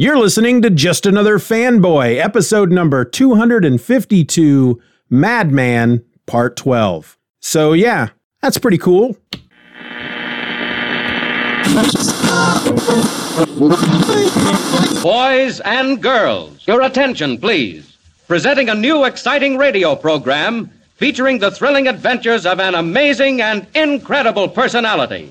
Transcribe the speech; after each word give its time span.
You're 0.00 0.16
listening 0.16 0.62
to 0.62 0.70
Just 0.70 1.04
Another 1.04 1.38
Fanboy, 1.38 2.16
episode 2.16 2.72
number 2.72 3.04
252, 3.04 4.80
Madman, 5.10 6.02
part 6.24 6.56
12. 6.56 7.18
So, 7.40 7.74
yeah, 7.74 8.08
that's 8.40 8.56
pretty 8.56 8.78
cool. 8.78 9.18
Boys 15.02 15.60
and 15.60 16.02
girls, 16.02 16.66
your 16.66 16.80
attention, 16.80 17.36
please. 17.36 17.98
Presenting 18.26 18.70
a 18.70 18.74
new 18.74 19.04
exciting 19.04 19.58
radio 19.58 19.94
program 19.94 20.70
featuring 20.94 21.40
the 21.40 21.50
thrilling 21.50 21.88
adventures 21.88 22.46
of 22.46 22.58
an 22.58 22.74
amazing 22.74 23.42
and 23.42 23.66
incredible 23.74 24.48
personality. 24.48 25.30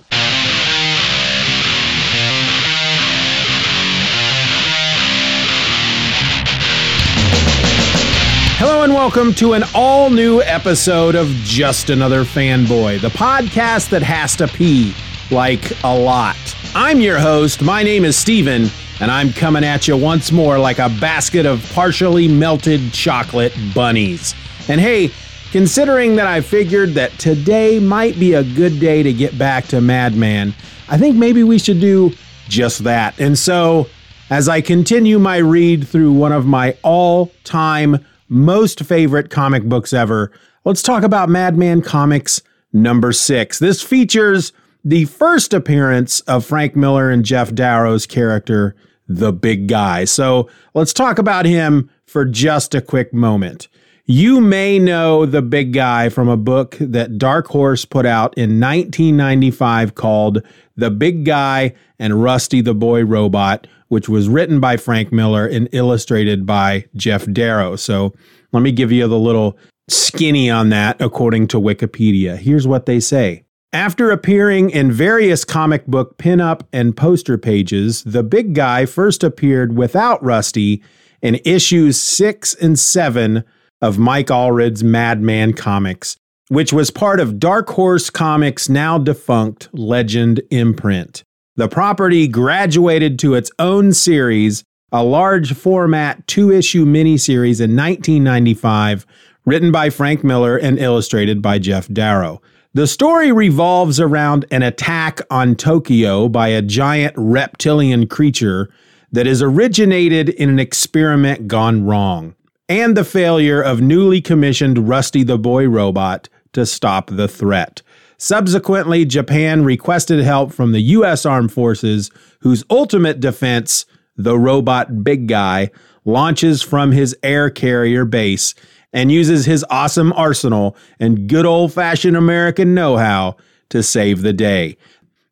And 8.79 8.93
welcome 8.93 9.33
to 9.33 9.53
an 9.53 9.63
all 9.75 10.09
new 10.09 10.41
episode 10.41 11.13
of 11.13 11.27
Just 11.43 11.89
Another 11.89 12.23
Fanboy, 12.23 13.01
the 13.01 13.09
podcast 13.09 13.89
that 13.89 14.01
has 14.01 14.37
to 14.37 14.47
pee 14.47 14.95
like 15.29 15.83
a 15.83 15.93
lot. 15.93 16.37
I'm 16.73 17.01
your 17.01 17.19
host. 17.19 17.61
My 17.61 17.83
name 17.83 18.05
is 18.05 18.15
Steven, 18.15 18.69
and 19.01 19.11
I'm 19.11 19.33
coming 19.33 19.65
at 19.65 19.89
you 19.89 19.97
once 19.97 20.31
more 20.31 20.57
like 20.57 20.79
a 20.79 20.87
basket 21.01 21.45
of 21.45 21.61
partially 21.73 22.29
melted 22.29 22.93
chocolate 22.93 23.53
bunnies. 23.75 24.33
And 24.69 24.79
hey, 24.79 25.11
considering 25.51 26.15
that 26.15 26.27
I 26.27 26.39
figured 26.39 26.91
that 26.91 27.11
today 27.19 27.79
might 27.79 28.17
be 28.17 28.33
a 28.35 28.43
good 28.43 28.79
day 28.79 29.03
to 29.03 29.11
get 29.11 29.37
back 29.37 29.65
to 29.67 29.81
Madman, 29.81 30.53
I 30.87 30.97
think 30.97 31.17
maybe 31.17 31.43
we 31.43 31.59
should 31.59 31.81
do 31.81 32.13
just 32.47 32.85
that. 32.85 33.19
And 33.19 33.37
so, 33.37 33.87
as 34.29 34.47
I 34.47 34.61
continue 34.61 35.19
my 35.19 35.37
read 35.37 35.85
through 35.85 36.13
one 36.13 36.31
of 36.31 36.45
my 36.45 36.77
all 36.81 37.33
time 37.43 38.05
most 38.29 38.81
favorite 38.81 39.29
comic 39.29 39.63
books 39.63 39.91
ever. 39.91 40.31
Let's 40.63 40.81
talk 40.81 41.03
about 41.03 41.29
Madman 41.29 41.81
Comics 41.81 42.41
number 42.71 43.11
six. 43.11 43.59
This 43.59 43.81
features 43.81 44.53
the 44.83 45.05
first 45.05 45.53
appearance 45.53 46.21
of 46.21 46.45
Frank 46.45 46.75
Miller 46.75 47.09
and 47.09 47.25
Geof 47.25 47.53
Darrow's 47.53 48.05
character, 48.05 48.75
the 49.07 49.33
big 49.33 49.67
guy. 49.67 50.05
So 50.05 50.49
let's 50.73 50.93
talk 50.93 51.17
about 51.17 51.45
him 51.45 51.89
for 52.05 52.23
just 52.25 52.73
a 52.75 52.81
quick 52.81 53.13
moment. 53.13 53.67
You 54.05 54.41
may 54.41 54.79
know 54.79 55.27
the 55.27 55.43
big 55.43 55.71
guy 55.71 56.09
from 56.09 56.29
a 56.29 56.37
book 56.37 56.77
that 56.79 57.19
Dark 57.19 57.47
Horse 57.47 57.85
put 57.85 58.07
out 58.07 58.35
in 58.35 58.59
1995 58.59 59.93
called 59.93 60.41
The 60.75 60.89
Big 60.89 61.25
Guy 61.25 61.75
and 61.99 62.23
Rusty 62.23 62.61
the 62.61 62.73
Boy 62.73 63.05
Robot, 63.05 63.67
which 63.89 64.07
was 64.09 64.29
written 64.29 64.59
by 64.59 64.77
Frank 64.77 65.11
Miller 65.11 65.45
and 65.45 65.67
illustrated 65.71 66.45
by 66.45 66.85
Geof 66.95 67.31
Darrow. 67.33 67.75
So 67.75 68.13
let 68.51 68.61
me 68.61 68.71
give 68.71 68.91
you 68.91 69.07
the 69.07 69.19
little 69.19 69.57
skinny 69.89 70.49
on 70.49 70.69
that 70.69 71.01
according 71.01 71.47
to 71.49 71.59
Wikipedia. 71.59 72.37
Here's 72.37 72.67
what 72.67 72.85
they 72.85 72.99
say. 72.99 73.43
After 73.71 74.09
appearing 74.09 74.71
in 74.71 74.91
various 74.91 75.45
comic 75.45 75.85
book 75.85 76.17
pinup 76.17 76.61
and 76.73 76.97
poster 76.97 77.37
pages, 77.37 78.03
the 78.03 78.23
big 78.23 78.55
guy 78.55 78.87
first 78.87 79.23
appeared 79.23 79.75
without 79.75 80.23
Rusty 80.23 80.81
in 81.21 81.39
issues 81.45 81.99
six 81.99 82.55
and 82.55 82.79
seven 82.79 83.43
of 83.81 83.99
Mike 83.99 84.31
Allred's 84.31 84.83
Madman 84.83 85.53
Comics, 85.53 86.17
which 86.47 86.73
was 86.73 86.89
part 86.89 87.19
of 87.19 87.39
Dark 87.39 87.69
Horse 87.69 88.09
Comics' 88.09 88.69
now 88.69 88.97
defunct 88.97 89.69
Legend 89.71 90.41
imprint. 90.49 91.23
The 91.59 91.67
property 91.67 92.25
graduated 92.29 93.19
to 93.19 93.33
its 93.33 93.51
own 93.59 93.91
series, 93.91 94.63
a 94.93 95.03
large 95.03 95.53
format 95.53 96.25
two 96.25 96.53
issue 96.53 96.85
miniseries 96.85 97.59
in 97.59 97.75
1995, 97.75 99.05
written 99.43 99.69
by 99.69 99.89
Frank 99.89 100.23
Miller 100.23 100.55
and 100.55 100.79
illustrated 100.79 101.41
by 101.41 101.59
Geof 101.59 101.93
Darrow. 101.93 102.41
The 102.75 102.87
story 102.87 103.33
revolves 103.33 103.99
around 103.99 104.45
an 104.51 104.63
attack 104.63 105.19
on 105.29 105.57
Tokyo 105.57 106.29
by 106.29 106.47
a 106.47 106.61
giant 106.61 107.13
reptilian 107.17 108.07
creature 108.07 108.69
that 109.11 109.27
is 109.27 109.41
originated 109.41 110.29
in 110.29 110.47
an 110.47 110.59
experiment 110.59 111.49
gone 111.49 111.83
wrong, 111.85 112.35
and 112.69 112.95
the 112.95 113.03
failure 113.03 113.61
of 113.61 113.81
newly 113.81 114.21
commissioned 114.21 114.87
Rusty 114.87 115.23
the 115.23 115.37
Boy 115.37 115.67
robot 115.67 116.29
to 116.53 116.65
stop 116.65 117.09
the 117.09 117.27
threat. 117.27 117.81
Subsequently, 118.21 119.05
Japan 119.05 119.63
requested 119.63 120.19
help 120.19 120.51
from 120.51 120.73
the 120.73 120.81
U.S. 120.81 121.25
Armed 121.25 121.53
Forces, 121.53 122.11
whose 122.41 122.65
ultimate 122.69 123.21
defense, 123.21 123.85
the 124.17 124.37
robot 124.37 125.05
Big 125.05 125.27
Guy, 125.27 125.71
launches 126.03 126.61
from 126.61 126.91
his 126.91 127.15
air 127.23 127.49
carrier 127.49 128.03
base 128.03 128.55
and 128.91 129.09
uses 129.09 129.45
his 129.45 129.65
awesome 129.69 130.11
arsenal 130.13 130.75
and 130.99 131.29
good 131.29 131.45
old 131.45 131.71
fashioned 131.71 132.17
American 132.17 132.73
know 132.73 132.97
how 132.97 133.37
to 133.69 133.81
save 133.81 134.21
the 134.21 134.33
day. 134.33 134.75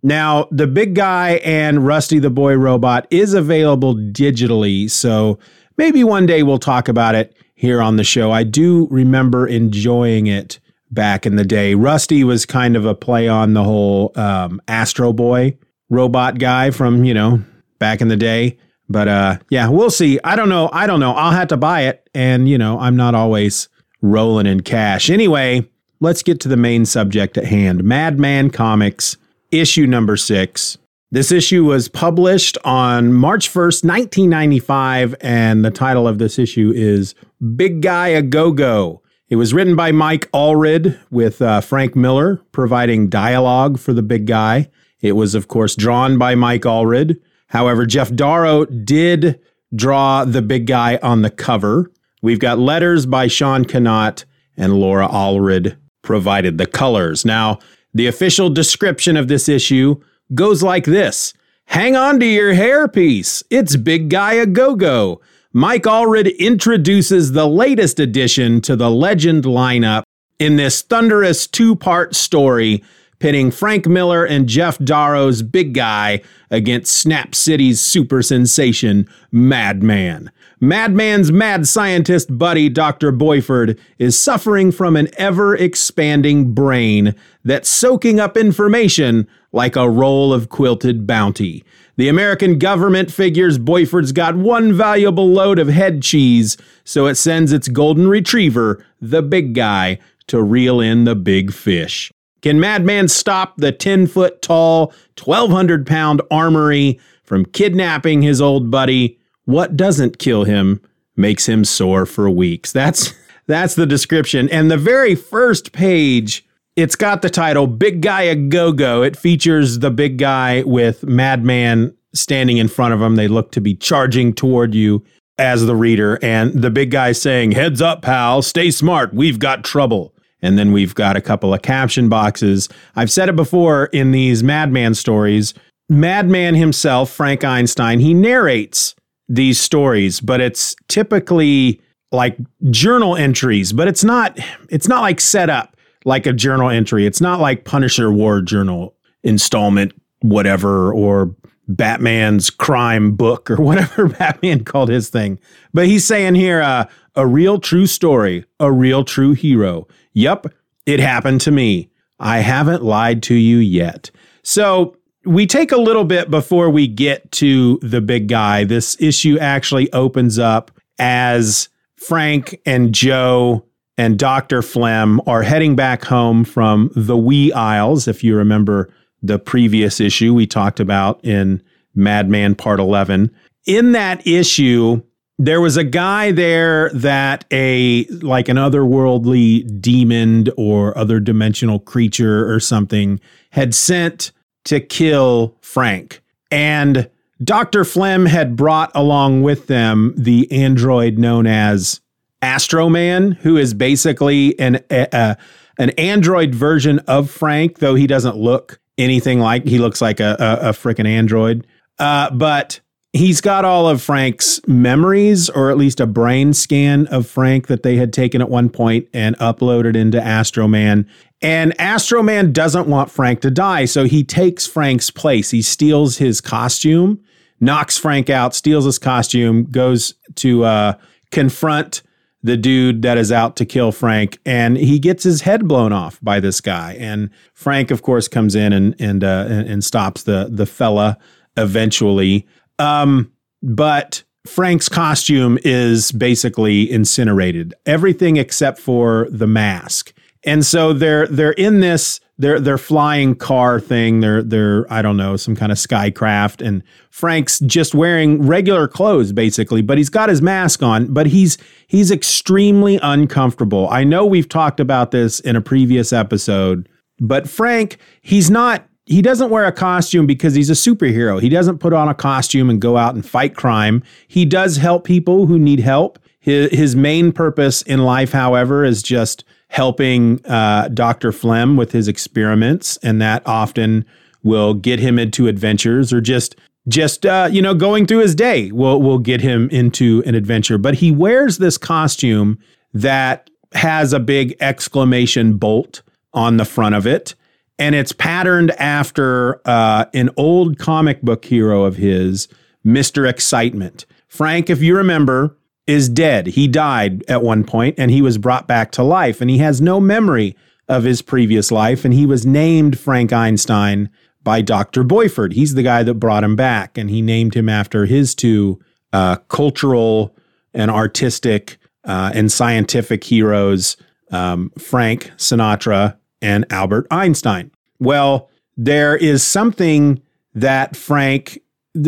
Now, 0.01 0.47
the 0.51 0.67
big 0.67 0.95
guy 0.95 1.41
and 1.43 1.85
Rusty 1.85 2.19
the 2.19 2.29
Boy 2.29 2.55
Robot 2.55 3.05
is 3.09 3.33
available 3.33 3.95
digitally, 3.95 4.89
so 4.89 5.39
maybe 5.75 6.05
one 6.05 6.25
day 6.25 6.41
we'll 6.41 6.59
talk 6.59 6.87
about 6.87 7.15
it 7.15 7.35
here 7.55 7.81
on 7.81 7.97
the 7.97 8.03
show. 8.05 8.31
I 8.31 8.43
do 8.43 8.87
remember 8.89 9.45
enjoying 9.45 10.27
it 10.27 10.59
back 10.91 11.25
in 11.25 11.35
the 11.35 11.45
day. 11.45 11.75
Rusty 11.75 12.23
was 12.23 12.45
kind 12.45 12.75
of 12.75 12.85
a 12.85 12.95
play 12.95 13.27
on 13.27 13.53
the 13.53 13.63
whole 13.63 14.11
um, 14.15 14.61
Astro 14.67 15.13
Boy 15.13 15.57
robot 15.89 16.39
guy 16.39 16.71
from, 16.71 17.03
you 17.03 17.13
know, 17.13 17.41
back 17.79 18.01
in 18.01 18.07
the 18.07 18.17
day. 18.17 18.57
But 18.89 19.07
uh, 19.07 19.37
yeah, 19.49 19.69
we'll 19.69 19.89
see. 19.89 20.19
I 20.23 20.35
don't 20.35 20.49
know. 20.49 20.69
I 20.71 20.87
don't 20.87 20.99
know. 20.99 21.13
I'll 21.13 21.31
have 21.31 21.49
to 21.49 21.57
buy 21.57 21.81
it. 21.81 22.09
And, 22.13 22.47
you 22.47 22.57
know, 22.57 22.79
I'm 22.79 22.95
not 22.95 23.15
always 23.15 23.69
rolling 24.01 24.45
in 24.45 24.61
cash. 24.61 25.09
Anyway, 25.09 25.69
let's 25.99 26.23
get 26.23 26.39
to 26.41 26.47
the 26.47 26.57
main 26.57 26.85
subject 26.85 27.37
at 27.37 27.45
hand 27.45 27.83
Madman 27.83 28.49
Comics, 28.49 29.17
issue 29.51 29.85
number 29.87 30.15
six. 30.17 30.77
This 31.09 31.31
issue 31.31 31.63
was 31.63 31.87
published 31.87 32.57
on 32.65 33.13
March 33.13 33.49
1st, 33.49 33.85
1995, 33.85 35.15
and 35.21 35.63
the 35.63 35.71
title 35.71 36.05
of 36.05 36.17
this 36.17 36.37
issue 36.37 36.73
is 36.75 37.15
Big 37.55 37.81
Guy 37.81 38.09
a 38.09 38.21
Go 38.21 38.51
Go 38.51 39.01
it 39.29 39.35
was 39.35 39.53
written 39.53 39.75
by 39.75 39.91
Mike 39.91 40.31
Allred 40.31 40.97
with 41.11 41.41
uh, 41.41 41.61
Frank 41.61 41.95
Miller 41.95 42.41
providing 42.51 43.09
dialogue 43.09 43.77
for 43.77 43.93
the 43.93 44.01
big 44.01 44.25
guy. 44.25 44.69
It 45.01 45.13
was, 45.13 45.35
of 45.35 45.47
course, 45.47 45.75
drawn 45.75 46.17
by 46.17 46.35
Mike 46.35 46.63
Allred. 46.63 47.19
However, 47.47 47.85
Geof 47.85 48.15
Darrow 48.15 48.65
did 48.65 49.39
draw 49.75 50.25
the 50.25 50.41
big 50.41 50.65
guy 50.65 50.97
on 51.03 51.21
the 51.21 51.29
cover. 51.29 51.91
We've 52.21 52.39
got 52.39 52.57
letters 52.57 53.05
by 53.05 53.27
Sean 53.27 53.65
Konot 53.65 54.25
and 54.55 54.73
Laura 54.73 55.07
Allred 55.07 55.77
provided 56.01 56.57
the 56.57 56.65
colors. 56.65 57.25
Now, 57.25 57.59
the 57.93 58.07
official 58.07 58.49
description 58.49 59.17
of 59.17 59.27
this 59.27 59.49
issue 59.49 60.01
goes 60.33 60.63
like 60.63 60.85
this 60.85 61.33
Hang 61.65 61.97
on 61.97 62.19
to 62.21 62.25
your 62.25 62.53
hairpiece. 62.53 63.43
It's 63.49 63.75
Big 63.75 64.09
Guy 64.09 64.33
a 64.33 64.45
Go 64.45 64.75
Go. 64.75 65.19
Mike 65.53 65.83
Allred 65.83 66.37
introduces 66.37 67.31
the 67.31 67.47
latest 67.47 67.99
addition 67.99 68.59
to 68.61 68.75
the 68.75 68.91
legend 68.91 69.45
lineup 69.45 70.03
in 70.39 70.57
this 70.57 70.81
thunderous 70.81 71.47
two 71.47 71.75
part 71.75 72.15
story 72.15 72.83
pitting 73.19 73.49
Frank 73.49 73.87
Miller 73.87 74.25
and 74.25 74.47
Geof 74.47 74.83
Darrow's 74.83 75.41
Big 75.41 75.73
Guy 75.73 76.21
against 76.51 76.93
Snap 76.93 77.33
City's 77.33 77.81
super 77.81 78.21
sensation, 78.21 79.07
Madman. 79.31 80.31
Madman's 80.59 81.31
mad 81.31 81.67
scientist 81.67 82.35
buddy, 82.37 82.67
Dr. 82.67 83.11
Boiffard, 83.11 83.79
is 83.99 84.19
suffering 84.19 84.71
from 84.71 84.95
an 84.95 85.07
ever 85.17 85.55
expanding 85.55 86.53
brain 86.53 87.15
that's 87.43 87.69
soaking 87.69 88.19
up 88.19 88.35
information 88.35 89.27
like 89.51 89.75
a 89.75 89.89
roll 89.89 90.33
of 90.33 90.49
quilted 90.49 91.07
bounty. 91.07 91.63
The 91.97 92.09
American 92.09 92.59
government 92.59 93.11
figures 93.11 93.57
Boiffard's 93.57 94.11
got 94.11 94.35
one 94.35 94.71
valuable 94.71 95.29
load 95.29 95.59
of 95.59 95.67
head 95.67 96.01
cheese, 96.01 96.55
so 96.83 97.07
it 97.07 97.15
sends 97.15 97.51
its 97.51 97.67
golden 97.67 98.07
retriever, 98.07 98.85
the 99.01 99.21
big 99.21 99.53
guy, 99.53 99.99
to 100.27 100.41
reel 100.41 100.79
in 100.79 101.03
the 101.03 101.15
big 101.15 101.51
fish. 101.51 102.11
Can 102.41 102.59
Madman 102.59 103.07
stop 103.07 103.57
the 103.57 103.71
10 103.71 104.07
foot 104.07 104.41
tall, 104.41 104.93
1,200 105.21 105.85
pound 105.85 106.21
armory 106.29 106.99
from 107.23 107.45
kidnapping 107.45 108.21
his 108.21 108.39
old 108.39 108.69
buddy? 108.71 109.19
What 109.45 109.75
doesn't 109.75 110.19
kill 110.19 110.43
him 110.43 110.81
makes 111.17 111.49
him 111.49 111.65
sore 111.65 112.05
for 112.05 112.29
weeks. 112.29 112.71
That's 112.71 113.13
that's 113.47 113.75
the 113.75 113.85
description. 113.85 114.47
And 114.49 114.71
the 114.71 114.77
very 114.77 115.15
first 115.15 115.73
page 115.73 116.46
it's 116.77 116.95
got 116.95 117.23
the 117.23 117.29
title 117.29 117.65
Big 117.65 118.01
Guy 118.01 118.21
a 118.21 118.35
Go 118.35 118.71
Go. 118.71 119.01
It 119.01 119.17
features 119.17 119.79
the 119.79 119.89
big 119.89 120.19
guy 120.19 120.61
with 120.61 121.03
Madman 121.03 121.93
standing 122.13 122.57
in 122.57 122.67
front 122.67 122.93
of 122.93 123.01
him. 123.01 123.15
They 123.15 123.27
look 123.27 123.51
to 123.53 123.61
be 123.61 123.73
charging 123.75 124.31
toward 124.31 124.75
you 124.75 125.03
as 125.39 125.65
the 125.65 125.75
reader, 125.75 126.17
and 126.21 126.53
the 126.53 126.71
big 126.71 126.91
guy 126.91 127.11
saying, 127.11 127.51
Heads 127.51 127.81
up, 127.81 128.01
pal, 128.01 128.41
stay 128.41 128.71
smart, 128.71 129.13
we've 129.13 129.39
got 129.39 129.63
trouble. 129.63 130.13
And 130.41 130.57
then 130.57 130.71
we've 130.71 130.93
got 130.93 131.17
a 131.17 131.21
couple 131.21 131.51
of 131.51 131.63
caption 131.63 132.09
boxes. 132.09 132.69
I've 132.95 133.11
said 133.11 133.27
it 133.27 133.35
before 133.35 133.85
in 133.87 134.11
these 134.11 134.43
Madman 134.43 134.93
stories. 134.93 135.55
Madman 135.89 136.53
himself, 136.53 137.09
Frank 137.09 137.43
Einstein, 137.43 137.99
he 137.99 138.13
narrates 138.13 138.93
these 139.27 139.59
stories, 139.59 140.19
but 140.21 140.39
it's 140.39 140.75
typically 140.87 141.81
like 142.11 142.37
journal 142.69 143.15
entries, 143.15 143.73
but 143.73 143.87
it's 143.87 144.03
not 144.03 144.39
it's 144.69 144.87
not 144.87 145.01
like 145.01 145.19
set 145.19 145.49
up 145.49 145.76
like 146.07 146.25
a 146.25 146.31
journal 146.31 146.69
entry. 146.69 147.05
It's 147.05 147.19
not 147.19 147.41
like 147.41 147.65
Punisher 147.65 148.09
War 148.09 148.41
Journal 148.41 148.95
installment 149.23 149.91
whatever 150.21 150.93
or 150.93 151.35
Batman's 151.67 152.49
crime 152.49 153.11
book 153.11 153.51
or 153.51 153.55
whatever 153.61 154.07
Batman 154.07 154.63
called 154.63 154.87
his 154.87 155.09
thing. 155.09 155.37
But 155.73 155.85
he's 155.87 156.05
saying 156.05 156.35
here 156.35 156.61
uh, 156.61 156.85
a 157.15 157.27
real 157.27 157.59
true 157.59 157.85
story, 157.85 158.45
a 158.57 158.71
real 158.71 159.03
true 159.03 159.33
hero. 159.33 159.85
Yep, 160.13 160.47
it 160.85 161.01
happened 161.01 161.41
to 161.41 161.51
me. 161.51 161.91
I 162.19 162.39
haven't 162.39 162.83
lied 162.83 163.21
to 163.23 163.35
you 163.35 163.57
yet. 163.57 164.09
So 164.43 164.95
we 165.25 165.45
take 165.45 165.73
a 165.73 165.77
little 165.77 166.05
bit 166.05 166.31
before 166.31 166.69
we 166.69 166.87
get 166.87 167.33
to 167.33 167.79
the 167.81 167.99
big 167.99 168.29
guy. 168.29 168.63
This 168.63 168.95
issue 169.01 169.37
actually 169.39 169.91
opens 169.91 170.39
up 170.39 170.71
as 170.99 171.67
Frank 171.97 172.61
and 172.65 172.95
Joe 172.95 173.66
and 173.97 174.19
Dr. 174.19 174.61
Flem 174.61 175.19
are 175.25 175.41
heading 175.43 175.75
back 175.75 176.03
home 176.03 176.43
from 176.43 176.91
the 176.95 177.17
Wee 177.17 177.51
Isles. 177.53 178.07
If 178.07 178.23
you 178.23 178.35
remember 178.35 178.89
the 179.21 179.39
previous 179.39 179.99
issue 179.99 180.33
we 180.33 180.45
talked 180.45 180.79
about 180.79 181.23
in 181.23 181.61
Madman 181.95 182.55
Part 182.55 182.79
11. 182.79 183.31
In 183.65 183.91
that 183.93 184.25
issue, 184.25 185.01
there 185.39 185.61
was 185.61 185.77
a 185.77 185.83
guy 185.83 186.31
there 186.31 186.89
that 186.93 187.45
a 187.51 188.05
like 188.21 188.47
an 188.49 188.57
otherworldly 188.57 189.81
demon 189.81 190.47
or 190.57 190.97
other 190.97 191.19
dimensional 191.19 191.79
creature 191.79 192.51
or 192.51 192.59
something 192.59 193.19
had 193.51 193.75
sent 193.75 194.31
to 194.65 194.79
kill 194.79 195.55
Frank. 195.61 196.21
And 196.51 197.09
Dr. 197.43 197.83
Flem 197.83 198.25
had 198.25 198.55
brought 198.55 198.91
along 198.95 199.43
with 199.43 199.67
them 199.67 200.13
the 200.17 200.51
android 200.51 201.17
known 201.17 201.45
as 201.45 202.01
Astroman, 202.41 203.35
who 203.37 203.57
is 203.57 203.73
basically 203.73 204.57
an 204.59 204.79
a, 204.89 205.37
an 205.79 205.89
android 205.91 206.53
version 206.53 206.99
of 206.99 207.29
Frank, 207.29 207.79
though 207.79 207.95
he 207.95 208.07
doesn't 208.07 208.35
look 208.35 208.79
anything 208.97 209.39
like 209.39 209.65
he 209.65 209.79
looks 209.79 210.01
like 210.01 210.19
a 210.19 210.35
a, 210.39 210.69
a 210.69 210.71
freaking 210.71 211.07
android. 211.07 211.65
Uh, 211.99 212.29
but 212.31 212.79
he's 213.13 213.41
got 213.41 213.65
all 213.65 213.87
of 213.87 214.01
Frank's 214.01 214.59
memories, 214.67 215.49
or 215.49 215.71
at 215.71 215.77
least 215.77 215.99
a 215.99 216.07
brain 216.07 216.53
scan 216.53 217.07
of 217.07 217.27
Frank 217.27 217.67
that 217.67 217.83
they 217.83 217.95
had 217.95 218.13
taken 218.13 218.41
at 218.41 218.49
one 218.49 218.69
point 218.69 219.07
and 219.13 219.37
uploaded 219.39 219.95
into 219.95 220.19
Astroman. 220.19 221.07
And 221.41 221.77
Astroman 221.77 222.51
doesn't 222.51 222.87
want 222.87 223.11
Frank 223.11 223.41
to 223.41 223.51
die, 223.51 223.85
so 223.85 224.05
he 224.05 224.23
takes 224.23 224.65
Frank's 224.65 225.11
place. 225.11 225.51
He 225.51 225.61
steals 225.61 226.17
his 226.17 226.41
costume, 226.41 227.19
knocks 227.59 227.97
Frank 227.97 228.29
out, 228.29 228.55
steals 228.55 228.85
his 228.85 228.97
costume, 228.97 229.65
goes 229.65 230.15
to 230.35 230.63
uh, 230.63 230.93
confront 231.31 232.01
the 232.47 232.57
dude 232.57 233.01
that 233.03 233.17
is 233.17 233.31
out 233.31 233.55
to 233.57 233.65
kill 233.65 233.91
Frank, 233.91 234.39
and 234.45 234.77
he 234.77 234.99
gets 234.99 235.23
his 235.23 235.41
head 235.41 235.67
blown 235.67 235.93
off 235.93 236.19
by 236.21 236.39
this 236.39 236.61
guy. 236.61 236.95
And 236.99 237.29
Frank, 237.53 237.91
of 237.91 238.01
course, 238.01 238.27
comes 238.27 238.55
in 238.55 238.73
and 238.73 238.95
and 238.99 239.23
uh, 239.23 239.45
and, 239.49 239.83
stops 239.83 240.23
the 240.23 240.47
the 240.49 240.65
fella 240.65 241.17
eventually. 241.55 242.47
Um, 242.79 243.31
but 243.61 244.23
Frank's 244.45 244.89
costume 244.89 245.59
is 245.63 246.11
basically 246.11 246.89
incinerated, 246.89 247.73
everything 247.85 248.37
except 248.37 248.79
for 248.79 249.27
the 249.29 249.47
mask. 249.47 250.13
And 250.43 250.65
so 250.65 250.93
they're 250.93 251.27
they're 251.27 251.51
in 251.51 251.81
this 251.81 252.19
their 252.37 252.59
their 252.59 252.77
flying 252.77 253.35
car 253.35 253.79
thing. 253.79 254.19
They're 254.19 254.43
they're 254.43 254.91
I 254.91 255.01
don't 255.01 255.17
know 255.17 255.37
some 255.37 255.55
kind 255.55 255.71
of 255.71 255.77
skycraft, 255.77 256.65
and 256.65 256.83
Frank's 257.09 257.59
just 257.59 257.95
wearing 257.95 258.45
regular 258.45 258.87
clothes 258.87 259.31
basically, 259.31 259.81
but 259.81 259.97
he's 259.97 260.09
got 260.09 260.29
his 260.29 260.41
mask 260.41 260.83
on. 260.83 261.13
But 261.13 261.27
he's 261.27 261.57
he's 261.87 262.11
extremely 262.11 262.99
uncomfortable. 263.01 263.87
I 263.89 264.03
know 264.03 264.25
we've 264.25 264.49
talked 264.49 264.79
about 264.79 265.11
this 265.11 265.39
in 265.39 265.55
a 265.55 265.61
previous 265.61 266.13
episode, 266.13 266.87
but 267.19 267.49
Frank 267.49 267.97
he's 268.21 268.51
not 268.51 268.87
he 269.07 269.21
doesn't 269.21 269.49
wear 269.49 269.65
a 269.65 269.71
costume 269.71 270.27
because 270.27 270.53
he's 270.53 270.69
a 270.69 270.73
superhero. 270.73 271.41
He 271.41 271.49
doesn't 271.49 271.79
put 271.79 271.93
on 271.93 272.09
a 272.09 272.13
costume 272.13 272.69
and 272.69 272.81
go 272.81 272.97
out 272.97 273.15
and 273.15 273.25
fight 273.25 273.55
crime. 273.55 274.03
He 274.27 274.45
does 274.45 274.77
help 274.77 275.05
people 275.05 275.45
who 275.45 275.57
need 275.57 275.79
help. 275.79 276.19
His, 276.39 276.69
his 276.71 276.95
main 276.95 277.31
purpose 277.31 277.81
in 277.83 277.99
life, 278.03 278.33
however, 278.33 278.83
is 278.83 279.01
just 279.01 279.45
helping 279.69 280.43
uh, 280.45 280.87
Dr. 280.89 281.31
Flem 281.31 281.77
with 281.77 281.91
his 281.91 282.07
experiments, 282.07 282.97
and 282.97 283.21
that 283.21 283.43
often 283.45 284.05
will 284.43 284.73
get 284.73 284.99
him 284.99 285.19
into 285.19 285.47
adventures 285.47 286.13
or 286.13 286.21
just 286.21 286.55
just 286.87 287.25
uh, 287.25 287.49
you 287.51 287.61
know 287.61 287.73
going 287.73 288.05
through 288.05 288.19
his 288.19 288.33
day 288.33 288.71
will 288.71 289.01
will 289.01 289.19
get 289.19 289.41
him 289.41 289.69
into 289.69 290.23
an 290.25 290.35
adventure. 290.35 290.77
But 290.77 290.95
he 290.95 291.11
wears 291.11 291.57
this 291.57 291.77
costume 291.77 292.57
that 292.93 293.49
has 293.73 294.13
a 294.13 294.19
big 294.19 294.55
exclamation 294.59 295.57
bolt 295.57 296.01
on 296.33 296.57
the 296.57 296.65
front 296.65 296.95
of 296.95 297.05
it, 297.05 297.35
and 297.77 297.93
it's 297.93 298.13
patterned 298.13 298.71
after 298.71 299.61
uh, 299.65 300.05
an 300.13 300.29
old 300.37 300.79
comic 300.79 301.21
book 301.21 301.43
hero 301.45 301.83
of 301.83 301.97
his, 301.97 302.47
Mister 302.83 303.25
Excitement. 303.25 304.05
Frank, 304.27 304.69
if 304.69 304.81
you 304.81 304.95
remember, 304.95 305.57
is 305.87 306.09
dead. 306.09 306.47
He 306.47 306.67
died 306.67 307.23
at 307.27 307.41
one 307.41 307.63
point 307.63 307.95
and 307.97 308.11
he 308.11 308.21
was 308.21 308.37
brought 308.37 308.67
back 308.67 308.91
to 308.91 309.03
life 309.03 309.41
and 309.41 309.49
he 309.49 309.57
has 309.59 309.81
no 309.81 309.99
memory 309.99 310.55
of 310.87 311.03
his 311.03 311.21
previous 311.21 311.71
life 311.71 312.05
and 312.05 312.13
he 312.13 312.25
was 312.25 312.45
named 312.45 312.99
Frank 312.99 313.33
Einstein 313.33 314.09
by 314.43 314.61
Dr. 314.61 315.03
Boiffard. 315.03 315.53
He's 315.53 315.73
the 315.73 315.83
guy 315.83 316.03
that 316.03 316.15
brought 316.15 316.43
him 316.43 316.55
back 316.55 316.97
and 316.97 317.09
he 317.09 317.21
named 317.21 317.53
him 317.53 317.69
after 317.69 318.05
his 318.05 318.35
two 318.35 318.79
uh, 319.13 319.37
cultural 319.47 320.35
and 320.73 320.91
artistic 320.91 321.77
uh, 322.03 322.31
and 322.33 322.51
scientific 322.51 323.23
heroes, 323.23 323.97
um, 324.31 324.71
Frank 324.77 325.31
Sinatra 325.37 326.17
and 326.41 326.65
Albert 326.69 327.07
Einstein. 327.11 327.71
Well, 327.99 328.49
there 328.75 329.15
is 329.15 329.43
something 329.43 330.21
that 330.53 330.95
Frank 330.95 331.59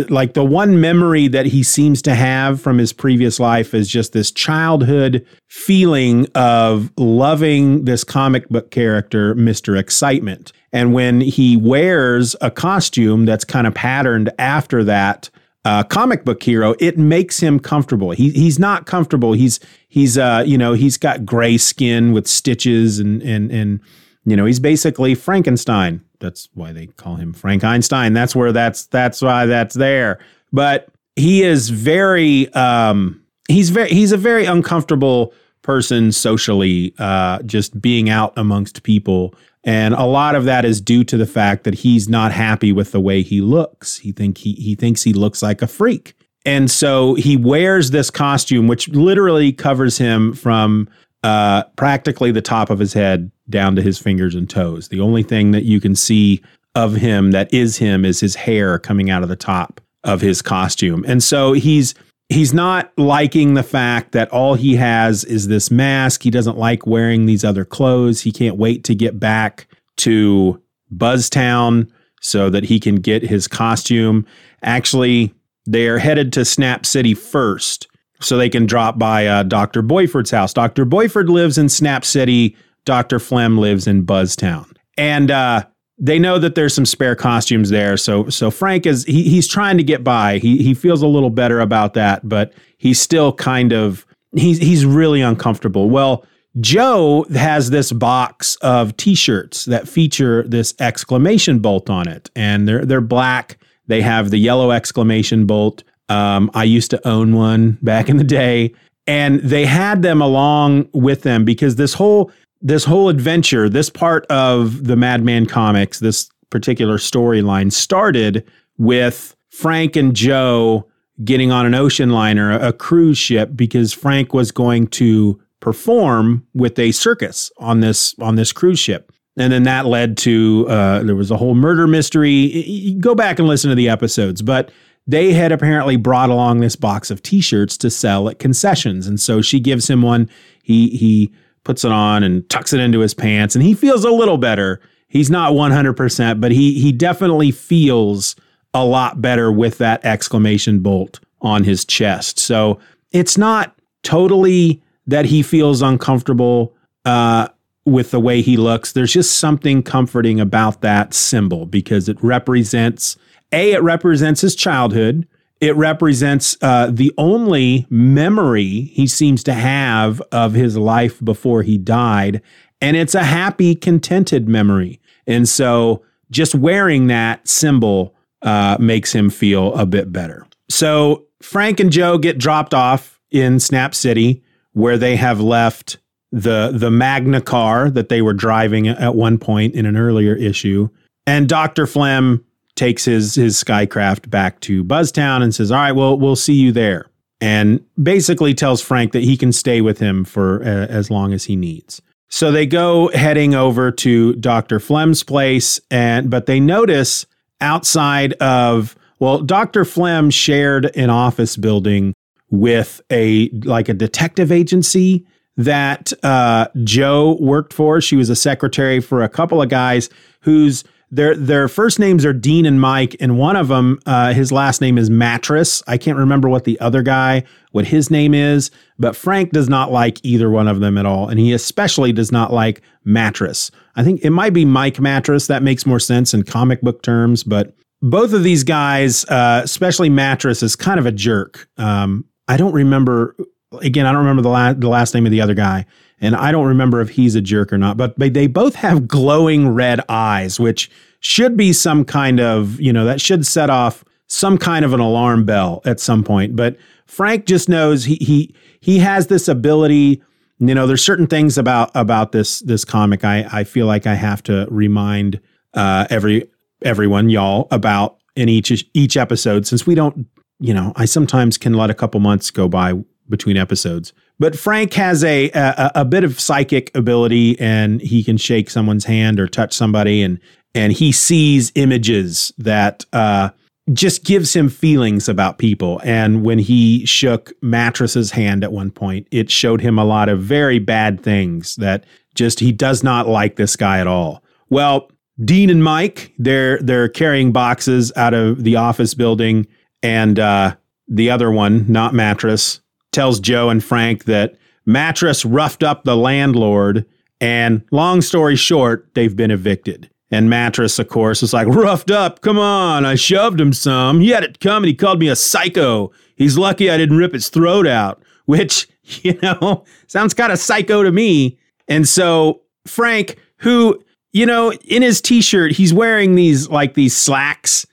like 0.10 0.34
the 0.34 0.44
one 0.44 0.80
memory 0.80 1.28
that 1.28 1.46
he 1.46 1.64
seems 1.64 2.02
to 2.04 2.16
have 2.16 2.62
from 2.62 2.78
his 2.78 2.94
previous 2.94 3.40
life 3.40 3.74
is 3.74 3.88
just 3.88 4.14
this 4.14 4.32
childhood 4.32 5.26
feeling 5.48 6.28
of 6.36 6.92
loving 6.98 7.86
this 7.86 8.04
comic 8.04 8.48
book 8.50 8.72
character, 8.72 9.36
Mr. 9.36 9.78
Excitement. 9.78 10.52
And 10.72 10.94
when 10.94 11.22
he 11.22 11.58
wears 11.58 12.36
a 12.42 12.52
costume 12.52 13.26
that's 13.26 13.44
kind 13.44 13.66
of 13.66 13.74
patterned 13.74 14.32
after 14.38 14.84
that 14.84 15.30
uh, 15.66 15.84
comic 15.84 16.24
book 16.24 16.42
hero, 16.42 16.76
it 16.80 16.98
makes 16.98 17.40
him 17.40 17.60
comfortable. 17.60 18.12
He, 18.12 18.30
he's 18.32 18.60
not 18.60 18.86
comfortable. 18.86 19.34
He's 19.34 19.60
he's 19.88 20.18
uh, 20.18 20.44
you 20.46 20.58
know 20.58 20.74
he's 20.74 20.98
got 20.98 21.26
gray 21.26 21.58
skin 21.58 22.14
with 22.14 22.28
stitches 22.28 23.00
and 23.00 23.22
and 23.24 23.52
and 23.52 23.80
you 24.26 24.36
know 24.36 24.46
he's 24.46 24.60
basically 24.60 25.16
Frankenstein 25.16 26.02
that's 26.20 26.50
why 26.54 26.74
they 26.74 26.88
call 26.88 27.16
him 27.16 27.34
Frank 27.34 27.64
Einstein. 27.64 28.14
That's 28.14 28.36
where 28.36 28.52
that's 28.52 28.86
that's 28.88 29.22
why 29.22 29.46
that's 29.46 29.76
there. 29.76 30.20
But 30.52 30.90
he 31.16 31.44
is 31.44 31.70
very 31.70 32.52
um 32.54 33.22
he's 33.48 33.70
very 33.70 33.90
he's 33.90 34.12
a 34.12 34.18
very 34.18 34.46
uncomfortable 34.46 35.34
person 35.62 36.12
socially 36.12 36.94
uh 37.00 37.42
just 37.44 37.80
being 37.82 38.10
out 38.10 38.34
amongst 38.38 38.84
people 38.84 39.34
and 39.64 39.94
a 39.94 40.06
lot 40.06 40.36
of 40.36 40.46
that 40.46 40.64
is 40.64 40.80
due 40.80 41.04
to 41.06 41.18
the 41.18 41.26
fact 41.26 41.64
that 41.66 41.76
he's 41.76 42.08
not 42.08 42.32
happy 42.32 42.72
with 42.72 42.92
the 42.92 43.00
way 43.00 43.22
he 43.22 43.42
looks. 43.42 43.98
He 43.98 44.12
think 44.12 44.38
he 44.38 44.54
he 44.54 44.76
thinks 44.76 45.04
he 45.04 45.14
looks 45.14 45.42
like 45.42 45.62
a 45.62 45.68
freak. 45.68 46.16
And 46.46 46.72
so 46.72 47.16
he 47.16 47.36
wears 47.36 47.92
this 47.92 48.10
costume 48.10 48.68
which 48.68 48.88
literally 48.90 49.52
covers 49.52 49.98
him 49.98 50.34
from 50.34 50.88
uh, 51.24 51.64
practically 51.76 52.32
the 52.32 52.42
top 52.42 52.70
of 52.70 52.80
his 52.80 52.94
head 52.94 53.32
down 53.50 53.76
to 53.76 53.82
his 53.82 53.98
fingers 53.98 54.36
and 54.36 54.50
toes. 54.50 54.88
The 54.88 55.02
only 55.02 55.24
thing 55.24 55.52
that 55.52 55.64
you 55.64 55.80
can 55.80 55.96
see 55.96 56.42
of 56.76 56.96
him 56.96 57.32
that 57.32 57.54
is 57.54 57.78
him 57.78 58.06
is 58.06 58.20
his 58.20 58.36
hair 58.36 58.80
coming 58.80 59.10
out 59.10 59.24
of 59.24 59.30
the 59.30 59.36
top 59.36 59.82
of 60.04 60.22
his 60.22 60.42
costume. 60.42 61.04
And 61.08 61.22
so 61.22 61.54
he's 61.54 61.94
he's 62.30 62.54
not 62.54 62.92
liking 62.98 63.56
the 63.56 63.64
fact 63.64 64.12
that 64.12 64.30
all 64.30 64.54
he 64.54 64.76
has 64.76 65.24
is 65.26 65.48
this 65.48 65.72
mask. 65.72 66.24
He 66.24 66.30
doesn't 66.30 66.58
like 66.58 66.86
wearing 66.86 67.26
these 67.26 67.44
other 67.44 67.66
clothes. 67.66 68.22
He 68.22 68.32
can't 68.32 68.58
wait 68.58 68.84
to 68.86 68.96
get 68.96 69.20
back 69.20 69.68
to 69.98 70.62
Buzztown 70.96 71.90
so 72.22 72.50
that 72.50 72.66
he 72.66 72.80
can 72.80 72.96
get 72.96 73.24
his 73.24 73.48
costume. 73.48 74.26
Actually, 74.62 75.34
they're 75.66 76.00
headed 76.00 76.32
to 76.34 76.46
Snap 76.46 76.86
City 76.86 77.14
first 77.14 77.88
so 78.22 78.38
they 78.38 78.50
can 78.50 78.66
drop 78.66 78.98
by 78.98 79.26
uh, 79.26 79.44
Dr. 79.44 79.82
Boiffard's 79.82 80.32
house. 80.32 80.54
Dr. 80.54 80.86
Boiffard 80.86 81.30
lives 81.30 81.58
in 81.58 81.70
Snap 81.70 82.04
City. 82.04 82.56
Dr. 82.86 83.20
Flem 83.20 83.58
lives 83.58 83.88
in 83.88 84.06
Buzztown. 84.06 84.76
And 84.98 85.32
uh, 85.32 85.66
they 85.98 86.20
know 86.20 86.40
that 86.40 86.56
there's 86.56 86.74
some 86.74 86.86
spare 86.86 87.16
costumes 87.16 87.70
there. 87.70 87.98
So 87.98 88.30
so 88.30 88.50
Frank 88.50 88.86
is 88.86 89.04
he, 89.06 89.24
he's 89.24 89.48
trying 89.48 89.78
to 89.78 89.84
get 89.84 90.04
by. 90.04 90.40
He 90.40 90.64
he 90.64 90.74
feels 90.74 91.02
a 91.02 91.08
little 91.08 91.30
better 91.30 91.60
about 91.60 91.94
that, 91.94 92.28
but 92.28 92.54
he's 92.78 93.00
still 93.00 93.34
kind 93.34 93.74
of 93.74 94.06
he's 94.34 94.58
he's 94.58 94.86
really 94.86 95.22
uncomfortable. 95.22 95.90
Well, 95.90 96.26
Joe 96.60 97.26
has 97.34 97.70
this 97.70 97.92
box 97.92 98.56
of 98.58 98.96
t-shirts 98.98 99.66
that 99.66 99.88
feature 99.88 100.44
this 100.48 100.74
exclamation 100.80 101.60
bolt 101.60 101.90
on 101.90 102.08
it. 102.08 102.30
And 102.36 102.68
they're 102.68 102.86
they're 102.86 103.02
black. 103.02 103.58
They 103.88 104.02
have 104.02 104.30
the 104.30 104.38
yellow 104.38 104.72
exclamation 104.72 105.46
bolt 105.46 105.84
Um, 106.10 106.50
I 106.54 106.64
used 106.64 106.92
to 106.92 107.08
own 107.08 107.36
one 107.36 107.78
back 107.82 108.10
in 108.10 108.18
the 108.18 108.24
day, 108.24 108.74
and 109.08 109.40
they 109.42 109.66
had 109.66 110.02
them 110.02 110.22
along 110.22 110.90
with 110.94 111.22
them 111.24 111.46
because 111.46 111.76
this 111.76 111.94
whole 111.94 112.32
this 112.62 112.84
whole 112.84 113.08
adventure, 113.08 113.70
this 113.70 113.90
part 113.90 114.26
of 114.28 114.86
the 114.86 114.96
Madman 114.96 115.46
comics, 115.46 116.00
this 116.00 116.30
particular 116.50 116.98
storyline 116.98 117.72
started 117.72 118.46
with 118.78 119.36
Frank 119.50 119.96
and 119.96 120.16
Joe 120.16 120.86
getting 121.24 121.52
on 121.52 121.66
an 121.66 121.74
ocean 121.76 122.10
liner, 122.10 122.52
a 122.52 122.74
cruise 122.74 123.18
ship, 123.18 123.52
because 123.56 123.94
Frank 123.94 124.34
was 124.34 124.52
going 124.52 124.88
to 124.88 125.40
perform 125.60 126.46
with 126.54 126.80
a 126.80 126.92
circus 126.92 127.52
on 127.58 127.82
this 127.82 128.16
on 128.20 128.36
this 128.36 128.52
cruise 128.52 128.80
ship. 128.80 129.12
And 129.38 129.54
then 129.54 129.64
that 129.64 129.86
led 129.86 130.18
to 130.20 130.66
uh, 130.70 131.04
there 131.04 131.16
was 131.16 131.32
a 131.32 131.38
whole 131.38 131.56
murder 131.56 131.88
mystery. 131.88 132.96
Go 133.00 133.16
back 133.16 133.40
and 133.40 133.48
listen 133.48 133.70
to 133.70 133.76
the 133.76 133.90
episodes, 133.90 134.42
but 134.42 134.72
they 135.10 135.34
had 135.34 135.52
apparently 135.52 135.98
brought 135.98 136.30
along 136.30 136.60
this 136.60 136.76
box 136.76 137.10
of 137.10 137.24
T-shirts 137.24 137.78
to 137.78 137.90
sell 137.90 138.30
at 138.30 138.38
concessions, 138.38 139.08
and 139.08 139.20
so 139.20 139.42
she 139.42 139.60
gives 139.60 139.90
him 139.90 140.04
one. 140.04 140.30
He 140.62 140.90
he 140.90 141.34
puts 141.64 141.84
it 141.84 141.92
on 141.92 142.24
and 142.24 142.48
tucks 142.50 142.74
it 142.74 142.80
into 142.80 143.00
his 143.00 143.14
pants, 143.14 143.56
and 143.56 143.64
he 143.64 143.74
feels 143.74 144.06
a 144.06 144.12
little 144.12 144.38
better. 144.38 144.80
He's 145.08 145.32
not 145.32 145.56
one 145.56 145.72
hundred 145.72 145.94
percent, 145.94 146.40
but 146.40 146.52
he 146.52 146.80
he 146.80 146.92
definitely 146.92 147.52
feels 147.52 148.36
a 148.74 148.86
lot 148.86 149.20
better 149.20 149.52
with 149.52 149.80
that 149.80 150.06
exclamation 150.06 150.80
bolt 150.80 151.20
on 151.42 151.64
his 151.64 151.86
chest. 151.86 152.38
So 152.38 152.80
it's 153.12 153.38
not 153.38 153.76
totally 154.04 154.82
that 155.08 155.26
he 155.26 155.42
feels 155.42 155.82
uncomfortable 155.82 156.76
uh, 157.06 157.48
with 157.86 158.12
the 158.12 158.20
way 158.20 158.42
he 158.42 158.58
looks. 158.58 158.92
There's 158.92 159.14
just 159.14 159.40
something 159.40 159.82
comforting 159.82 160.40
about 160.40 160.82
that 160.82 161.16
symbol 161.16 161.66
because 161.66 162.08
it 162.08 162.24
represents 162.24 163.18
a 163.52 163.72
it 163.72 163.82
represents 163.82 164.42
his 164.42 164.56
childhood. 164.56 165.28
It 165.62 165.76
represents 165.76 166.56
uh, 166.62 166.90
the 166.92 167.14
only 167.18 167.86
memory 167.90 168.92
he 168.94 169.08
seems 169.08 169.44
to 169.44 169.54
have 169.54 170.22
of 170.32 170.54
his 170.54 170.78
life 170.78 171.24
before 171.24 171.64
he 171.64 171.78
died, 171.78 172.42
and 172.80 172.96
it's 172.96 173.16
a 173.16 173.24
happy, 173.24 173.76
contented 173.76 174.48
memory. 174.48 175.02
And 175.28 175.48
so, 175.48 176.04
just 176.32 176.56
wearing 176.56 177.08
that 177.08 177.48
symbol 177.48 178.16
uh, 178.42 178.78
makes 178.80 179.14
him 179.14 179.30
feel 179.30 179.74
a 179.76 179.86
bit 179.86 180.12
better. 180.14 180.46
So 180.70 181.26
Frank 181.42 181.80
and 181.80 181.92
Joe 181.92 182.18
get 182.18 182.38
dropped 182.38 182.74
off 182.74 183.20
in 183.32 183.60
Snap 183.60 183.94
City, 183.94 184.44
where 184.74 184.98
they 184.98 185.16
have 185.16 185.42
left 185.42 185.98
the 186.32 186.72
the 186.74 186.92
Magna 186.92 187.42
car 187.42 187.90
that 187.90 188.10
they 188.10 188.22
were 188.22 188.34
driving 188.34 188.88
at 188.88 189.16
one 189.16 189.38
point 189.38 189.74
in 189.74 189.86
an 189.86 189.98
earlier 189.98 190.36
issue. 190.36 190.90
And 191.26 191.50
Dr. 191.50 191.88
Flem 191.88 192.46
takes 192.80 193.06
his 193.06 193.36
his 193.36 193.62
skycraft 193.62 194.30
back 194.30 194.60
to 194.62 194.84
Buzztown 194.84 195.44
and 195.44 195.54
says, 195.54 195.72
"All 195.72 195.78
right, 195.78 195.92
well, 195.92 196.18
we'll 196.18 196.36
see 196.36 196.54
you 196.54 196.72
there." 196.72 197.06
And 197.42 197.84
basically 198.02 198.54
tells 198.54 198.82
Frank 198.82 199.12
that 199.12 199.24
he 199.24 199.38
can 199.38 199.52
stay 199.52 199.82
with 199.82 200.00
him 200.00 200.26
for 200.26 200.62
uh, 200.62 200.88
as 200.88 201.12
long 201.12 201.34
as 201.34 201.46
he 201.46 201.56
needs. 201.56 202.02
So 202.30 202.52
they 202.52 202.66
go 202.66 203.10
heading 203.10 203.56
over 203.56 203.92
to 203.92 204.34
Dr. 204.36 204.80
Flem's 204.80 205.24
place 205.24 205.80
and 205.92 206.30
but 206.30 206.46
they 206.46 206.60
notice 206.60 207.26
outside 207.62 208.34
of 208.34 208.96
well, 209.20 209.40
Dr. 209.40 209.84
Flem 209.84 210.30
shared 210.30 210.96
an 210.96 211.10
office 211.10 211.58
building 211.58 212.14
with 212.50 213.02
a 213.12 213.50
like 213.50 213.90
a 213.90 213.94
detective 213.94 214.52
agency 214.52 215.26
that 215.58 216.14
uh, 216.24 216.68
Joe 216.86 217.38
worked 217.42 217.74
for. 217.74 218.00
She 218.00 218.16
was 218.16 218.30
a 218.30 218.36
secretary 218.36 219.02
for 219.02 219.22
a 219.22 219.30
couple 219.30 219.62
of 219.62 219.68
guys 219.68 220.10
whose 220.42 220.86
their 221.12 221.36
their 221.36 221.68
first 221.68 222.00
names 222.00 222.26
are 222.26 222.34
Dean 222.34 222.66
and 222.66 222.80
Mike, 222.80 223.16
and 223.20 223.38
one 223.38 223.56
of 223.56 223.68
them, 223.68 224.00
uh, 224.06 224.34
his 224.34 224.52
last 224.52 224.82
name 224.82 224.98
is 224.98 225.10
Mattress. 225.10 225.82
I 225.88 225.98
can't 225.98 226.18
remember 226.18 226.48
what 226.50 226.66
the 226.66 226.80
other 226.80 227.02
guy, 227.02 227.44
what 227.72 227.86
his 227.86 228.12
name 228.12 228.34
is, 228.34 228.70
but 228.98 229.16
Frank 229.16 229.52
does 229.52 229.70
not 229.70 229.92
like 229.92 230.24
either 230.24 230.50
one 230.50 230.68
of 230.68 230.80
them 230.80 230.98
at 230.98 231.06
all, 231.06 231.28
and 231.28 231.40
he 231.40 231.52
especially 231.52 232.14
does 232.14 232.32
not 232.32 232.54
like 232.54 232.82
Mattress. 233.04 233.72
I 233.96 234.04
think 234.04 234.22
it 234.24 234.30
might 234.30 234.54
be 234.54 234.66
Mike 234.66 235.00
Mattress. 235.00 235.48
That 235.48 235.64
makes 235.64 235.86
more 235.86 236.00
sense 236.00 236.34
in 236.34 236.44
comic 236.44 236.82
book 236.82 237.02
terms, 237.02 237.44
but 237.44 237.74
both 238.02 238.32
of 238.34 238.44
these 238.44 238.64
guys, 238.64 239.26
uh, 239.26 239.62
especially 239.64 240.10
Mattress, 240.10 240.64
is 240.64 240.76
kind 240.76 241.00
of 241.00 241.06
a 241.06 241.12
jerk. 241.12 241.68
Um, 241.78 242.26
I 242.48 242.58
don't 242.58 242.74
remember. 242.74 243.36
Again, 243.82 244.06
I 244.06 244.12
don't 244.12 244.22
remember 244.22 244.42
the, 244.42 244.50
la- 244.50 244.74
the 244.74 244.90
last 244.90 245.14
name 245.14 245.26
of 245.26 245.32
the 245.32 245.42
other 245.42 245.54
guy, 245.54 245.86
and 246.22 246.36
I 246.36 246.52
don't 246.52 246.68
remember 246.68 247.02
if 247.02 247.10
he's 247.10 247.36
a 247.36 247.42
jerk 247.42 247.72
or 247.72 247.78
not. 247.78 247.98
But, 247.98 248.16
they 248.18 248.48
both 248.48 248.76
have 248.76 249.08
glowing 249.08 249.70
red 249.70 250.02
eyes, 250.10 250.60
which 250.60 250.92
should 251.20 251.58
be 251.58 251.74
some 251.74 252.06
kind 252.06 252.40
of 252.40 252.80
you 252.80 252.94
know 252.94 253.06
that 253.06 253.22
should 253.22 253.46
set 253.46 253.70
off 253.70 254.04
some 254.28 254.58
kind 254.58 254.86
of 254.86 254.94
an 254.94 255.00
alarm 255.00 255.46
bell 255.46 255.82
at 255.86 256.00
some 256.00 256.24
point. 256.24 256.56
But 256.56 256.78
Frank 257.06 257.46
just 257.46 257.68
knows 257.68 258.06
he 258.06 258.16
he 258.16 258.56
he 258.80 259.00
has 259.00 259.28
this 259.28 259.48
ability. 259.48 260.22
You 260.60 260.76
know, 260.76 260.88
there's 260.88 261.04
certain 261.04 261.28
things 261.28 261.58
about 261.58 261.92
about 261.96 262.32
this 262.32 262.60
this 262.62 262.86
comic 262.86 263.26
I 263.26 263.48
I 263.52 263.64
feel 263.64 263.88
like 263.88 264.06
I 264.06 264.16
have 264.16 264.44
to 264.44 264.68
remind 264.70 265.40
uh, 265.74 266.06
every 266.10 266.50
everyone, 266.84 267.30
y'all, 267.30 267.68
about 267.72 268.18
in 268.36 268.50
each 268.50 268.86
each 268.94 269.18
episode 269.18 269.68
since 269.68 269.86
we 269.86 269.96
don't, 269.96 270.28
you 270.60 270.74
know, 270.74 270.94
I 270.96 271.06
sometimes 271.06 271.58
can 271.58 271.74
let 271.74 271.90
a 271.90 271.94
couple 271.94 272.20
months 272.20 272.52
go 272.52 272.68
by 272.68 272.94
between 273.28 273.58
episodes. 273.58 274.14
But 274.40 274.58
Frank 274.58 274.94
has 274.94 275.24
a, 275.24 275.50
a 275.52 275.92
a 275.96 276.06
bit 276.06 276.24
of 276.24 276.40
psychic 276.40 276.96
ability 276.96 277.60
and 277.60 278.02
he 278.02 278.24
can 278.24 278.38
shake 278.38 278.70
someone's 278.70 279.06
hand 279.06 279.40
or 279.40 279.48
touch 279.48 279.74
somebody 279.74 280.22
and 280.22 280.40
and 280.76 280.94
he 280.94 281.12
sees 281.12 281.72
images 281.76 282.54
that 282.58 283.06
uh, 283.12 283.50
just 283.94 284.24
gives 284.24 284.56
him 284.56 284.70
feelings 284.70 285.28
about 285.28 285.58
people. 285.58 286.00
And 286.04 286.44
when 286.44 286.60
he 286.60 287.06
shook 287.06 287.52
Mattress's 287.62 288.32
hand 288.32 288.64
at 288.64 288.72
one 288.72 288.92
point, 288.92 289.28
it 289.32 289.50
showed 289.50 289.82
him 289.82 289.98
a 289.98 290.06
lot 290.06 290.30
of 290.30 290.42
very 290.42 290.80
bad 290.80 291.22
things 291.22 291.76
that 291.78 292.06
just 292.36 292.60
he 292.60 292.72
does 292.72 293.04
not 293.04 293.28
like 293.28 293.56
this 293.56 293.76
guy 293.76 294.00
at 294.00 294.08
all. 294.08 294.44
Well, 294.70 295.12
Dean 295.44 295.70
and 295.70 295.84
Mike, 295.84 296.34
they're 296.38 296.80
they're 296.80 297.10
carrying 297.10 297.52
boxes 297.52 298.12
out 298.16 298.34
of 298.34 298.64
the 298.64 298.76
office 298.76 299.14
building, 299.14 299.66
and 300.04 300.38
uh, 300.38 300.76
the 301.08 301.30
other 301.30 301.50
one, 301.50 301.86
not 301.92 302.14
mattress, 302.14 302.82
tells 303.12 303.40
Joe 303.40 303.70
and 303.70 303.84
Frank 303.84 304.26
that 304.26 304.56
mattress 304.86 305.46
roughed 305.46 305.84
up 305.84 306.04
the 306.04 306.18
landlord, 306.18 307.06
and 307.42 307.84
long 307.92 308.22
story 308.22 308.56
short, 308.56 309.10
they've 309.14 309.36
been 309.36 309.52
evicted. 309.52 310.10
And 310.32 310.50
mattress, 310.50 311.00
of 311.00 311.08
course, 311.08 311.42
is 311.42 311.54
like 311.54 311.68
roughed 311.68 312.12
up. 312.12 312.42
Come 312.42 312.60
on, 312.60 313.06
I 313.06 313.16
shoved 313.16 313.60
him 313.60 313.74
some. 313.74 314.20
He 314.20 314.30
had 314.30 314.44
it 314.44 314.60
come 314.60 314.84
and 314.84 314.88
he 314.88 314.94
called 314.94 315.20
me 315.20 315.28
a 315.28 315.36
psycho. 315.36 316.12
He's 316.36 316.58
lucky 316.58 316.90
I 316.90 316.98
didn't 316.98 317.18
rip 317.18 317.34
his 317.34 317.50
throat 317.50 317.88
out, 317.88 318.22
which 318.46 318.88
you 319.24 319.38
know 319.42 319.84
sounds 320.08 320.34
kind 320.34 320.52
of 320.52 320.60
psycho 320.60 321.04
to 321.04 321.12
me. 321.12 321.58
And 321.88 322.08
so 322.08 322.62
Frank, 322.86 323.38
who 323.58 324.04
you 324.32 324.46
know, 324.46 324.72
in 324.72 325.02
his 325.02 325.22
t-shirt, 325.22 325.72
he's 325.72 325.94
wearing 325.94 326.36
these 326.36 326.70
like 326.70 326.94
these 326.94 327.16
slacks 327.16 327.88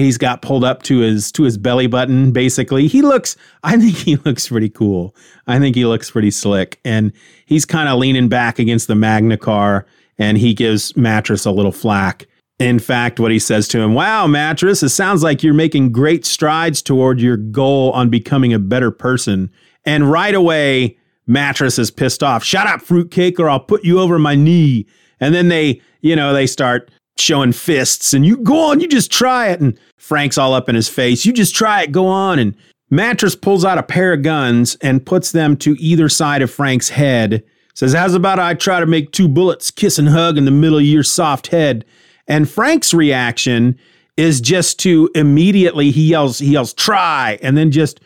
he's 0.00 0.18
got 0.18 0.42
pulled 0.42 0.64
up 0.64 0.82
to 0.84 0.98
his 0.98 1.30
to 1.32 1.42
his 1.42 1.58
belly 1.58 1.86
button 1.86 2.32
basically. 2.32 2.86
He 2.86 3.02
looks 3.02 3.36
I 3.62 3.76
think 3.76 3.96
he 3.96 4.16
looks 4.24 4.48
pretty 4.48 4.68
cool. 4.68 5.14
I 5.46 5.58
think 5.58 5.76
he 5.76 5.84
looks 5.84 6.10
pretty 6.10 6.30
slick 6.30 6.80
and 6.84 7.12
he's 7.46 7.64
kind 7.64 7.88
of 7.88 7.98
leaning 7.98 8.28
back 8.28 8.58
against 8.58 8.88
the 8.88 8.94
Magna 8.94 9.36
car 9.36 9.86
and 10.18 10.38
he 10.38 10.54
gives 10.54 10.96
Mattress 10.96 11.44
a 11.44 11.50
little 11.50 11.72
flack. 11.72 12.26
In 12.58 12.78
fact, 12.78 13.18
what 13.18 13.32
he 13.32 13.38
says 13.38 13.66
to 13.68 13.80
him, 13.80 13.94
"Wow, 13.94 14.26
Mattress, 14.26 14.82
it 14.82 14.90
sounds 14.90 15.22
like 15.22 15.42
you're 15.42 15.54
making 15.54 15.90
great 15.90 16.24
strides 16.24 16.80
toward 16.80 17.20
your 17.20 17.36
goal 17.36 17.90
on 17.90 18.08
becoming 18.08 18.52
a 18.52 18.58
better 18.58 18.90
person." 18.92 19.50
And 19.84 20.10
right 20.10 20.34
away, 20.34 20.96
Mattress 21.26 21.78
is 21.78 21.90
pissed 21.90 22.22
off. 22.22 22.44
"Shut 22.44 22.68
up, 22.68 22.80
fruitcake, 22.80 23.40
or 23.40 23.50
I'll 23.50 23.58
put 23.58 23.84
you 23.84 23.98
over 23.98 24.18
my 24.18 24.36
knee." 24.36 24.86
And 25.18 25.34
then 25.34 25.48
they, 25.48 25.80
you 26.02 26.14
know, 26.14 26.32
they 26.32 26.46
start 26.46 26.90
showing 27.22 27.52
fists 27.52 28.12
and 28.12 28.26
you 28.26 28.36
go 28.38 28.58
on, 28.58 28.80
you 28.80 28.88
just 28.88 29.10
try 29.10 29.48
it. 29.48 29.60
And 29.60 29.78
Frank's 29.96 30.38
all 30.38 30.54
up 30.54 30.68
in 30.68 30.74
his 30.74 30.88
face. 30.88 31.24
You 31.24 31.32
just 31.32 31.54
try 31.54 31.82
it, 31.82 31.92
go 31.92 32.06
on. 32.06 32.38
And 32.38 32.54
Mattress 32.90 33.34
pulls 33.34 33.64
out 33.64 33.78
a 33.78 33.82
pair 33.82 34.12
of 34.12 34.22
guns 34.22 34.76
and 34.82 35.04
puts 35.04 35.32
them 35.32 35.56
to 35.58 35.76
either 35.78 36.08
side 36.08 36.42
of 36.42 36.50
Frank's 36.50 36.90
head. 36.90 37.42
Says, 37.74 37.94
How's 37.94 38.14
about 38.14 38.38
I 38.38 38.54
try 38.54 38.80
to 38.80 38.86
make 38.86 39.12
two 39.12 39.28
bullets 39.28 39.70
kiss 39.70 39.98
and 39.98 40.08
hug 40.08 40.36
in 40.36 40.44
the 40.44 40.50
middle 40.50 40.78
of 40.78 40.84
your 40.84 41.02
soft 41.02 41.46
head? 41.46 41.86
And 42.28 42.50
Frank's 42.50 42.92
reaction 42.92 43.78
is 44.16 44.40
just 44.40 44.78
to 44.80 45.10
immediately 45.14 45.90
he 45.90 46.10
yells, 46.10 46.38
he 46.38 46.52
yells, 46.52 46.74
try, 46.74 47.38
and 47.42 47.56
then 47.56 47.70
just 47.70 48.00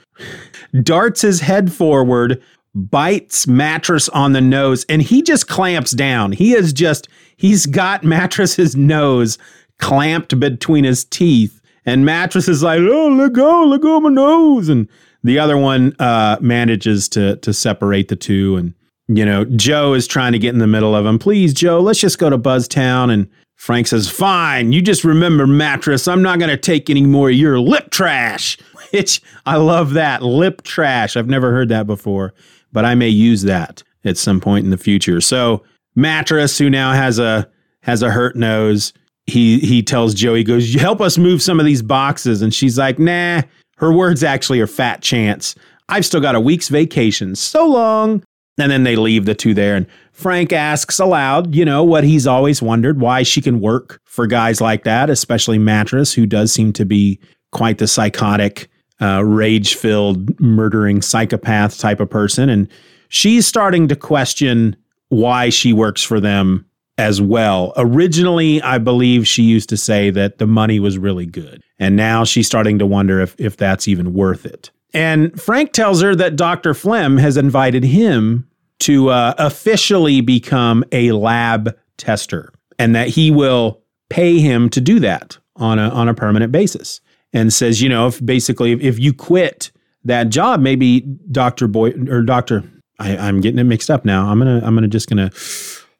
darts 0.82 1.20
his 1.20 1.40
head 1.40 1.72
forward 1.72 2.40
bites 2.74 3.46
mattress 3.46 4.08
on 4.10 4.32
the 4.32 4.40
nose 4.40 4.84
and 4.88 5.02
he 5.02 5.22
just 5.22 5.48
clamps 5.48 5.92
down. 5.92 6.32
He 6.32 6.52
is 6.52 6.72
just, 6.72 7.08
he's 7.36 7.66
got 7.66 8.04
mattress's 8.04 8.74
nose 8.76 9.38
clamped 9.78 10.38
between 10.38 10.84
his 10.84 11.04
teeth. 11.04 11.60
And 11.84 12.04
mattress 12.04 12.48
is 12.48 12.62
like, 12.62 12.80
oh, 12.80 13.08
let 13.08 13.32
go, 13.32 13.64
let 13.64 13.80
go 13.80 13.98
of 13.98 14.02
my 14.02 14.10
nose. 14.10 14.68
And 14.68 14.88
the 15.22 15.38
other 15.38 15.56
one 15.56 15.94
uh, 15.98 16.36
manages 16.40 17.08
to 17.10 17.36
to 17.36 17.52
separate 17.52 18.08
the 18.08 18.16
two. 18.16 18.56
And, 18.56 18.74
you 19.08 19.24
know, 19.24 19.44
Joe 19.44 19.94
is 19.94 20.06
trying 20.06 20.32
to 20.32 20.38
get 20.38 20.52
in 20.52 20.58
the 20.58 20.66
middle 20.66 20.96
of 20.96 21.04
them. 21.04 21.18
Please, 21.18 21.54
Joe, 21.54 21.80
let's 21.80 22.00
just 22.00 22.18
go 22.18 22.28
to 22.30 22.38
Buzztown. 22.38 23.12
And 23.12 23.28
Frank 23.54 23.86
says, 23.86 24.08
Fine, 24.10 24.72
you 24.72 24.82
just 24.82 25.04
remember, 25.04 25.46
mattress, 25.46 26.08
I'm 26.08 26.22
not 26.22 26.38
going 26.38 26.50
to 26.50 26.56
take 26.56 26.90
any 26.90 27.02
more 27.02 27.30
of 27.30 27.36
your 27.36 27.60
lip 27.60 27.90
trash. 27.90 28.58
Which 28.92 29.20
I 29.44 29.56
love 29.56 29.94
that. 29.94 30.22
Lip 30.22 30.62
trash. 30.62 31.16
I've 31.16 31.28
never 31.28 31.50
heard 31.50 31.68
that 31.70 31.86
before, 31.86 32.34
but 32.72 32.84
I 32.84 32.94
may 32.94 33.08
use 33.08 33.42
that 33.42 33.82
at 34.04 34.16
some 34.16 34.40
point 34.40 34.64
in 34.64 34.70
the 34.70 34.78
future. 34.78 35.20
So, 35.20 35.64
mattress, 35.96 36.58
who 36.58 36.70
now 36.70 36.92
has 36.92 37.18
a 37.18 37.48
has 37.82 38.02
a 38.02 38.10
hurt 38.10 38.36
nose, 38.36 38.92
he 39.26 39.58
he 39.58 39.82
tells 39.82 40.14
Joey, 40.14 40.44
goes, 40.44 40.74
help 40.74 41.00
us 41.00 41.18
move 41.18 41.42
some 41.42 41.58
of 41.58 41.66
these 41.66 41.82
boxes. 41.82 42.42
And 42.42 42.54
she's 42.54 42.78
like, 42.78 42.98
nah. 42.98 43.42
Her 43.78 43.92
words 43.92 44.24
actually 44.24 44.60
are 44.60 44.66
fat 44.66 45.02
chance. 45.02 45.54
I've 45.90 46.06
still 46.06 46.20
got 46.20 46.34
a 46.34 46.40
week's 46.40 46.68
vacation. 46.68 47.34
So 47.34 47.66
long. 47.66 48.22
And 48.58 48.72
then 48.72 48.84
they 48.84 48.96
leave 48.96 49.26
the 49.26 49.34
two 49.34 49.52
there. 49.52 49.76
And 49.76 49.86
Frank 50.12 50.50
asks 50.50 50.98
aloud, 50.98 51.54
you 51.54 51.62
know, 51.62 51.84
what 51.84 52.02
he's 52.02 52.26
always 52.26 52.62
wondered 52.62 53.00
why 53.00 53.22
she 53.22 53.42
can 53.42 53.60
work 53.60 54.00
for 54.06 54.26
guys 54.26 54.62
like 54.62 54.84
that, 54.84 55.10
especially 55.10 55.58
Mattress, 55.58 56.14
who 56.14 56.24
does 56.24 56.52
seem 56.52 56.72
to 56.72 56.86
be 56.86 57.20
quite 57.52 57.76
the 57.76 57.86
psychotic, 57.86 58.70
uh, 58.98 59.22
rage 59.22 59.74
filled, 59.74 60.40
murdering 60.40 61.02
psychopath 61.02 61.78
type 61.78 62.00
of 62.00 62.08
person. 62.08 62.48
And 62.48 62.66
she's 63.10 63.46
starting 63.46 63.88
to 63.88 63.96
question 63.96 64.74
why 65.08 65.48
she 65.48 65.72
works 65.72 66.02
for 66.02 66.20
them 66.20 66.66
as 66.98 67.20
well. 67.20 67.72
Originally, 67.76 68.62
I 68.62 68.78
believe 68.78 69.26
she 69.26 69.42
used 69.42 69.68
to 69.68 69.76
say 69.76 70.10
that 70.10 70.38
the 70.38 70.46
money 70.46 70.80
was 70.80 70.98
really 70.98 71.26
good. 71.26 71.62
And 71.78 71.96
now 71.96 72.24
she's 72.24 72.46
starting 72.46 72.78
to 72.78 72.86
wonder 72.86 73.20
if, 73.20 73.34
if 73.38 73.56
that's 73.56 73.86
even 73.86 74.14
worth 74.14 74.46
it. 74.46 74.70
And 74.94 75.38
Frank 75.40 75.72
tells 75.72 76.00
her 76.00 76.14
that 76.14 76.36
Dr. 76.36 76.72
Flem 76.72 77.18
has 77.18 77.36
invited 77.36 77.84
him 77.84 78.48
to 78.80 79.10
uh, 79.10 79.34
officially 79.38 80.20
become 80.20 80.84
a 80.92 81.12
lab 81.12 81.76
tester 81.98 82.52
and 82.78 82.94
that 82.94 83.08
he 83.08 83.30
will 83.30 83.82
pay 84.08 84.38
him 84.38 84.68
to 84.70 84.80
do 84.80 85.00
that 85.00 85.36
on 85.56 85.78
a, 85.78 85.88
on 85.90 86.08
a 86.08 86.14
permanent 86.14 86.52
basis. 86.52 87.00
And 87.32 87.52
says, 87.52 87.82
you 87.82 87.88
know, 87.88 88.06
if 88.06 88.24
basically 88.24 88.72
if, 88.72 88.98
you 88.98 89.12
quit 89.12 89.70
that 90.04 90.30
job, 90.30 90.60
maybe 90.60 91.00
Dr. 91.30 91.68
Boy 91.68 91.90
or 92.08 92.22
Dr. 92.22 92.64
I, 92.98 93.16
I'm 93.16 93.40
getting 93.40 93.58
it 93.58 93.64
mixed 93.64 93.90
up 93.90 94.04
now. 94.04 94.28
I'm 94.28 94.38
gonna 94.38 94.60
I'm 94.64 94.74
gonna 94.74 94.88
just 94.88 95.08
gonna 95.08 95.30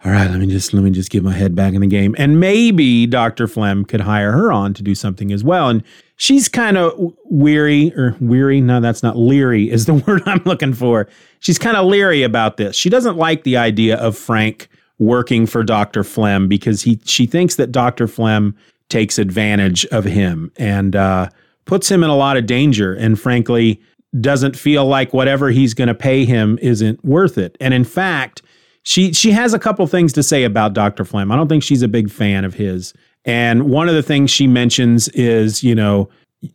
all 0.05 0.13
right, 0.13 0.31
let 0.31 0.39
me 0.39 0.47
just 0.47 0.73
let 0.73 0.85
me 0.85 0.91
just 0.91 1.11
get 1.11 1.25
my 1.25 1.33
head 1.33 1.55
back 1.55 1.75
in 1.75 1.81
the 1.81 1.87
game. 1.87 2.15
And 2.17 2.39
maybe 2.39 3.07
Dr. 3.07 3.49
Flem 3.49 3.85
could 3.85 4.01
hire 4.01 4.31
her 4.31 4.53
on 4.53 4.73
to 4.75 4.83
do 4.83 4.95
something 4.95 5.33
as 5.33 5.43
well. 5.43 5.69
And 5.69 5.83
she's 6.17 6.49
kind 6.49 6.77
of 6.77 6.93
weary 7.25 7.93
or 7.97 8.17
weary. 8.21 8.61
No, 8.61 8.81
that's 8.81 9.03
not 9.03 9.17
leery 9.17 9.71
is 9.71 9.87
the 9.87 9.95
word 10.07 10.23
I'm 10.27 10.43
looking 10.45 10.75
for. 10.75 11.09
She's 11.41 11.59
kind 11.59 11.77
of 11.77 11.87
leery 11.87 12.23
about 12.23 12.57
this. 12.57 12.77
She 12.77 12.89
doesn't 12.89 13.17
like 13.17 13.43
the 13.43 13.57
idea 13.57 13.97
of 13.97 14.17
Frank 14.17 14.69
working 14.99 15.47
for 15.47 15.65
Dr. 15.65 16.05
Flem 16.05 16.47
because 16.47 16.83
he 16.83 17.01
she 17.05 17.27
thinks 17.27 17.57
that 17.57 17.73
Dr. 17.73 18.07
Flem 18.07 18.55
takes 18.89 19.19
advantage 19.19 19.85
of 19.87 20.05
him 20.05 20.53
and 20.57 20.95
uh, 20.95 21.29
puts 21.65 21.91
him 21.91 22.05
in 22.05 22.11
a 22.11 22.17
lot 22.17 22.37
of 22.37 22.47
danger. 22.47 22.95
And 22.95 23.19
frankly, 23.19 23.81
doesn't 24.21 24.57
feel 24.57 24.87
like 24.87 25.13
whatever 25.13 25.51
he's 25.51 25.75
going 25.75 25.89
to 25.89 25.95
pay 25.95 26.25
him 26.25 26.59
isn't 26.63 27.05
worth 27.05 27.39
it. 27.39 27.57
And 27.61 27.75
in 27.75 27.85
fact, 27.85 28.43
she 28.83 29.13
she 29.13 29.33
has 29.33 29.53
a 29.53 29.59
couple 29.59 29.87
things 29.87 30.13
to 30.15 30.23
say 30.23 30.45
about 30.45 30.73
Dr. 30.73 31.05
Flem. 31.05 31.33
I 31.33 31.37
don't 31.37 31.49
think 31.49 31.63
she's 31.63 31.83
a 31.83 31.89
big 31.89 32.11
fan 32.11 32.45
of 32.45 32.55
his. 32.55 32.95
And 33.25 33.65
one 33.65 33.89
of 33.89 33.95
the 33.95 34.03
things 34.03 34.31
she 34.31 34.47
mentions 34.47 35.09
is, 35.09 35.65
you 35.65 35.75
know, 35.75 36.09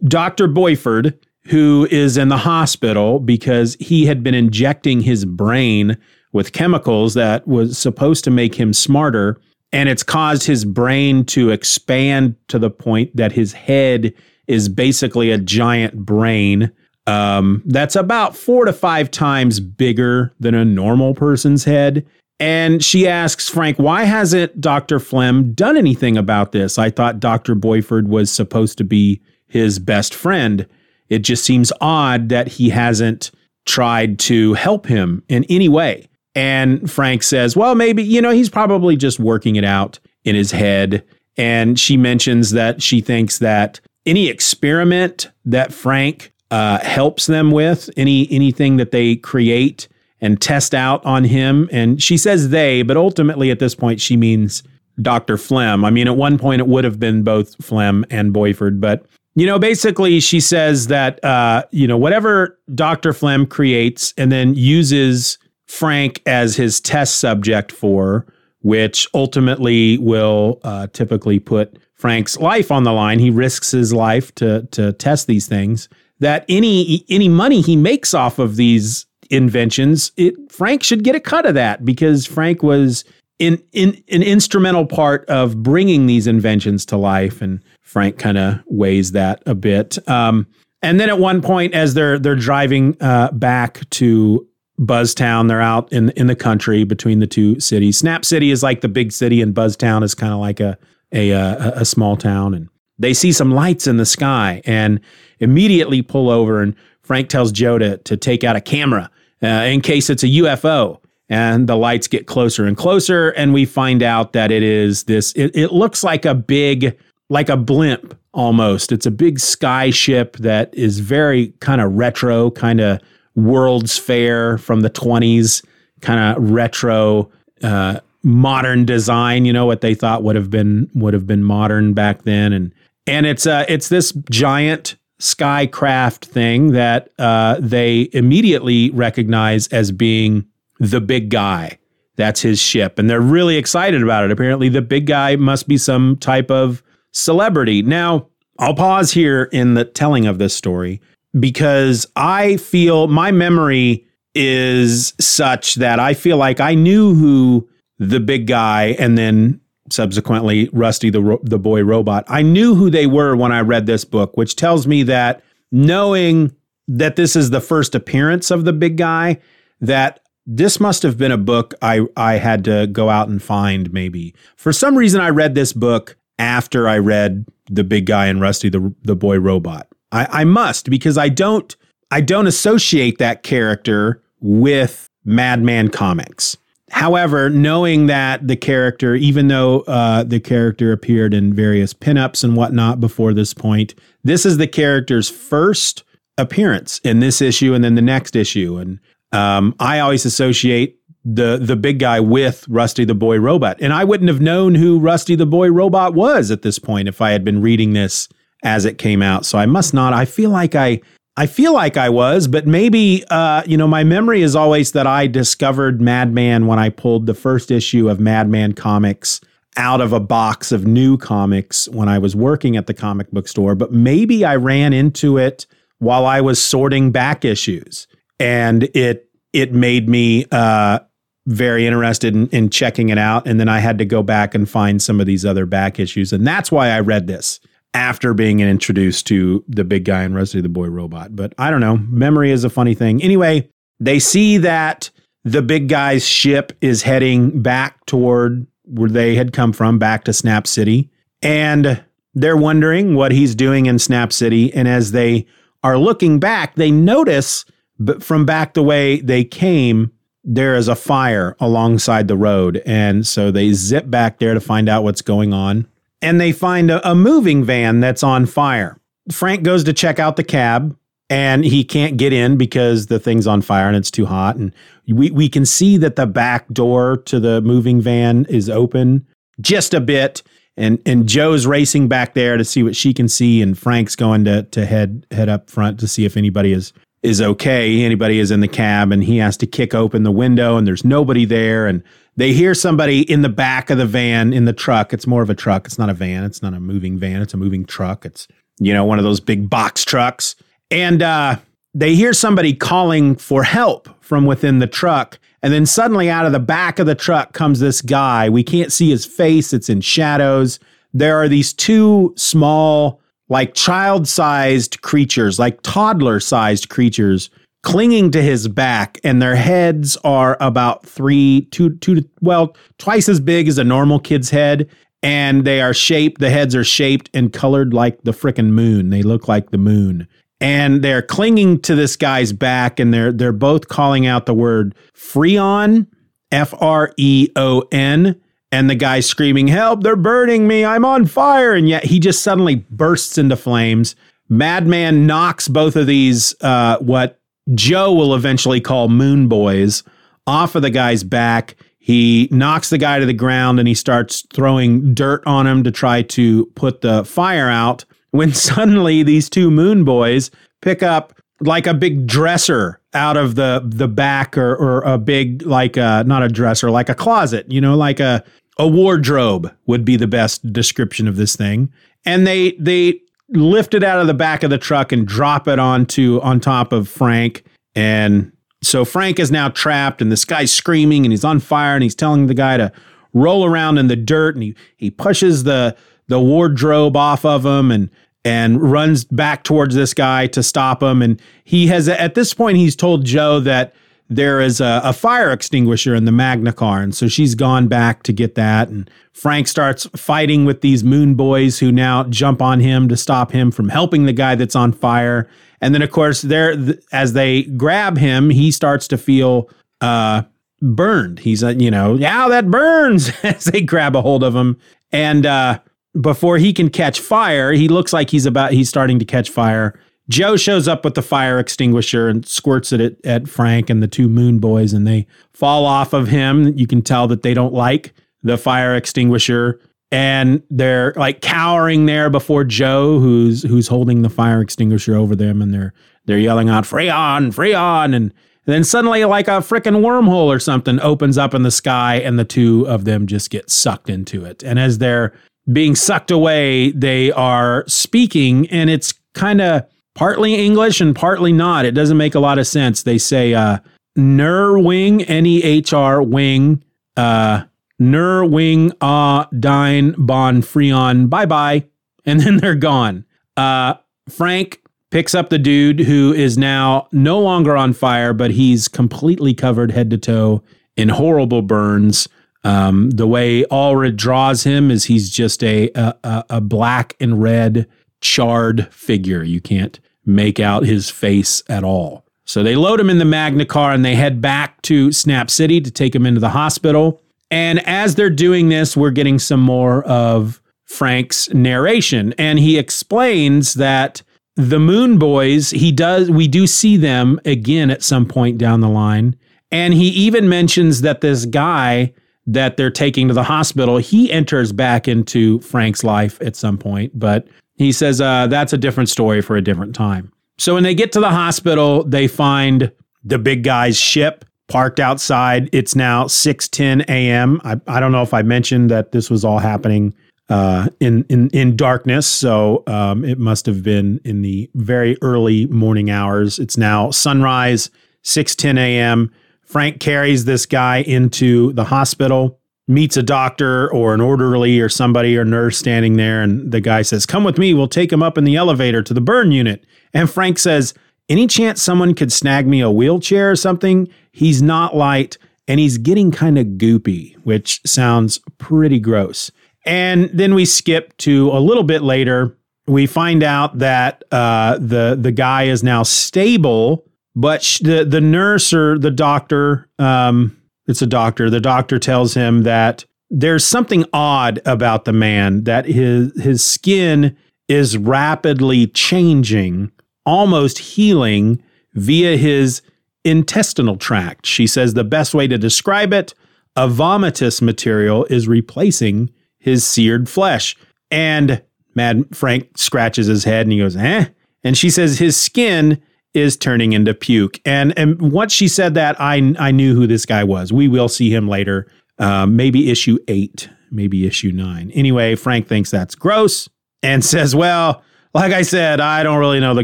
Dr. 0.06 0.48
Boiffard, 0.48 1.18
who 1.46 1.88
is 1.92 2.18
in 2.18 2.30
the 2.30 2.38
hospital 2.38 3.20
because 3.20 3.76
he 3.80 4.06
had 4.06 4.24
been 4.24 4.34
injecting 4.34 5.02
his 5.02 5.26
brain 5.26 5.98
with 6.32 6.54
chemicals 6.54 7.14
that 7.16 7.46
was 7.48 7.78
supposed 7.78 8.24
to 8.24 8.32
make 8.32 8.56
him 8.56 8.72
smarter. 8.74 9.40
And 9.74 9.90
it's 9.90 10.04
caused 10.04 10.44
his 10.44 10.66
brain 10.66 11.26
to 11.26 11.50
expand 11.50 12.36
to 12.48 12.60
the 12.60 12.70
point 12.70 13.16
that 13.16 13.32
his 13.32 13.54
head 13.54 14.14
is 14.48 14.70
basically 14.70 15.32
a 15.32 15.38
giant 15.38 16.06
brain. 16.06 16.72
Um, 17.12 17.62
that's 17.66 17.98
about 17.98 18.38
four 18.38 18.64
to 18.64 18.72
five 18.72 19.12
times 19.12 19.60
bigger 19.60 20.34
than 20.40 20.56
a 20.56 20.64
normal 20.64 21.14
person's 21.14 21.66
head. 21.66 22.06
And 22.40 22.84
she 22.84 23.06
asks 23.06 23.50
Frank, 23.50 23.78
why 23.78 24.06
hasn't 24.06 24.62
Dr. 24.62 25.00
Flem 25.00 25.54
done 25.54 25.76
anything 25.76 26.18
about 26.18 26.54
this? 26.54 26.80
I 26.80 26.90
thought 26.90 27.20
Dr. 27.20 27.54
Boiffard 27.54 28.08
was 28.08 28.32
supposed 28.32 28.78
to 28.78 28.84
be 28.86 29.22
his 29.48 29.78
best 29.78 30.16
friend. 30.16 30.66
It 31.10 31.20
just 31.20 31.44
seems 31.44 31.74
odd 31.82 32.30
that 32.30 32.48
he 32.48 32.70
hasn't 32.70 33.32
tried 33.66 34.18
to 34.20 34.54
help 34.54 34.88
him 34.88 35.22
in 35.28 35.44
any 35.50 35.68
way. 35.68 36.08
And 36.34 36.90
Frank 36.90 37.24
says, 37.24 37.58
well, 37.58 37.76
maybe, 37.76 38.04
you 38.04 38.22
know, 38.22 38.32
he's 38.32 38.50
probably 38.50 38.96
just 38.96 39.20
working 39.20 39.58
it 39.58 39.66
out 39.66 40.00
in 40.24 40.34
his 40.34 40.52
head. 40.52 41.04
And 41.36 41.78
she 41.78 41.98
mentions 41.98 42.52
that 42.52 42.82
she 42.82 43.02
thinks 43.02 43.40
that 43.40 43.82
any 44.06 44.30
experiment 44.30 45.30
that 45.44 45.74
Frank 45.74 46.32
uh, 46.52 46.80
helps 46.80 47.26
them 47.26 47.50
with, 47.50 47.90
any 47.98 48.32
anything 48.32 48.78
that 48.78 48.92
they 48.92 49.16
create, 49.16 49.88
and 50.20 50.40
test 50.40 50.76
out 50.76 51.04
on 51.06 51.24
him. 51.24 51.68
And 51.72 52.02
she 52.02 52.18
says 52.18 52.50
they, 52.50 52.84
but 52.84 52.98
ultimately 52.98 53.50
at 53.50 53.60
this 53.60 53.74
point, 53.74 54.00
she 54.00 54.16
means 54.16 54.62
Dr. 55.02 55.38
Flem. 55.38 55.84
I 55.84 55.90
mean, 55.90 56.08
at 56.08 56.16
one 56.16 56.38
point, 56.38 56.60
it 56.60 56.68
would 56.68 56.84
have 56.84 57.00
been 57.00 57.24
both 57.24 57.56
Flem 57.64 58.06
and 58.12 58.34
Boiffard, 58.34 58.80
but 58.80 59.06
you 59.36 59.46
know, 59.46 59.58
basically, 59.58 60.20
she 60.20 60.42
says 60.42 60.88
that, 60.88 61.24
uh, 61.24 61.64
you 61.72 61.88
know, 61.88 61.98
whatever 61.98 62.60
Dr. 62.76 63.14
Flem 63.14 63.46
creates 63.46 64.14
and 64.18 64.30
then 64.30 64.56
uses 64.56 65.38
Frank 65.68 66.22
as 66.26 66.58
his 66.58 66.82
test 66.82 67.16
subject 67.16 67.72
for, 67.72 68.26
which 68.60 69.08
ultimately 69.14 69.98
will 70.00 70.60
uh, 70.64 70.88
typically 70.88 71.40
put 71.40 71.78
Frank's 71.94 72.38
life 72.38 72.72
on 72.72 72.84
the 72.84 72.92
line. 72.92 73.20
He 73.20 73.30
risks 73.30 73.72
his 73.72 73.94
life 73.94 74.36
to 74.36 74.68
to 74.72 74.92
test 74.94 75.28
these 75.28 75.48
things. 75.48 75.88
That 76.22 76.46
any 76.48 77.06
any 77.10 77.28
money 77.28 77.62
he 77.62 77.76
makes 77.76 78.14
off 78.14 78.40
of 78.40 78.56
these 78.56 79.06
inventions, 79.30 80.12
it 80.18 80.34
Frank 80.52 80.84
should 80.84 81.04
get 81.04 81.16
a 81.16 81.20
cut 81.20 81.46
of 81.46 81.56
that 81.56 81.84
because 81.84 82.26
Frank 82.26 82.64
was 82.64 83.04
in, 83.40 83.62
in 83.74 84.02
an 84.10 84.22
instrumental 84.22 84.86
part 84.86 85.26
of 85.28 85.64
bringing 85.64 86.06
these 86.06 86.28
inventions 86.28 86.86
to 86.86 86.98
life, 86.98 87.42
and 87.42 87.64
Frank 87.82 88.20
kind 88.20 88.38
of 88.38 88.60
weighs 88.68 89.14
that 89.14 89.42
a 89.48 89.56
bit. 89.56 89.98
Um, 90.08 90.46
and 90.84 91.00
then 91.00 91.10
at 91.10 91.18
one 91.18 91.42
point, 91.42 91.74
as 91.74 91.96
they're 91.96 92.20
they're 92.20 92.36
driving 92.36 92.96
uh, 93.02 93.32
back 93.32 93.90
to 93.92 94.48
Buzztown, 94.80 95.48
they're 95.48 95.62
out 95.62 95.92
in 95.92 96.12
in 96.12 96.28
the 96.28 96.36
country 96.36 96.84
between 96.84 97.18
the 97.20 97.28
two 97.28 97.60
cities. 97.60 97.98
Snap 97.98 98.26
City 98.26 98.52
is 98.52 98.62
like 98.62 98.82
the 98.82 98.88
big 98.88 99.12
city, 99.12 99.42
and 99.42 99.56
Buzztown 99.56 100.04
is 100.04 100.14
kind 100.14 100.34
of 100.34 100.40
like 100.40 100.60
a, 100.60 100.78
a 101.12 101.32
a 101.32 101.74
a 101.78 101.86
small 101.86 102.18
town. 102.18 102.54
And 102.54 102.70
they 103.02 103.14
see 103.14 103.32
some 103.32 103.52
lights 103.52 103.88
in 103.88 103.98
the 103.98 104.06
sky 104.06 104.62
and 104.66 105.00
immediately 105.40 106.02
pull 106.02 106.30
over. 106.30 106.62
And 106.62 106.76
Frank 107.02 107.30
tells 107.30 107.52
Joe 107.52 107.78
to 107.78 107.98
to 107.98 108.18
take 108.18 108.44
out 108.44 108.56
a 108.56 108.62
camera 108.62 109.10
uh, 109.44 109.48
in 109.48 109.82
case 109.82 110.10
it's 110.10 110.24
a 110.24 110.28
UFO. 110.28 111.00
And 111.30 111.68
the 111.68 111.78
lights 111.78 112.10
get 112.10 112.28
closer 112.28 112.66
and 112.66 112.76
closer, 112.76 113.30
and 113.30 113.54
we 113.54 113.64
find 113.64 114.04
out 114.04 114.34
that 114.34 114.52
it 114.52 114.64
is 114.64 115.06
this. 115.06 115.32
It, 115.32 115.56
it 115.56 115.72
looks 115.72 116.04
like 116.04 116.26
a 116.26 116.36
big, 116.36 116.98
like 117.30 117.48
a 117.48 117.56
blimp 117.56 118.20
almost. 118.34 118.92
It's 118.92 119.06
a 119.06 119.12
big 119.12 119.40
sky 119.40 119.92
ship 119.92 120.36
that 120.38 120.74
is 120.74 121.00
very 121.00 121.54
kind 121.62 121.80
of 121.80 121.94
retro, 121.94 122.52
kind 122.52 122.82
of 122.82 123.00
World's 123.36 123.98
Fair 123.98 124.58
from 124.58 124.82
the 124.82 124.90
20s, 124.90 125.66
kind 126.02 126.20
of 126.20 126.52
retro, 126.52 127.32
uh, 127.64 128.02
modern 128.24 128.86
design. 128.86 129.46
You 129.46 129.54
know 129.54 129.66
what 129.66 129.80
they 129.80 129.96
thought 129.96 130.24
would 130.24 130.36
have 130.36 130.50
been 130.50 130.90
would 130.96 131.14
have 131.14 131.28
been 131.28 131.44
modern 131.44 131.94
back 131.94 132.24
then, 132.24 132.52
and 132.52 132.74
and 133.08 133.26
it's 133.26 133.46
uh 133.46 133.66
it's 133.68 133.90
this 133.90 134.14
giant 134.30 134.96
skycraft 135.22 136.26
thing 136.26 136.72
that 136.72 137.10
uh, 137.20 137.56
they 137.60 138.10
immediately 138.12 138.90
recognize 138.90 139.68
as 139.68 139.92
being 139.92 140.46
the 140.80 141.00
big 141.00 141.30
guy. 141.30 141.78
That's 142.16 142.42
his 142.42 142.60
ship. 142.60 143.00
And 143.00 143.10
they're 143.10 143.22
really 143.22 143.56
excited 143.58 144.02
about 144.02 144.26
it. 144.26 144.32
Apparently, 144.32 144.68
the 144.68 144.82
big 144.82 145.06
guy 145.06 145.36
must 145.36 145.68
be 145.68 145.78
some 145.78 146.18
type 146.18 146.52
of 146.52 146.84
celebrity. 147.12 147.84
Now, 147.84 148.28
I'll 148.60 148.74
pause 148.74 149.12
here 149.12 149.44
in 149.52 149.76
the 149.76 149.86
telling 149.86 150.26
of 150.26 150.40
this 150.40 150.56
story 150.56 151.02
because 151.40 152.06
I 152.16 152.58
feel 152.58 153.08
my 153.08 153.32
memory 153.32 154.06
is 154.34 155.14
such 155.20 155.76
that 155.76 156.00
I 156.00 156.14
feel 156.14 156.38
like 156.38 156.60
I 156.60 156.74
knew 156.74 157.14
who 157.14 157.70
the 158.00 158.20
big 158.20 158.48
guy 158.48 158.96
and 159.00 159.18
then 159.18 159.62
subsequently 159.92 160.70
Rusty 160.72 161.10
the 161.10 161.22
ro- 161.22 161.42
the 161.44 161.60
boy 161.60 161.84
robot. 161.84 162.24
I 162.28 162.42
knew 162.42 162.76
who 162.76 162.90
they 162.90 163.08
were 163.08 163.36
when 163.36 163.52
I 163.52 163.62
read 163.62 163.86
this 163.86 164.06
book, 164.06 164.38
which 164.38 164.56
tells 164.56 164.88
me 164.88 165.04
that 165.04 165.44
knowing 165.72 166.56
that 166.88 167.16
this 167.16 167.36
is 167.36 167.50
the 167.50 167.62
first 167.62 167.96
appearance 167.96 168.52
of 168.52 168.66
the 168.66 168.74
big 168.74 168.98
guy, 168.98 169.40
that 169.80 170.20
this 170.46 170.80
must 170.80 171.04
have 171.04 171.18
been 171.18 171.32
a 171.32 171.38
book 171.38 171.74
I 171.82 172.02
I 172.18 172.34
had 172.34 172.66
to 172.66 172.88
go 172.88 173.10
out 173.10 173.30
and 173.30 173.42
find 173.42 173.92
maybe. 173.94 174.34
For 174.56 174.74
some 174.74 174.98
reason 174.98 175.22
I 175.22 175.30
read 175.30 175.56
this 175.56 175.74
book 175.74 176.18
after 176.40 176.88
I 176.88 176.98
read 176.98 177.46
The 177.70 177.84
Big 177.84 178.06
Guy 178.06 178.28
and 178.28 178.42
Rusty 178.42 178.70
the 178.70 178.94
the 179.04 179.16
boy 179.16 179.40
robot. 179.40 179.88
I, 180.12 180.42
I 180.42 180.44
must 180.44 180.90
because 180.90 181.18
I 181.18 181.30
don't 181.30 181.76
I 182.10 182.22
don't 182.22 182.48
associate 182.48 183.20
that 183.20 183.44
character 183.44 184.22
with 184.42 185.10
Madman 185.24 185.90
Comics. 185.90 186.58
However, 186.92 187.50
knowing 187.50 188.08
that 188.08 188.48
the 188.48 188.58
character, 188.58 189.16
even 189.16 189.48
though 189.48 189.80
uh, 189.82 190.24
the 190.24 190.40
character 190.40 190.92
appeared 190.92 191.34
in 191.34 191.54
various 191.54 191.94
pinups 191.94 192.44
and 192.44 192.56
whatnot 192.56 193.00
before 193.00 193.34
this 193.34 193.54
point, 193.54 193.96
this 194.24 194.46
is 194.46 194.58
the 194.58 194.68
character's 194.68 195.30
first 195.30 196.04
appearance 196.38 197.00
in 197.04 197.20
this 197.20 197.42
issue 197.42 197.74
and 197.74 197.84
then 197.84 197.96
the 197.96 198.02
next 198.02 198.36
issue. 198.36 198.78
And 198.78 199.00
um, 199.32 199.74
I 199.80 200.00
always 200.00 200.26
associate 200.26 200.98
the 201.24 201.58
the 201.62 201.76
big 201.76 202.00
guy 202.00 202.20
with 202.20 202.66
Rusty 202.68 203.06
the 203.06 203.16
Boy 203.16 203.40
Robot, 203.40 203.78
and 203.80 203.94
I 203.94 204.04
wouldn't 204.04 204.28
have 204.28 204.42
known 204.42 204.76
who 204.76 205.00
Rusty 205.00 205.36
the 205.36 205.46
Boy 205.46 205.70
Robot 205.72 206.14
was 206.14 206.52
at 206.52 206.62
this 206.62 206.80
point 206.80 207.08
if 207.08 207.22
I 207.22 207.32
had 207.32 207.46
been 207.46 207.62
reading 207.62 207.94
this 207.94 208.28
as 208.64 208.86
it 208.86 208.98
came 208.98 209.22
out. 209.22 209.46
So 209.46 209.58
I 209.58 209.66
must 209.66 209.94
not. 209.94 210.14
I 210.14 210.26
feel 210.26 210.50
like 210.50 210.76
I 210.76 211.00
I 211.42 211.48
feel 211.48 211.74
like 211.74 211.98
I 211.98 212.08
was, 212.08 212.48
but 212.48 212.68
maybe, 212.68 213.24
uh, 213.32 213.64
you 213.66 213.76
know, 213.76 213.88
my 213.88 214.04
memory 214.04 214.44
is 214.44 214.56
always 214.56 214.92
that 214.92 215.08
I 215.08 215.26
discovered 215.26 216.00
Madman 216.00 216.68
when 216.68 216.78
I 216.78 216.90
pulled 216.90 217.26
the 217.26 217.34
first 217.34 217.72
issue 217.72 218.10
of 218.10 218.20
Madman 218.20 218.74
Comics 218.74 219.42
out 219.76 220.02
of 220.02 220.14
a 220.14 220.20
box 220.20 220.72
of 220.72 220.86
new 220.86 221.18
comics 221.18 221.90
when 221.90 222.08
I 222.08 222.20
was 222.20 222.36
working 222.36 222.78
at 222.78 222.86
the 222.86 222.94
comic 222.94 223.32
book 223.32 223.48
store. 223.48 223.74
But 223.74 223.92
maybe 223.92 224.46
I 224.46 224.56
ran 224.56 224.94
into 224.94 225.40
it 225.40 225.66
while 225.98 226.28
I 226.28 226.42
was 226.42 226.62
sorting 226.62 227.10
back 227.10 227.44
issues, 227.44 228.06
and 228.40 228.84
it 228.94 229.28
it 229.52 229.74
made 229.74 230.08
me 230.08 230.46
uh, 230.52 231.00
very 231.48 231.88
interested 231.88 232.36
in, 232.36 232.50
in 232.50 232.70
checking 232.70 233.10
it 233.10 233.18
out. 233.18 233.48
And 233.48 233.60
then 233.60 233.68
I 233.68 233.80
had 233.80 233.98
to 233.98 234.06
go 234.06 234.22
back 234.22 234.54
and 234.54 234.70
find 234.70 235.02
some 235.02 235.20
of 235.20 235.26
these 235.26 235.44
other 235.44 235.66
back 235.66 236.00
issues, 236.00 236.34
and 236.34 236.46
that's 236.46 236.72
why 236.72 236.90
I 236.90 237.00
read 237.00 237.26
this 237.26 237.60
after 237.94 238.34
being 238.34 238.60
introduced 238.60 239.28
to 239.28 239.64
the 239.68 239.84
big 239.84 240.06
guy 240.06 240.24
in 240.24 240.34
Rusty 240.34 240.62
the 240.62 240.70
Boy 240.70 240.88
Robot. 240.88 241.36
But 241.36 241.54
I 241.58 241.70
don't 241.70 241.82
know. 241.82 241.98
Memory 241.98 242.52
is 242.52 242.64
a 242.64 242.70
funny 242.70 242.94
thing. 242.94 243.22
Anyway, 243.22 243.70
they 244.00 244.20
see 244.20 244.58
that 244.60 245.10
the 245.44 245.62
big 245.62 245.90
guy's 245.90 246.26
ship 246.26 246.72
is 246.82 247.04
heading 247.04 247.62
back 247.62 248.06
toward 248.06 248.66
where 248.86 249.10
they 249.10 249.36
had 249.36 249.54
come 249.54 249.74
from, 249.74 250.00
back 250.00 250.24
to 250.26 250.34
Snap 250.34 250.68
City. 250.68 251.10
And 251.42 252.04
they're 252.34 252.58
wondering 252.58 253.16
what 253.16 253.32
he's 253.32 253.56
doing 253.56 253.88
in 253.88 254.00
Snap 254.00 254.32
City. 254.32 254.74
And 254.74 254.88
as 254.88 255.12
they 255.12 255.46
are 255.84 255.98
looking 255.98 256.40
back, 256.40 256.76
they 256.76 256.92
notice 256.92 257.66
but 258.02 258.24
from 258.24 258.48
back 258.48 258.74
the 258.74 258.82
way 258.82 259.22
they 259.22 259.44
came, 259.44 260.12
there 260.44 260.74
is 260.74 260.88
a 260.88 260.96
fire 260.96 261.56
alongside 261.60 262.28
the 262.28 262.36
road. 262.36 262.82
And 262.84 263.28
so 263.28 263.52
they 263.52 263.74
zip 263.74 264.10
back 264.10 264.40
there 264.40 264.56
to 264.56 264.60
find 264.60 264.90
out 264.90 265.04
what's 265.04 265.22
going 265.22 265.54
on 265.54 265.88
and 266.22 266.40
they 266.40 266.52
find 266.52 266.92
a, 266.92 267.10
a 267.10 267.16
moving 267.16 267.64
van 267.64 268.00
that's 268.00 268.24
on 268.24 268.46
fire. 268.46 268.98
Frank 269.32 269.64
goes 269.64 269.84
to 269.84 269.94
check 269.94 270.20
out 270.20 270.36
the 270.36 270.44
cab 270.44 270.98
and 271.30 271.64
he 271.64 271.84
can't 271.84 272.18
get 272.18 272.34
in 272.34 272.58
because 272.58 273.08
the 273.08 273.20
thing's 273.20 273.48
on 273.48 273.62
fire 273.62 273.88
and 273.88 273.96
it's 273.96 274.12
too 274.12 274.26
hot. 274.26 274.56
And 274.58 274.74
we, 275.08 275.32
we 275.32 275.48
can 275.48 275.66
see 275.66 275.98
that 275.98 276.16
the 276.16 276.28
back 276.28 276.68
door 276.70 277.18
to 277.26 277.40
the 277.40 277.62
moving 277.62 278.02
van 278.02 278.46
is 278.46 278.70
open 278.70 279.26
just 279.62 279.94
a 279.94 280.02
bit. 280.02 280.44
And 280.78 281.02
and 281.06 281.28
Joe's 281.28 281.66
racing 281.68 282.08
back 282.08 282.34
there 282.34 282.58
to 282.58 282.64
see 282.64 282.82
what 282.82 282.96
she 282.96 283.14
can 283.14 283.28
see, 283.28 283.62
and 283.62 283.78
Frank's 283.78 284.16
going 284.16 284.46
to 284.46 284.64
to 284.64 284.86
head 284.86 285.28
head 285.30 285.50
up 285.50 285.70
front 285.70 286.00
to 286.00 286.08
see 286.08 286.24
if 286.24 286.38
anybody 286.38 286.72
is 286.72 286.94
is 287.24 287.42
okay. 287.42 288.04
Anybody 288.04 288.40
is 288.40 288.52
in 288.52 288.62
the 288.62 288.70
cab, 288.70 289.12
and 289.12 289.24
he 289.24 289.38
has 289.38 289.58
to 289.58 289.68
kick 289.68 289.94
open 289.94 290.24
the 290.24 290.32
window, 290.32 290.78
and 290.78 290.88
there's 290.88 291.04
nobody 291.04 291.44
there. 291.44 291.88
And 291.88 292.02
they 292.38 292.54
hear 292.54 292.74
somebody 292.74 293.22
in 293.30 293.42
the 293.42 293.50
back 293.50 293.90
of 293.90 293.98
the 293.98 294.06
van 294.06 294.54
in 294.54 294.66
the 294.66 294.74
truck. 294.74 295.14
It's 295.14 295.28
more 295.28 295.42
of 295.42 295.50
a 295.50 295.56
truck. 295.56 295.86
It's 295.86 296.00
not 296.00 296.10
a 296.10 296.14
van. 296.14 296.44
It's 296.44 296.62
not 296.62 296.74
a 296.74 296.80
moving 296.80 297.18
van. 297.18 297.42
It's 297.42 297.54
a 297.54 297.58
moving 297.58 297.86
truck. 297.86 298.26
It's, 298.26 298.48
you 298.80 298.94
know, 298.94 299.04
one 299.04 299.18
of 299.18 299.24
those 299.24 299.40
big 299.40 299.70
box 299.70 300.06
trucks. 300.06 300.56
And 300.90 301.22
uh, 301.22 301.58
they 301.94 302.16
hear 302.16 302.34
somebody 302.34 302.74
calling 302.74 303.36
for 303.36 303.64
help 303.64 304.10
from 304.24 304.46
within 304.46 304.80
the 304.80 304.88
truck. 304.88 305.40
And 305.62 305.74
then 305.74 305.86
suddenly 305.86 306.30
out 306.30 306.46
of 306.46 306.54
the 306.54 306.60
back 306.60 307.00
of 307.00 307.06
the 307.06 307.16
truck 307.16 307.54
comes 307.54 307.80
this 307.80 308.02
guy. 308.02 308.50
We 308.50 308.64
can't 308.64 308.92
see 308.92 309.10
his 309.10 309.26
face, 309.26 309.74
it's 309.74 309.90
in 309.90 310.02
shadows. 310.02 310.80
There 311.14 311.38
are 311.38 311.50
these 311.50 311.74
two 311.74 312.34
small, 312.38 313.20
like 313.50 313.74
child 313.74 314.28
sized 314.28 315.02
creatures, 315.02 315.60
like 315.60 315.82
toddler 315.82 316.40
sized 316.40 316.90
creatures 316.90 317.50
clinging 317.84 318.32
to 318.32 318.42
his 318.42 318.68
back, 318.68 319.20
and 319.24 319.42
their 319.42 319.56
heads 319.56 320.18
are 320.24 320.58
about 320.60 321.06
three, 321.06 321.68
two, 321.72 321.96
two, 321.98 322.24
well, 322.42 322.76
twice 322.98 323.28
as 323.28 323.40
big 323.40 323.68
as 323.68 323.78
a 323.78 323.84
normal 323.84 324.20
kid's 324.20 324.50
head. 324.50 324.90
And 325.24 325.66
they 325.66 325.82
are 325.82 325.94
shaped, 325.94 326.42
the 326.42 326.50
heads 326.50 326.76
are 326.76 326.84
shaped 326.84 327.30
and 327.34 327.54
colored 327.54 327.94
like 327.94 328.24
the 328.24 328.32
frickin' 328.32 328.72
moon. 328.72 329.12
They 329.12 329.22
look 329.22 329.48
like 329.48 329.70
the 329.70 329.78
moon. 329.78 330.28
And 330.60 331.04
they're 331.04 331.22
clinging 331.22 331.82
to 331.82 331.96
this 331.96 332.16
guy's 332.16 332.54
back, 332.54 333.00
and 333.00 333.14
they're 333.14 333.32
they're 333.32 333.52
both 333.52 333.88
calling 333.88 334.26
out 334.26 334.46
the 334.46 334.54
word 334.54 334.96
Freon, 335.16 336.08
F 336.52 336.74
R 336.80 337.14
E 337.18 337.50
O 337.56 337.84
N. 337.92 338.40
And 338.72 338.90
the 338.90 338.96
guy's 338.96 339.26
screaming, 339.28 339.68
Help, 339.68 340.02
they're 340.02 340.16
burning 340.16 340.68
me, 340.68 340.86
I'm 340.86 341.04
on 341.04 341.26
fire. 341.26 341.74
And 341.74 341.90
yet 341.90 342.06
he 342.06 342.20
just 342.20 342.42
suddenly 342.42 342.76
bursts 342.90 343.38
into 343.38 343.58
flames. 343.58 344.16
Madman 344.50 345.28
knocks 345.28 345.68
both 345.68 345.96
of 345.96 346.08
these, 346.08 346.56
uh, 346.62 346.98
what 347.00 347.41
Joe 347.74 348.14
will 348.14 348.36
eventually 348.36 348.82
call 348.82 349.08
Moon 349.08 349.48
Boys 349.48 350.04
off 350.48 350.76
of 350.76 350.82
the 350.82 350.90
guy's 350.90 351.24
back. 351.24 351.76
He 352.00 352.48
knocks 352.52 352.90
the 352.90 352.98
guy 352.98 353.20
to 353.20 353.26
the 353.26 353.34
ground 353.34 353.80
and 353.80 353.88
he 353.88 353.94
starts 353.94 354.44
throwing 354.54 355.14
dirt 355.14 355.44
on 355.46 355.68
him 355.68 355.84
to 355.84 355.92
try 355.92 356.24
to 356.24 356.66
put 356.76 357.02
the 357.02 357.24
fire 357.24 357.70
out. 357.70 358.06
When 358.32 358.54
suddenly 358.54 359.24
these 359.24 359.50
two 359.50 359.70
Moon 359.70 360.04
Boys 360.04 360.52
pick 360.82 361.04
up 361.04 361.34
like 361.60 361.86
a 361.86 361.94
big 361.94 362.26
dresser 362.26 363.00
out 363.14 363.38
of 363.38 363.56
the 363.56 363.82
the 363.86 364.08
back 364.08 364.58
or 364.58 364.76
or 364.76 365.02
a 365.02 365.18
big 365.18 365.62
like 365.64 365.98
a, 365.98 366.24
not 366.26 366.44
a 366.44 366.48
dresser 366.48 366.90
like 366.90 367.10
a 367.10 367.14
closet 367.14 367.70
you 367.70 367.80
know 367.80 367.96
like 367.96 368.20
a 368.20 368.44
a 368.80 368.88
wardrobe 368.88 369.72
would 369.86 370.04
be 370.04 370.16
the 370.16 370.28
best 370.28 370.74
description 370.74 371.28
of 371.28 371.36
this 371.36 371.56
thing 371.56 371.92
and 372.26 372.48
they 372.48 372.72
they 372.80 373.20
lift 373.52 373.94
it 373.94 374.04
out 374.04 374.20
of 374.20 374.28
the 374.28 374.34
back 374.34 374.64
of 374.64 374.70
the 374.70 374.78
truck 374.78 375.12
and 375.12 375.28
drop 375.28 375.68
it 375.68 375.80
onto 375.80 376.40
on 376.42 376.60
top 376.60 376.92
of 376.92 377.08
Frank. 377.08 377.64
And 377.96 378.52
so 378.82 379.06
Frank 379.06 379.40
is 379.40 379.52
now 379.52 379.70
trapped, 379.70 380.22
and 380.22 380.32
this 380.32 380.46
guy's 380.46 380.72
screaming 380.72 381.26
and 381.26 381.34
he's 381.34 381.44
on 381.44 381.60
fire, 381.60 381.94
and 381.94 382.04
he's 382.04 382.16
telling 382.16 382.48
the 382.48 382.54
guy 382.54 382.78
to 382.78 382.92
roll 383.34 383.66
around 383.66 383.98
in 383.98 384.08
the 384.08 384.16
dirt, 384.16 384.56
and 384.56 384.64
he 384.64 384.76
he 384.98 385.12
pushes 385.12 385.64
the 385.64 385.96
the 386.28 386.40
wardrobe 386.40 387.16
off 387.18 387.46
of 387.46 387.66
him 387.66 387.92
and 387.92 388.10
and 388.44 388.82
runs 388.82 389.24
back 389.24 389.64
towards 389.64 389.94
this 389.94 390.14
guy 390.14 390.48
to 390.48 390.64
stop 390.64 391.04
him. 391.04 391.22
And 391.22 391.40
he 391.64 391.88
has 391.88 392.08
at 392.08 392.36
this 392.36 392.54
point 392.54 392.78
he's 392.78 392.96
told 392.96 393.26
Joe 393.26 393.60
that 393.60 393.94
there 394.32 394.62
is 394.62 394.80
a, 394.80 395.02
a, 395.04 395.12
fire 395.12 395.52
extinguisher 395.52 396.16
in 396.16 396.24
the 396.24 396.32
Magna 396.32 396.72
car. 396.72 397.02
And 397.02 397.14
so 397.14 397.28
she's 397.28 397.54
gone 397.54 397.90
back 397.90 398.24
to 398.24 398.32
get 398.32 398.56
that. 398.56 398.88
And 398.88 399.12
Frank 399.34 399.68
starts 399.68 400.06
fighting 400.16 400.64
with 400.64 400.80
these 400.80 401.04
moon 401.04 401.36
boys 401.36 401.80
who 401.80 401.92
now 401.92 402.24
jump 402.24 402.62
on 402.62 402.80
him 402.80 403.10
to 403.10 403.18
stop 403.18 403.52
him 403.52 403.72
from 403.72 403.90
helping 403.90 404.26
the 404.26 404.34
guy 404.34 404.56
that's 404.56 404.76
on 404.76 404.94
fire. 404.94 405.50
And 405.82 405.94
then, 405.94 406.02
of 406.02 406.12
course, 406.12 406.44
there 406.44 406.76
as 407.12 407.34
they 407.34 407.64
grab 407.64 408.18
him, 408.18 408.50
he 408.50 408.72
starts 408.72 409.06
to 409.10 409.18
feel 409.18 409.70
uh, 410.00 410.44
burned. 410.82 411.40
He's, 411.40 411.62
uh, 411.62 411.76
you 411.78 411.92
know, 411.92 412.16
yeah, 412.16 412.48
that 412.48 412.72
burns 412.72 413.32
as 413.44 413.66
they 413.66 413.82
grab 413.82 414.16
a 414.16 414.22
hold 414.22 414.46
of 414.46 414.56
him. 414.56 414.78
And 415.12 415.46
uh, 415.46 415.80
before 416.22 416.58
he 416.58 416.72
can 416.72 416.90
catch 416.90 417.20
fire, 417.20 417.74
he 417.74 417.90
looks 417.90 418.14
like 418.14 418.30
he's 418.30 418.46
about, 418.46 418.72
he's 418.72 418.88
starting 418.88 419.20
to 419.20 419.26
catch 419.26 419.50
fire. 419.50 420.00
Joe 420.30 420.56
shows 420.56 420.88
up 420.88 421.04
with 421.04 421.16
the 421.16 421.22
fire 421.22 421.60
extinguisher 421.60 422.30
and 422.30 422.46
squirts 422.46 422.94
it 422.94 423.02
at, 423.02 423.26
at 423.26 423.50
Frank 423.50 423.90
and 423.90 424.02
the 424.02 424.08
two 424.08 424.30
Moon 424.30 424.60
Boys, 424.60 424.94
and 424.94 425.06
they 425.06 425.28
fall 425.54 425.86
off 425.86 426.14
of 426.14 426.28
him. 426.28 426.78
You 426.78 426.88
can 426.88 427.02
tell 427.02 427.28
that 427.28 427.44
they 427.44 427.54
don't 427.54 427.74
like 427.74 428.14
the 428.44 428.58
fire 428.58 428.96
extinguisher, 428.96 429.80
and 430.12 430.62
they're 430.70 431.14
like 431.16 431.42
cowering 431.42 432.06
there 432.06 432.30
before 432.30 432.64
Joe, 432.64 433.20
who's 433.20 433.64
who's 433.64 433.88
holding 433.88 434.22
the 434.22 434.30
fire 434.30 434.62
extinguisher 434.62 435.16
over 435.16 435.36
them, 435.36 435.62
and 435.62 435.74
they're 435.74 435.94
they're 436.26 436.38
yelling 436.38 436.70
out 436.70 436.86
"Freon, 436.86 437.54
Freon!" 437.54 438.16
and 438.16 438.34
then 438.66 438.84
suddenly, 438.84 439.26
like 439.26 439.48
a 439.48 439.60
freaking 439.60 440.02
wormhole 440.02 440.46
or 440.46 440.60
something 440.60 441.00
opens 441.00 441.38
up 441.38 441.54
in 441.54 441.64
the 441.64 441.72
sky, 441.72 442.16
and 442.16 442.38
the 442.38 442.46
two 442.46 442.88
of 442.88 443.06
them 443.06 443.26
just 443.26 443.50
get 443.50 443.70
sucked 443.70 444.10
into 444.10 444.46
it. 444.46 444.64
And 444.64 444.78
as 444.78 445.00
they're 445.00 445.34
being 445.72 445.96
sucked 445.96 446.32
away, 446.32 446.92
they 446.92 447.32
are 447.32 447.84
speaking, 447.88 448.70
and 448.70 448.90
it's 448.90 449.14
kind 449.34 449.62
of 449.62 449.84
partly 450.16 450.56
English 450.56 451.02
and 451.02 451.16
partly 451.16 451.54
not. 451.54 451.86
It 451.86 451.92
doesn't 451.92 452.18
make 452.18 452.36
a 452.36 452.40
lot 452.40 452.60
of 452.60 452.68
sense. 452.68 453.04
They 453.04 453.18
say 453.18 453.54
uh, 453.54 453.80
Ner 454.16 454.78
wing, 454.78 455.24
N 455.24 455.46
E 455.46 455.64
H 455.64 455.94
R 455.94 456.22
wing, 456.22 456.84
uh, 457.18 457.64
Ner 458.00 458.46
wing 458.46 458.92
ah 459.02 459.48
dine 459.60 460.16
bon 460.18 460.62
freon, 460.62 461.30
bye 461.30 461.46
bye. 461.46 461.86
And 462.26 462.40
then 462.40 462.58
they're 462.58 462.76
gone. 462.76 463.26
Uh, 463.58 463.96
Frank 464.30 464.82
picks 465.10 465.36
up 465.36 465.50
the 465.50 465.60
dude 465.60 466.00
who 466.00 466.34
is 466.34 466.58
now 466.58 467.08
no 467.12 467.40
longer 467.40 467.76
on 467.76 467.94
fire, 467.94 468.34
but 468.34 468.52
he's 468.52 468.88
completely 468.88 469.54
covered 469.54 469.92
head 469.92 470.10
to 470.10 470.18
toe 470.18 470.64
in 470.96 471.10
horrible 471.10 471.62
burns. 471.62 472.28
Um, 472.64 473.10
the 473.10 473.28
way 473.28 473.64
Allred 473.66 474.16
draws 474.18 474.64
him 474.64 474.92
is 474.92 475.06
he's 475.06 475.30
just 475.30 475.64
a, 475.64 475.90
a, 475.96 476.46
a 476.50 476.62
black 476.62 477.16
and 477.20 477.42
red 477.42 477.88
charred 478.22 478.92
figure. 478.94 479.44
You 479.44 479.60
can't 479.62 480.00
make 480.26 480.60
out 480.60 480.86
his 480.86 481.10
face 481.10 481.64
at 481.68 481.84
all. 481.84 482.26
So 482.46 482.64
they 482.64 482.76
load 482.76 483.00
him 483.00 483.10
in 483.10 483.18
the 483.18 483.26
Magna 483.26 483.66
car 483.66 483.92
and 483.92 484.04
they 484.04 484.16
head 484.16 484.42
back 484.42 484.82
to 484.84 485.12
Snap 485.12 485.50
City 485.50 485.82
to 485.82 485.92
take 485.92 486.16
him 486.16 486.26
into 486.26 486.40
the 486.40 486.50
hospital. 486.50 487.22
And 487.50 487.86
as 487.88 488.16
they're 488.16 488.30
doing 488.30 488.70
this, 488.70 488.96
we're 488.96 489.12
getting 489.12 489.40
some 489.40 489.62
more 489.62 490.04
of 490.04 490.62
Frank's 490.86 491.50
narration. 491.54 492.34
And 492.38 492.60
he 492.60 492.78
explains 492.78 493.76
that 493.76 494.22
the 494.56 494.80
Moon 494.80 495.18
Boys, 495.18 495.72
he 495.72 495.92
does, 495.92 496.30
we 496.30 496.48
do 496.48 496.68
see 496.68 496.98
them 496.98 497.40
again 497.46 497.90
at 497.90 498.04
some 498.04 498.26
point 498.26 498.58
down 498.58 498.82
the 498.82 498.90
line. 498.90 499.36
And 499.72 499.94
he 499.94 500.10
even 500.10 500.50
mentions 500.50 501.02
that 501.02 501.22
this 501.22 501.46
guy 501.46 502.14
that 502.48 502.76
they're 502.76 502.92
taking 502.92 503.30
to 503.30 503.34
the 503.34 503.44
hospital, 503.44 503.98
he 503.98 504.32
enters 504.32 504.74
back 504.74 505.08
into 505.08 505.62
Frank's 505.62 506.04
life 506.04 506.42
at 506.42 506.56
some 506.56 506.78
point. 506.78 507.18
But 507.18 507.48
he 507.82 507.92
says 507.92 508.22
uh, 508.22 508.48
that's 508.48 508.74
a 508.74 508.78
different 508.78 509.10
story 509.10 509.42
for 509.42 509.56
a 509.56 509.62
different 509.62 509.96
time. 509.96 510.32
So 510.58 510.76
when 510.76 510.84
they 510.84 510.94
get 510.94 511.12
to 511.14 511.20
the 511.20 511.32
hospital, 511.32 512.04
they 512.04 512.28
find 512.28 512.92
the 513.24 513.40
big 513.40 513.64
guy's 513.64 513.98
ship 513.98 514.46
parked 514.68 515.00
outside. 515.00 515.70
It's 515.74 515.96
now 515.96 516.26
6:10 516.26 517.04
a.m. 517.10 517.60
I, 517.64 517.80
I 517.88 518.00
don't 518.00 518.12
know 518.12 518.22
if 518.22 518.34
I 518.34 518.42
mentioned 518.42 518.90
that 518.92 519.12
this 519.12 519.30
was 519.30 519.44
all 519.44 519.60
happening 519.60 520.14
uh, 520.50 520.90
in 521.00 521.26
in 521.30 521.50
in 521.50 521.76
darkness, 521.76 522.28
so 522.28 522.84
um, 522.88 523.26
it 523.26 523.40
must 523.40 523.66
have 523.66 523.84
been 523.84 524.22
in 524.24 524.42
the 524.42 524.70
very 524.76 525.18
early 525.22 525.66
morning 525.68 526.10
hours. 526.10 526.60
It's 526.60 526.78
now 526.78 527.12
sunrise, 527.12 527.90
6:10 528.24 528.78
a.m. 528.78 529.32
Frank 529.64 530.00
carries 530.00 530.46
this 530.46 530.66
guy 530.66 530.98
into 530.98 531.74
the 531.74 531.86
hospital, 531.86 532.60
meets 532.92 533.18
a 533.18 533.24
doctor 533.24 533.92
or 533.92 534.14
an 534.14 534.22
orderly 534.22 534.80
or 534.80 534.90
somebody 534.90 535.38
or 535.38 535.46
nurse 535.46 535.78
standing 535.78 536.18
there, 536.18 536.42
and 536.42 536.72
the 536.72 536.82
guy 536.82 537.02
says, 537.02 537.26
"Come 537.26 537.44
with 537.44 537.58
me. 537.58 537.74
We'll 537.74 537.88
take 537.88 538.12
him 538.12 538.22
up 538.22 538.38
in 538.38 538.44
the 538.44 538.56
elevator 538.56 539.02
to 539.02 539.14
the 539.14 539.22
burn 539.22 539.52
unit." 539.52 539.86
And 540.14 540.30
Frank 540.30 540.60
says, 540.60 540.94
"Any 541.30 541.48
chance 541.48 541.82
someone 541.82 542.14
could 542.14 542.32
snag 542.32 542.68
me 542.68 542.82
a 542.82 542.92
wheelchair 542.92 543.52
or 543.52 543.56
something?" 543.56 544.08
He's 544.32 544.62
not 544.62 544.96
light 544.96 545.38
and 545.68 545.80
he's 545.80 545.98
getting 545.98 546.32
kind 546.32 546.58
of 546.58 546.66
goopy, 546.78 547.36
which 547.44 547.82
sounds 547.86 548.40
pretty 548.58 549.00
gross. 549.00 549.52
And 549.86 550.30
then 550.34 550.54
we 550.54 550.66
skip 550.66 551.16
to 551.18 551.50
a 551.52 551.60
little 551.60 551.84
bit 551.84 552.02
later. 552.02 552.58
We 552.88 553.06
find 553.06 553.44
out 553.44 553.80
that 553.80 554.24
uh, 554.32 554.78
the 554.80 555.18
the 555.20 555.32
guy 555.32 555.64
is 555.64 555.84
now 555.84 556.04
stable, 556.04 557.06
but 557.36 557.64
sh- 557.64 557.80
the 557.80 558.04
the 558.04 558.22
nurse 558.22 558.74
or 558.74 558.98
the 558.98 559.12
doctor, 559.12 559.88
um, 559.98 560.58
it's 560.92 561.02
a 561.02 561.08
doctor. 561.08 561.50
The 561.50 561.60
doctor 561.60 561.98
tells 561.98 562.36
him 562.36 562.64
that 562.64 563.06
there's 563.30 563.66
something 563.66 564.06
odd 564.14 564.62
about 564.66 565.06
the 565.06 565.14
man. 565.14 565.64
That 565.64 565.86
his 565.86 566.40
his 566.42 566.64
skin 566.64 567.36
is 567.68 567.98
rapidly 567.98 568.88
changing, 568.88 569.92
almost 570.26 570.78
healing 570.78 571.64
via 571.94 572.38
his 572.38 572.82
intestinal 573.24 573.98
tract. 573.98 574.46
She 574.46 574.68
says 574.68 574.94
the 574.94 575.04
best 575.04 575.34
way 575.34 575.48
to 575.48 575.58
describe 575.58 576.14
it, 576.14 576.34
a 576.76 576.88
vomitous 576.88 577.62
material 577.62 578.26
is 578.26 578.48
replacing 578.48 579.32
his 579.60 579.86
seared 579.86 580.28
flesh. 580.28 580.76
And 581.10 581.62
Mad 581.96 582.36
Frank 582.36 582.78
scratches 582.78 583.28
his 583.28 583.44
head 583.44 583.66
and 583.66 583.74
he 583.74 583.80
goes, 583.80 583.96
eh? 583.96 584.28
And 584.64 584.78
she 584.78 584.90
says 584.90 585.20
his 585.20 585.40
skin 585.40 586.02
is 586.34 586.56
turning 586.56 586.94
into 586.94 587.14
puke. 587.14 587.60
And 587.66 587.98
and 587.98 588.32
once 588.32 588.54
she 588.54 588.68
said 588.68 588.94
that, 588.96 589.20
I 589.20 589.54
I 589.60 589.72
knew 589.72 589.96
who 589.96 590.08
this 590.08 590.26
guy 590.26 590.44
was. 590.44 590.72
We 590.72 590.88
will 590.88 591.10
see 591.10 591.34
him 591.34 591.48
later. 591.48 591.88
Um, 592.20 592.56
maybe 592.56 592.92
issue 592.92 593.18
eight, 593.28 593.70
maybe 593.90 594.28
issue 594.28 594.52
nine. 594.52 594.92
Anyway, 594.92 595.36
Frank 595.36 595.68
thinks 595.68 595.90
that's 595.90 596.16
gross 596.16 596.70
and 597.02 597.24
says, 597.26 597.56
Well, 597.56 598.04
like 598.34 598.54
I 598.54 598.62
said, 598.62 599.00
I 599.00 599.24
don't 599.24 599.40
really 599.40 599.60
know 599.60 599.74
the 599.74 599.84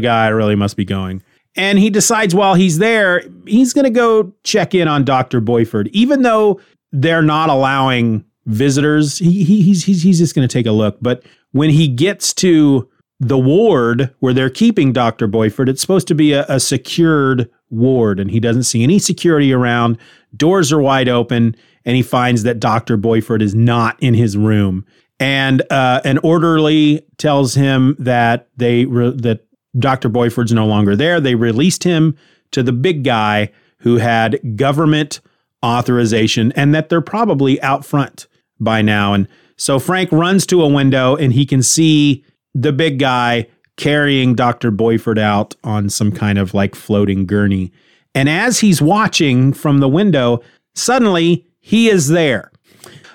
guy. 0.00 0.26
I 0.26 0.28
really 0.28 0.54
must 0.54 0.76
be 0.76 0.84
going. 0.84 1.22
And 1.56 1.78
he 1.78 1.90
decides 1.90 2.34
while 2.34 2.54
he's 2.54 2.78
there, 2.78 3.24
he's 3.46 3.72
going 3.72 3.84
to 3.84 3.90
go 3.90 4.32
check 4.44 4.74
in 4.74 4.86
on 4.86 5.04
Dr. 5.04 5.40
Boiffard, 5.40 5.88
even 5.88 6.22
though 6.22 6.60
they're 6.92 7.22
not 7.22 7.50
allowing 7.50 8.24
visitors. 8.46 9.18
He, 9.18 9.44
he 9.44 9.62
he's 9.62 9.84
he's 9.84 10.02
he's 10.02 10.18
just 10.18 10.34
going 10.34 10.46
to 10.46 10.52
take 10.52 10.66
a 10.66 10.72
look. 10.72 10.98
But 11.02 11.24
when 11.52 11.70
he 11.70 11.88
gets 11.88 12.32
to 12.34 12.88
the 13.20 13.38
ward 13.38 14.14
where 14.20 14.32
they're 14.32 14.50
keeping 14.50 14.92
Dr. 14.92 15.26
Boiffard, 15.26 15.68
it's 15.68 15.80
supposed 15.80 16.08
to 16.08 16.14
be 16.14 16.32
a, 16.32 16.44
a 16.48 16.60
secured 16.60 17.50
ward, 17.70 18.20
and 18.20 18.30
he 18.30 18.40
doesn't 18.40 18.62
see 18.64 18.82
any 18.82 18.98
security 18.98 19.52
around. 19.52 19.98
Doors 20.36 20.72
are 20.72 20.80
wide 20.80 21.08
open, 21.08 21.56
and 21.84 21.96
he 21.96 22.02
finds 22.02 22.42
that 22.44 22.60
Dr. 22.60 22.96
Boiffard 22.96 23.42
is 23.42 23.54
not 23.54 24.00
in 24.00 24.14
his 24.14 24.36
room. 24.36 24.84
And 25.20 25.62
uh, 25.70 26.00
an 26.04 26.18
orderly 26.18 27.04
tells 27.16 27.54
him 27.54 27.96
that 27.98 28.48
they 28.56 28.84
re- 28.84 29.14
that 29.16 29.44
Dr. 29.78 30.08
Boiffard's 30.08 30.52
no 30.52 30.66
longer 30.66 30.94
there. 30.94 31.20
They 31.20 31.34
released 31.34 31.82
him 31.82 32.16
to 32.52 32.62
the 32.62 32.72
big 32.72 33.04
guy 33.04 33.50
who 33.78 33.96
had 33.96 34.56
government 34.56 35.20
authorization, 35.64 36.52
and 36.52 36.72
that 36.74 36.88
they're 36.88 37.00
probably 37.00 37.60
out 37.62 37.84
front 37.84 38.28
by 38.60 38.80
now. 38.80 39.12
And 39.12 39.26
so 39.56 39.78
Frank 39.80 40.12
runs 40.12 40.46
to 40.46 40.62
a 40.62 40.68
window 40.68 41.16
and 41.16 41.32
he 41.32 41.44
can 41.44 41.62
see 41.62 42.24
the 42.62 42.72
big 42.72 42.98
guy 42.98 43.46
carrying 43.76 44.34
Dr. 44.34 44.72
Boiffard 44.72 45.18
out 45.18 45.54
on 45.62 45.88
some 45.88 46.10
kind 46.10 46.38
of 46.38 46.52
like 46.52 46.74
floating 46.74 47.26
gurney. 47.26 47.72
And 48.14 48.28
as 48.28 48.60
he's 48.60 48.82
watching 48.82 49.52
from 49.52 49.78
the 49.78 49.88
window, 49.88 50.40
suddenly 50.74 51.46
he 51.60 51.88
is 51.88 52.08
there. 52.08 52.50